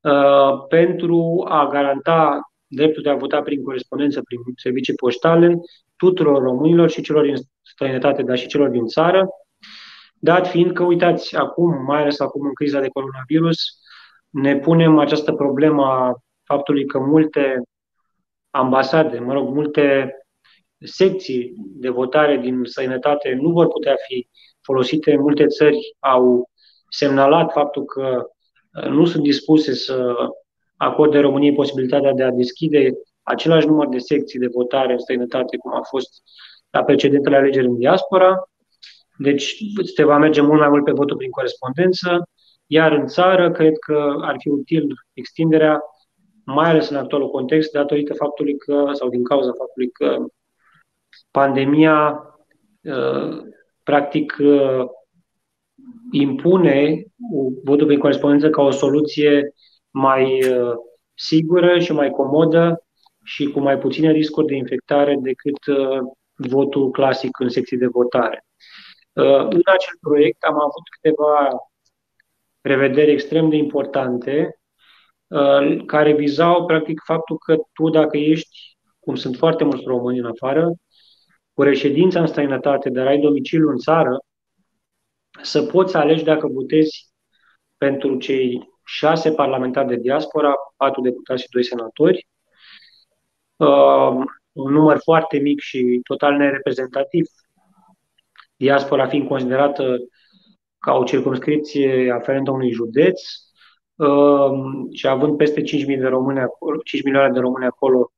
uh, 0.00 0.66
pentru 0.68 1.44
a 1.48 1.68
garanta 1.68 2.40
dreptul 2.66 3.02
de 3.02 3.10
a 3.10 3.16
vota 3.16 3.42
prin 3.42 3.62
corespondență, 3.62 4.22
prin 4.22 4.38
servicii 4.56 4.94
poștale, 4.94 5.58
tuturor 5.96 6.42
românilor 6.42 6.90
și 6.90 7.02
celor 7.02 7.24
din 7.24 7.36
străinătate, 7.62 8.22
dar 8.22 8.38
și 8.38 8.46
celor 8.46 8.68
din 8.68 8.86
țară, 8.86 9.28
dat 10.14 10.48
fiind 10.48 10.72
că, 10.72 10.82
uitați, 10.82 11.36
acum, 11.36 11.84
mai 11.84 12.00
ales 12.00 12.20
acum 12.20 12.46
în 12.46 12.54
criza 12.54 12.80
de 12.80 12.88
coronavirus, 12.88 13.58
ne 14.30 14.56
punem 14.56 14.98
această 14.98 15.32
problemă 15.32 15.84
a 15.84 16.14
faptului 16.44 16.86
că 16.86 16.98
multe 16.98 17.62
ambasade, 18.50 19.18
mă 19.18 19.32
rog, 19.32 19.48
multe 19.48 20.14
secții 20.78 21.54
de 21.56 21.88
votare 21.88 22.36
din 22.36 22.64
străinătate 22.64 23.38
nu 23.40 23.50
vor 23.50 23.68
putea 23.68 23.94
fi 24.06 24.28
folosite. 24.60 25.16
Multe 25.16 25.46
țări 25.46 25.78
au 25.98 26.50
semnalat 26.88 27.52
faptul 27.52 27.84
că 27.84 28.26
uh, 28.82 28.88
nu 28.88 29.06
sunt 29.06 29.22
dispuse 29.22 29.74
să 29.74 30.14
acorde 30.76 31.18
României 31.18 31.54
posibilitatea 31.54 32.12
de 32.12 32.22
a 32.22 32.30
deschide 32.30 32.90
același 33.24 33.66
număr 33.66 33.88
de 33.88 33.98
secții 33.98 34.38
de 34.38 34.50
votare 34.52 34.92
în 34.92 34.98
străinătate 34.98 35.56
cum 35.56 35.74
a 35.74 35.82
fost 35.82 36.22
la 36.70 36.84
precedentele 36.84 37.36
alegeri 37.36 37.66
în 37.66 37.78
diaspora. 37.78 38.48
Deci 39.18 39.56
se 39.94 40.04
va 40.04 40.18
merge 40.18 40.40
mult 40.40 40.60
mai 40.60 40.68
mult 40.68 40.84
pe 40.84 40.92
votul 40.92 41.16
prin 41.16 41.30
corespondență, 41.30 42.28
iar 42.66 42.92
în 42.92 43.06
țară 43.06 43.50
cred 43.50 43.72
că 43.78 44.14
ar 44.20 44.34
fi 44.38 44.48
util 44.48 44.86
extinderea, 45.12 45.80
mai 46.44 46.70
ales 46.70 46.88
în 46.88 46.96
actualul 46.96 47.30
context, 47.30 47.72
datorită 47.72 48.14
faptului 48.14 48.56
că, 48.56 48.90
sau 48.92 49.08
din 49.08 49.24
cauza 49.24 49.52
faptului 49.58 49.90
că 49.90 50.24
pandemia 51.30 52.22
uh, 52.82 53.42
practic 53.82 54.36
uh, 54.40 54.84
impune 56.10 57.04
votul 57.64 57.86
prin 57.86 57.98
corespondență 57.98 58.50
ca 58.50 58.62
o 58.62 58.70
soluție 58.70 59.52
mai 59.90 60.50
uh, 60.50 60.72
sigură 61.14 61.78
și 61.78 61.92
mai 61.92 62.10
comodă 62.10 62.83
și 63.24 63.50
cu 63.50 63.60
mai 63.60 63.78
puține 63.78 64.10
riscuri 64.10 64.46
de 64.46 64.54
infectare 64.54 65.16
decât 65.20 65.58
votul 66.36 66.90
clasic 66.90 67.38
în 67.38 67.48
secții 67.48 67.76
de 67.76 67.86
votare. 67.86 68.44
În 69.12 69.60
acel 69.64 69.96
proiect 70.00 70.42
am 70.42 70.54
avut 70.54 70.88
câteva 71.00 71.48
prevederi 72.60 73.10
extrem 73.10 73.48
de 73.48 73.56
importante 73.56 74.58
care 75.86 76.12
vizau 76.12 76.66
practic 76.66 77.00
faptul 77.04 77.38
că 77.38 77.56
tu 77.72 77.90
dacă 77.90 78.16
ești, 78.16 78.76
cum 79.00 79.14
sunt 79.14 79.36
foarte 79.36 79.64
mulți 79.64 79.84
români 79.86 80.18
în 80.18 80.26
afară, 80.26 80.72
cu 81.52 81.62
reședința 81.62 82.20
în 82.20 82.26
străinătate, 82.26 82.90
dar 82.90 83.06
ai 83.06 83.18
domiciliu 83.18 83.68
în 83.68 83.76
țară, 83.76 84.18
să 85.42 85.62
poți 85.62 85.96
alegi 85.96 86.24
dacă 86.24 86.46
votezi 86.46 87.12
pentru 87.76 88.18
cei 88.18 88.68
șase 88.84 89.32
parlamentari 89.32 89.88
de 89.88 89.96
diaspora, 89.96 90.54
patru 90.76 91.00
deputați 91.00 91.42
și 91.42 91.48
doi 91.48 91.64
senatori, 91.64 92.16
uh, 92.16 92.33
un 94.52 94.72
număr 94.72 94.98
foarte 95.02 95.38
mic 95.38 95.60
și 95.60 96.00
total 96.02 96.36
nereprezentativ, 96.36 97.26
diaspora 98.56 99.06
fiind 99.06 99.28
considerată 99.28 99.96
ca 100.78 100.92
o 100.92 101.04
circunscripție 101.04 102.12
aferentă 102.12 102.50
unui 102.50 102.70
județ 102.70 103.20
uh, 103.94 104.50
și 104.92 105.06
având 105.06 105.36
peste 105.36 105.62
5, 105.62 105.84
de 105.84 106.06
români 106.06 106.38
acolo, 106.40 106.80
5 106.84 107.02
milioane 107.02 107.32
de 107.32 107.38
români 107.38 107.64
acolo 107.64 108.12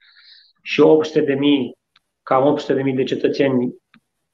și 0.63 0.81
800 0.81 1.21
de 1.21 1.35
mii, 1.35 1.77
cam 2.23 2.47
800 2.47 2.75
de 2.75 2.83
mii 2.83 2.95
de 2.95 3.03
cetățeni 3.03 3.75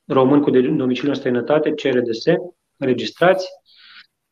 români 0.06 0.42
cu 0.42 0.50
domiciliu 0.50 1.10
în 1.10 1.16
străinătate, 1.16 1.70
CRDS, 1.70 2.24
înregistrați, 2.76 3.48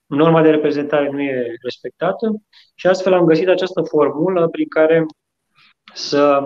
norma 0.06 0.42
de 0.42 0.50
reprezentare 0.50 1.10
nu 1.10 1.22
e 1.22 1.56
respectată 1.62 2.42
și 2.74 2.86
astfel 2.86 3.12
am 3.12 3.24
găsit 3.24 3.48
această 3.48 3.82
formulă 3.82 4.48
prin 4.48 4.68
care 4.68 5.06
să 5.94 6.42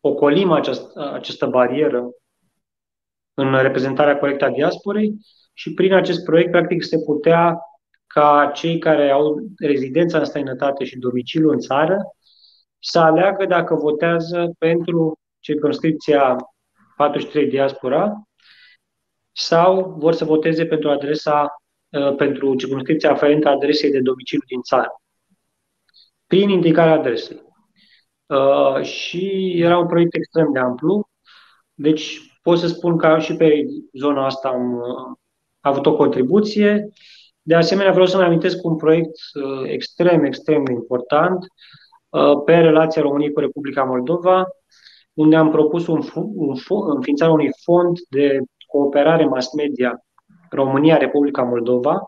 ocolim 0.00 0.50
această, 0.50 1.12
această 1.12 1.46
barieră 1.46 2.10
în 3.34 3.62
reprezentarea 3.62 4.18
corectă 4.18 4.44
a 4.44 4.50
diasporei 4.50 5.14
și 5.52 5.74
prin 5.74 5.92
acest 5.92 6.24
proiect, 6.24 6.50
practic, 6.50 6.82
se 6.82 6.98
putea 7.04 7.58
ca 8.06 8.50
cei 8.54 8.78
care 8.78 9.10
au 9.10 9.38
rezidența 9.58 10.18
în 10.18 10.24
străinătate 10.24 10.84
și 10.84 10.98
domiciliu 10.98 11.50
în 11.50 11.58
țară 11.58 11.96
să 12.78 12.98
aleagă 12.98 13.46
dacă 13.46 13.74
votează 13.74 14.54
pentru 14.58 15.18
circunscripția 15.38 16.36
43 16.96 17.48
diaspora 17.48 18.22
sau 19.32 19.94
vor 19.98 20.12
să 20.12 20.24
voteze 20.24 20.66
pentru 20.66 20.90
adresa, 20.90 21.62
uh, 21.88 22.14
pentru 22.16 22.54
circunscripția 22.54 23.10
aferentă 23.10 23.48
adresei 23.48 23.90
de 23.90 24.00
domiciliu 24.00 24.44
din 24.46 24.60
țară, 24.60 25.02
prin 26.26 26.48
indicarea 26.48 26.92
adresei. 26.92 27.42
Uh, 28.30 28.82
și 28.82 29.52
era 29.56 29.78
un 29.78 29.86
proiect 29.86 30.14
extrem 30.14 30.52
de 30.52 30.58
amplu, 30.58 31.08
deci 31.74 32.20
pot 32.42 32.58
să 32.58 32.66
spun 32.66 32.96
că 32.96 33.18
și 33.18 33.36
pe 33.36 33.62
zona 33.92 34.24
asta 34.24 34.48
am 34.48 34.74
uh, 34.74 35.16
avut 35.60 35.86
o 35.86 35.96
contribuție. 35.96 36.88
De 37.42 37.54
asemenea, 37.54 37.92
vreau 37.92 38.06
să-mi 38.06 38.22
amintesc 38.22 38.64
un 38.64 38.76
proiect 38.76 39.18
extrem, 39.64 40.24
extrem 40.24 40.64
de 40.64 40.72
important 40.72 41.38
pe 42.44 42.54
relația 42.54 43.02
României 43.02 43.32
cu 43.32 43.40
Republica 43.40 43.84
Moldova, 43.84 44.46
unde 45.12 45.36
am 45.36 45.50
propus 45.50 45.86
un, 45.86 46.00
un, 46.14 46.54
înființarea 46.94 47.34
unui 47.34 47.50
fond 47.64 47.98
de 48.08 48.40
cooperare 48.66 49.24
mass 49.24 49.54
media 49.54 50.04
România-Republica 50.50 51.42
Moldova, 51.42 52.00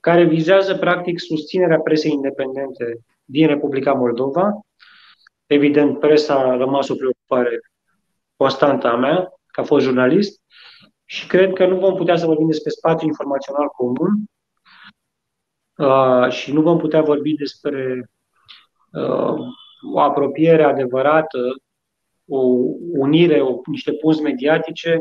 care 0.00 0.24
vizează 0.24 0.76
practic 0.76 1.20
susținerea 1.20 1.80
presei 1.80 2.12
independente 2.12 2.98
din 3.24 3.46
Republica 3.46 3.92
Moldova. 3.92 4.65
Evident, 5.46 5.98
presa 5.98 6.34
a 6.34 6.56
rămas 6.56 6.88
o 6.88 6.94
preocupare 6.94 7.60
constantă 8.36 8.86
a 8.86 8.96
mea, 8.96 9.32
ca 9.46 9.62
fost 9.62 9.84
jurnalist, 9.84 10.40
și 11.04 11.26
cred 11.26 11.52
că 11.52 11.66
nu 11.66 11.78
vom 11.78 11.94
putea 11.94 12.16
să 12.16 12.26
vorbim 12.26 12.46
despre 12.46 12.70
spațiu 12.70 13.06
informațional 13.06 13.68
comun 13.68 14.12
uh, 15.76 16.30
și 16.30 16.52
nu 16.52 16.62
vom 16.62 16.78
putea 16.78 17.02
vorbi 17.02 17.34
despre 17.34 18.10
uh, 18.92 19.34
o 19.94 20.00
apropiere 20.00 20.62
adevărată, 20.62 21.38
o 22.28 22.38
unire, 22.92 23.40
o, 23.40 23.60
niște 23.66 23.92
punți 23.92 24.22
mediatice 24.22 24.98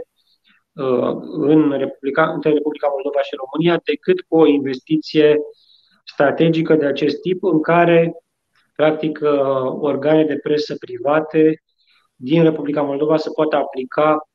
Uh, 0.75 1.17
în 1.21 1.71
Republica, 1.71 2.31
între 2.31 2.51
Republica 2.51 2.87
Moldova 2.87 3.21
și 3.21 3.35
România 3.35 3.81
decât 3.83 4.21
cu 4.21 4.37
o 4.37 4.45
investiție 4.45 5.39
strategică 6.03 6.75
de 6.75 6.85
acest 6.85 7.21
tip 7.21 7.43
în 7.43 7.61
care, 7.61 8.13
practic, 8.76 9.19
uh, 9.21 9.76
organe 9.80 10.23
de 10.26 10.38
presă 10.43 10.76
private 10.80 11.63
din 12.15 12.43
Republica 12.43 12.82
Moldova 12.82 13.17
să 13.17 13.30
poată 13.30 13.55
aplica 13.55 14.28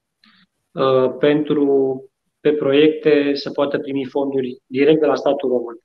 uh, 0.73 1.15
pentru 1.19 2.05
pe 2.41 2.53
proiecte 2.53 3.35
să 3.35 3.51
poată 3.51 3.79
primi 3.79 4.05
fonduri 4.05 4.63
direct 4.67 5.01
de 5.01 5.07
la 5.07 5.15
statul 5.15 5.49
român. 5.49 5.79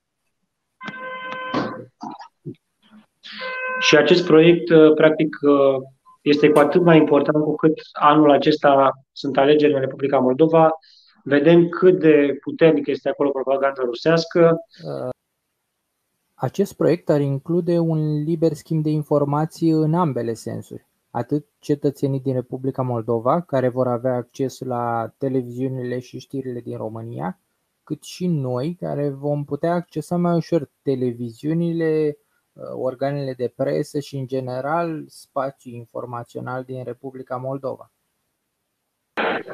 Și 3.80 3.98
acest 3.98 4.26
proiect, 4.26 4.96
practic, 4.96 5.38
este 6.22 6.50
cu 6.50 6.60
atât 6.60 6.82
mai 6.82 6.98
important 6.98 7.44
cu 7.44 7.56
cât 7.56 7.74
anul 7.92 8.32
acesta 8.32 8.92
sunt 9.12 9.38
alegeri 9.38 9.74
în 9.74 9.80
Republica 9.80 10.18
Moldova. 10.18 10.70
Vedem 11.24 11.70
cât 11.70 12.00
de 12.00 12.38
puternic 12.42 12.88
este 12.88 13.10
acolo 13.10 13.30
propaganda 13.30 13.82
rusească. 13.84 14.58
Acest 16.36 16.74
proiect 16.74 17.10
ar 17.10 17.22
include 17.22 17.80
un 17.80 18.24
liber 18.24 18.54
schimb 18.54 18.84
de 18.84 18.90
informații 18.90 19.70
în 19.70 19.94
ambele 19.94 20.34
sensuri. 20.34 20.86
Atât 21.12 21.46
cetățenii 21.60 22.20
din 22.20 22.34
Republica 22.34 22.82
Moldova, 22.82 23.42
care 23.42 23.70
vor 23.70 23.88
avea 23.88 24.14
acces 24.14 24.60
la 24.60 25.14
televiziunile 25.18 26.00
și 26.00 26.20
știrile 26.20 26.60
din 26.60 26.78
România, 26.78 27.40
cât 27.84 28.04
și 28.04 28.28
noi, 28.28 28.78
care 28.80 29.10
vom 29.10 29.46
putea 29.46 29.74
accesa 29.74 30.18
mai 30.18 30.36
ușor 30.36 30.70
televiziunile, 30.82 32.18
Uh, 32.56 32.64
organele 32.74 33.34
de 33.34 33.54
presă 33.56 34.00
și, 34.00 34.16
în 34.16 34.28
general, 34.28 35.04
spațiul 35.08 35.74
informațional 35.74 36.64
din 36.64 36.84
Republica 36.84 37.36
Moldova. 37.36 37.92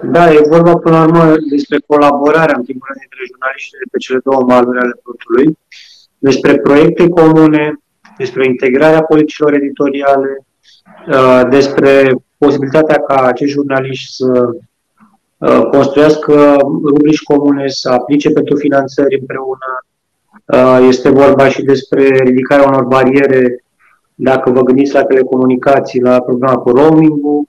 Da, 0.04 0.32
e 0.34 0.48
vorba 0.50 0.74
până 0.76 0.96
la 0.98 1.04
urmă 1.04 1.36
despre 1.50 1.80
colaborarea, 1.88 2.56
în 2.58 2.64
primul 2.64 2.88
rând, 2.88 3.02
între 3.04 3.24
jurnaliști 3.30 3.72
de 3.72 3.88
pe 3.92 3.98
cele 3.98 4.20
două 4.24 4.42
maluri 4.44 4.80
ale 4.80 5.00
frontului, 5.02 5.58
despre 6.22 6.58
proiecte 6.58 7.10
comune, 7.10 7.80
despre 8.18 8.46
integrarea 8.46 9.04
politicilor 9.04 9.54
editoriale, 9.54 10.46
uh, 11.08 11.42
despre 11.50 12.16
posibilitatea 12.38 13.00
ca 13.02 13.22
acești 13.22 13.54
jurnaliști 13.54 14.14
să 14.14 14.50
uh, 15.38 15.62
construiască 15.72 16.58
rubrici 16.84 17.24
comune, 17.24 17.68
să 17.68 17.90
aplice 17.90 18.30
pentru 18.30 18.56
finanțări 18.56 19.20
împreună, 19.20 19.86
Uh, 20.46 20.78
este 20.88 21.10
vorba 21.10 21.50
și 21.50 21.62
despre 21.62 22.04
ridicarea 22.24 22.68
unor 22.68 22.84
bariere, 22.84 23.64
dacă 24.16 24.50
vă 24.50 24.62
gândiți 24.62 24.94
la 24.94 25.04
telecomunicații, 25.04 26.02
la 26.02 26.22
problema 26.22 26.58
cu 26.58 26.70
roaming-ul, 26.70 27.44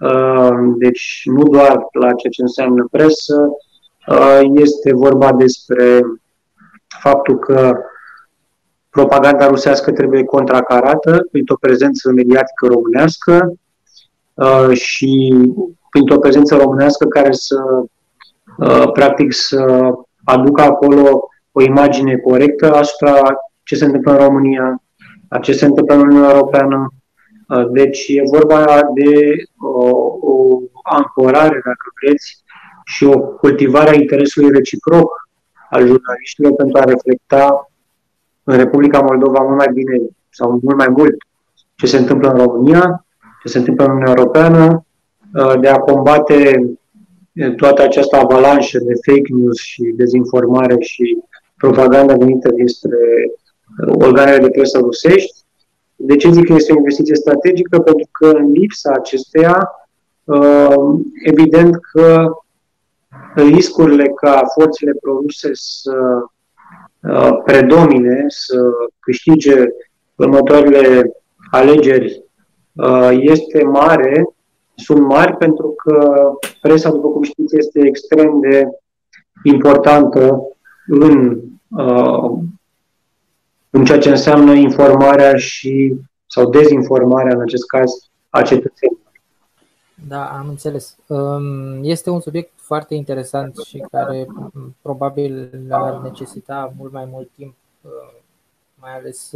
uh, 0.00 0.74
deci 0.78 1.22
nu 1.24 1.42
doar 1.42 1.86
la 1.92 2.12
ceea 2.12 2.32
ce 2.32 2.42
înseamnă 2.42 2.88
presă, 2.90 3.48
uh, 4.08 4.40
este 4.52 4.94
vorba 4.94 5.32
despre 5.32 6.00
faptul 7.00 7.38
că 7.38 7.72
propaganda 8.90 9.46
rusească 9.46 9.92
trebuie 9.92 10.24
contracarată 10.24 11.26
printr-o 11.30 11.56
prezență 11.60 12.10
mediatică 12.10 12.66
românească 12.66 13.52
și 14.72 15.42
printr-o 15.90 16.18
prezență 16.18 16.56
românească 16.56 17.06
care 17.06 17.32
să 17.32 17.56
practic 18.92 19.32
să 19.32 19.90
aducă 20.24 20.62
acolo 20.62 21.28
o 21.52 21.62
imagine 21.62 22.16
corectă 22.16 22.74
asupra 22.74 23.20
ce 23.62 23.74
se 23.74 23.84
întâmplă 23.84 24.12
în 24.12 24.18
România, 24.18 24.82
a 25.28 25.38
ce 25.38 25.52
se 25.52 25.64
întâmplă 25.64 25.94
în 25.94 26.00
Uniunea 26.00 26.30
Europeană. 26.30 26.92
Deci 27.70 28.04
e 28.08 28.22
vorba 28.32 28.64
de 28.94 29.32
o, 29.58 29.88
o 30.20 30.58
ancorare, 30.82 31.60
dacă 31.64 31.92
vreți, 32.02 32.42
și 32.84 33.04
o 33.04 33.18
cultivare 33.18 33.90
a 33.90 33.94
interesului 33.94 34.50
reciproc 34.50 35.28
al 35.70 35.86
jurnaliștilor 35.86 36.52
pentru 36.52 36.78
a 36.80 36.84
reflecta 36.84 37.69
în 38.44 38.56
Republica 38.56 39.00
Moldova 39.00 39.42
mult 39.42 39.56
mai 39.56 39.70
bine 39.72 40.00
sau 40.30 40.60
mult 40.62 40.76
mai 40.76 40.88
mult 40.88 41.14
ce 41.74 41.86
se 41.86 41.96
întâmplă 41.96 42.30
în 42.30 42.36
România, 42.36 43.06
ce 43.42 43.48
se 43.48 43.58
întâmplă 43.58 43.84
în 43.84 43.90
Uniunea 43.90 44.14
Europeană, 44.16 44.84
de 45.60 45.68
a 45.68 45.78
combate 45.78 46.70
toată 47.56 47.82
această 47.82 48.16
avalanșă 48.16 48.78
de 48.78 48.92
fake 49.06 49.32
news 49.32 49.58
și 49.58 49.82
dezinformare 49.82 50.76
și 50.78 51.18
propaganda 51.56 52.14
venită 52.14 52.50
dinspre 52.50 52.98
uh, 53.86 53.94
organele 54.06 54.38
de 54.38 54.50
presă 54.50 54.78
rusești. 54.78 55.38
De 55.96 56.16
ce 56.16 56.30
zic 56.30 56.46
că 56.46 56.52
este 56.52 56.72
o 56.72 56.76
investiție 56.76 57.14
strategică? 57.14 57.78
Pentru 57.78 58.08
că 58.10 58.26
în 58.26 58.50
lipsa 58.50 58.90
acesteia, 58.94 59.70
uh, 60.24 60.98
evident 61.24 61.76
că 61.92 62.30
riscurile 63.34 64.08
ca 64.08 64.42
forțele 64.54 64.92
produse 65.00 65.50
să 65.52 65.92
uh, 65.92 66.30
predomine, 67.44 68.24
să 68.28 68.56
câștige 69.00 69.64
următoarele 70.14 71.12
alegeri 71.50 72.24
este 73.10 73.64
mare, 73.64 74.24
sunt 74.74 75.06
mari 75.06 75.36
pentru 75.36 75.74
că 75.76 76.20
presa, 76.60 76.90
după 76.90 77.08
cum 77.08 77.22
știți, 77.22 77.56
este 77.56 77.80
extrem 77.86 78.40
de 78.40 78.68
importantă 79.42 80.42
în, 80.86 81.40
în 83.70 83.84
ceea 83.84 83.98
ce 83.98 84.08
înseamnă 84.08 84.52
informarea 84.52 85.36
și 85.36 85.94
sau 86.26 86.50
dezinformarea, 86.50 87.34
în 87.34 87.40
acest 87.40 87.66
caz, 87.66 87.90
a 88.28 88.42
cetățenilor. 88.42 88.99
Da, 90.08 90.38
am 90.38 90.48
înțeles. 90.48 90.96
Este 91.82 92.10
un 92.10 92.20
subiect 92.20 92.52
foarte 92.56 92.94
interesant 92.94 93.56
și 93.56 93.84
care 93.90 94.26
probabil 94.82 95.50
ar 95.70 96.00
necesita 96.02 96.72
mult 96.76 96.92
mai 96.92 97.04
mult 97.04 97.30
timp, 97.36 97.54
mai 98.74 98.96
ales 98.96 99.32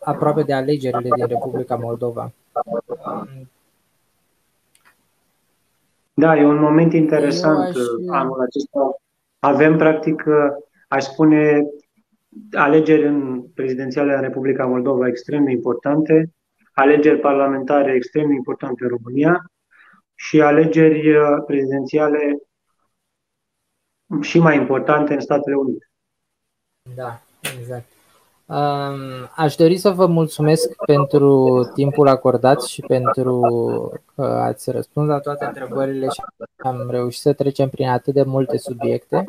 aproape 0.00 0.42
de 0.42 0.52
alegerile 0.52 1.08
din 1.16 1.26
Republica 1.26 1.76
Moldova. 1.76 2.32
Da, 6.14 6.36
e 6.36 6.44
un 6.44 6.58
moment 6.58 6.92
interesant 6.92 7.58
aș... 7.58 7.76
anul 8.08 8.40
acesta. 8.40 9.00
Avem, 9.38 9.76
practic, 9.76 10.24
aș 10.88 11.04
spune, 11.04 11.66
alegeri 12.52 13.06
în 13.06 13.42
prezidențiale 13.54 14.14
în 14.14 14.20
Republica 14.20 14.66
Moldova 14.66 15.06
extrem 15.06 15.44
de 15.44 15.50
importante, 15.50 16.32
alegeri 16.78 17.20
parlamentare 17.20 17.92
extrem 17.92 18.28
de 18.28 18.34
importante 18.34 18.84
în 18.84 18.90
România 18.90 19.50
și 20.14 20.40
alegeri 20.40 21.16
uh, 21.16 21.42
prezidențiale 21.46 22.38
și 24.20 24.38
mai 24.38 24.56
importante 24.56 25.14
în 25.14 25.20
Statele 25.20 25.56
Unite. 25.56 25.90
Da, 26.94 27.20
exact. 27.58 27.86
Um, 28.46 29.30
aș 29.36 29.54
dori 29.54 29.76
să 29.76 29.90
vă 29.90 30.06
mulțumesc 30.06 30.84
pentru 30.86 31.62
timpul 31.74 32.08
acordat 32.08 32.62
și 32.62 32.80
pentru 32.80 33.40
că 34.14 34.22
ați 34.22 34.70
răspuns 34.70 35.08
la 35.08 35.20
toate 35.20 35.44
întrebările 35.44 36.08
și 36.08 36.22
am 36.56 36.90
reușit 36.90 37.20
să 37.20 37.32
trecem 37.32 37.68
prin 37.68 37.88
atât 37.88 38.14
de 38.14 38.22
multe 38.22 38.58
subiecte. 38.58 39.24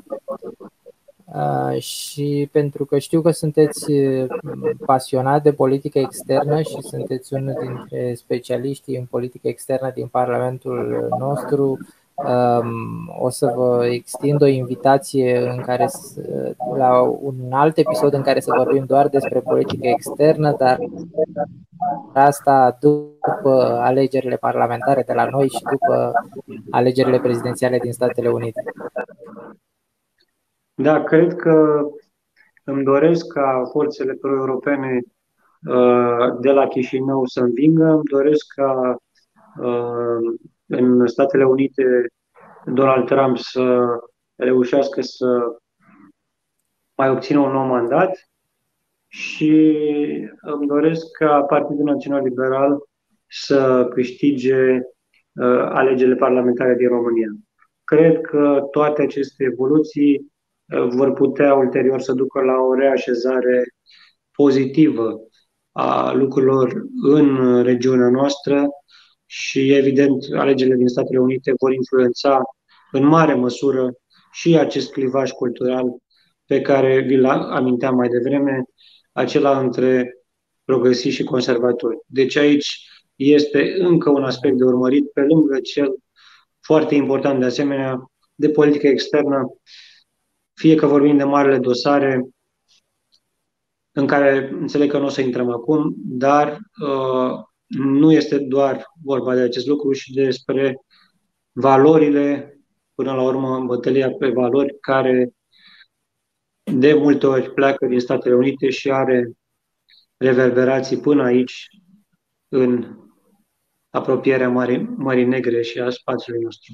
Uh, 1.34 1.82
și 1.82 2.50
pentru 2.52 2.86
că 2.86 2.98
știu 2.98 3.22
că 3.22 3.32
sunteți 3.32 3.92
uh, 3.92 4.28
pasionat 4.86 5.44
de 5.44 5.52
politică 5.52 6.00
externă 6.00 6.62
și 6.62 6.82
sunteți 6.82 7.34
unul 7.34 7.58
dintre 7.62 8.14
specialiștii 8.14 8.98
în 8.98 9.06
politică 9.06 9.48
externă 9.48 9.92
din 9.94 10.08
Parlamentul 10.08 11.08
nostru, 11.20 11.78
um, 12.16 13.16
o 13.20 13.30
să 13.30 13.54
vă 13.56 13.86
extind 13.86 14.42
o 14.42 14.46
invitație 14.46 15.38
în 15.38 15.62
care 15.62 15.90
la 16.78 17.02
un 17.02 17.36
alt 17.52 17.78
episod 17.78 18.14
în 18.14 18.22
care 18.22 18.40
să 18.40 18.54
vorbim 18.58 18.86
doar 18.86 19.08
despre 19.08 19.40
politică 19.40 19.88
externă, 19.88 20.56
dar 20.58 20.78
asta 22.14 22.78
după 22.80 23.80
alegerile 23.82 24.36
parlamentare 24.36 25.04
de 25.08 25.14
la 25.14 25.26
noi 25.26 25.48
și 25.48 25.64
după 25.72 26.12
alegerile 26.70 27.20
prezidențiale 27.20 27.78
din 27.78 27.92
Statele 27.92 28.30
Unite. 28.30 28.64
Da, 30.82 31.04
cred 31.04 31.36
că 31.36 31.82
îmi 32.64 32.84
doresc 32.84 33.28
ca 33.28 33.64
forțele 33.72 34.14
pro-europene 34.14 35.02
uh, 35.68 36.40
de 36.40 36.52
la 36.52 36.68
Chișinău 36.68 37.26
să 37.26 37.40
învingă, 37.40 37.86
îmi 37.86 38.04
doresc 38.04 38.46
ca 38.56 38.98
uh, 39.62 40.40
în 40.66 41.08
Statele 41.08 41.44
Unite 41.44 41.84
Donald 42.66 43.06
Trump 43.06 43.38
să 43.38 43.86
reușească 44.36 45.02
să 45.02 45.60
mai 46.96 47.10
obțină 47.10 47.40
un 47.40 47.52
nou 47.52 47.66
mandat 47.66 48.30
și 49.08 49.84
îmi 50.42 50.68
doresc 50.68 51.12
ca 51.12 51.42
Partidul 51.42 51.86
Național 51.86 52.24
Liberal 52.24 52.78
să 53.28 53.88
câștige 53.94 54.74
uh, 54.74 55.62
alegerile 55.62 56.16
parlamentare 56.16 56.76
din 56.76 56.88
România. 56.88 57.30
Cred 57.84 58.22
că 58.22 58.68
toate 58.72 59.02
aceste 59.02 59.44
evoluții 59.44 60.38
vor 60.90 61.14
putea 61.14 61.54
ulterior 61.54 62.02
să 62.02 62.14
ducă 62.14 62.42
la 62.42 62.58
o 62.58 62.74
reașezare 62.74 63.64
pozitivă 64.32 65.20
a 65.72 66.12
lucrurilor 66.14 66.86
în 67.04 67.62
regiunea 67.64 68.10
noastră 68.10 68.68
și, 69.26 69.74
evident, 69.74 70.24
alegerile 70.36 70.76
din 70.76 70.88
Statele 70.88 71.20
Unite 71.20 71.54
vor 71.60 71.74
influența 71.74 72.42
în 72.92 73.06
mare 73.06 73.34
măsură 73.34 73.94
și 74.32 74.58
acest 74.58 74.92
clivaj 74.92 75.32
cultural 75.32 75.86
pe 76.46 76.62
care 76.62 77.00
vi-l 77.00 77.26
aminteam 77.26 77.96
mai 77.96 78.08
devreme, 78.08 78.64
acela 79.12 79.60
între 79.60 80.18
progresivi 80.66 81.16
și 81.16 81.24
conservatori. 81.24 81.98
Deci 82.06 82.36
aici 82.36 82.88
este 83.16 83.76
încă 83.78 84.10
un 84.10 84.24
aspect 84.24 84.58
de 84.58 84.64
urmărit, 84.64 85.12
pe 85.12 85.22
lângă 85.22 85.60
cel 85.60 85.96
foarte 86.60 86.96
important 86.96 87.40
de 87.40 87.46
asemenea 87.46 88.12
de 88.36 88.50
politică 88.50 88.88
externă, 88.88 89.48
fie 90.60 90.76
că 90.76 90.88
vorbim 90.88 91.18
de 91.18 91.24
marele 91.24 91.58
dosare 91.58 92.30
în 93.92 94.08
care 94.08 94.50
înțeleg 94.50 94.92
că 94.92 94.98
nu 94.98 95.06
o 95.06 95.10
să 95.10 95.22
intrăm 95.22 95.50
acum, 95.50 95.94
dar 95.98 96.58
uh, 96.84 97.32
nu 97.68 98.12
este 98.12 98.38
doar 98.38 98.86
vorba 99.04 99.36
de 99.36 99.42
acest 99.42 99.68
lucru 99.68 99.92
și 99.92 100.14
despre 100.14 100.82
valorile, 101.52 102.58
până 102.96 103.14
la 103.14 103.22
urmă, 103.22 103.66
bătălia 103.66 104.12
pe 104.12 104.30
valori 104.30 104.80
care 104.80 105.34
de 106.64 106.94
multe 106.94 107.28
ori 107.28 107.54
pleacă 107.54 107.86
din 107.86 108.00
Statele 108.00 108.36
Unite 108.36 108.70
și 108.70 108.92
are 108.92 109.32
reverberații 110.18 111.00
până 111.00 111.24
aici, 111.24 111.68
în 112.48 112.98
apropierea 113.90 114.50
Mării, 114.50 114.94
Mării 114.98 115.26
Negre 115.26 115.62
și 115.62 115.80
a 115.80 115.90
spațiului 115.90 116.42
nostru. 116.42 116.74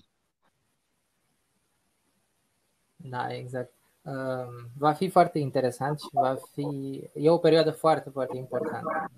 Da, 3.10 3.34
exact. 3.34 3.72
Ehm, 4.02 4.70
va 4.78 4.94
fi 4.94 5.10
foarte 5.10 5.40
interesant 5.40 6.00
și 6.00 6.08
va 6.12 6.38
fi. 6.52 7.02
E 7.14 7.30
o 7.30 7.38
perioadă 7.38 7.72
foarte, 7.72 8.10
foarte 8.10 8.38
importantă. 8.38 9.12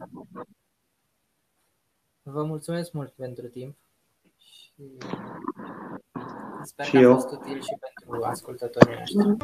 Vă 2.22 2.44
mulțumesc 2.44 2.92
mult 2.92 3.12
pentru 3.12 3.48
timp 3.48 3.76
și 4.38 4.72
sper 6.64 6.86
și 6.86 6.92
că 6.92 7.08
a 7.08 7.14
fost 7.14 7.32
util 7.32 7.62
și 7.62 7.78
pentru 7.80 8.24
ascultătorii 8.24 8.96
noștri. 8.98 9.36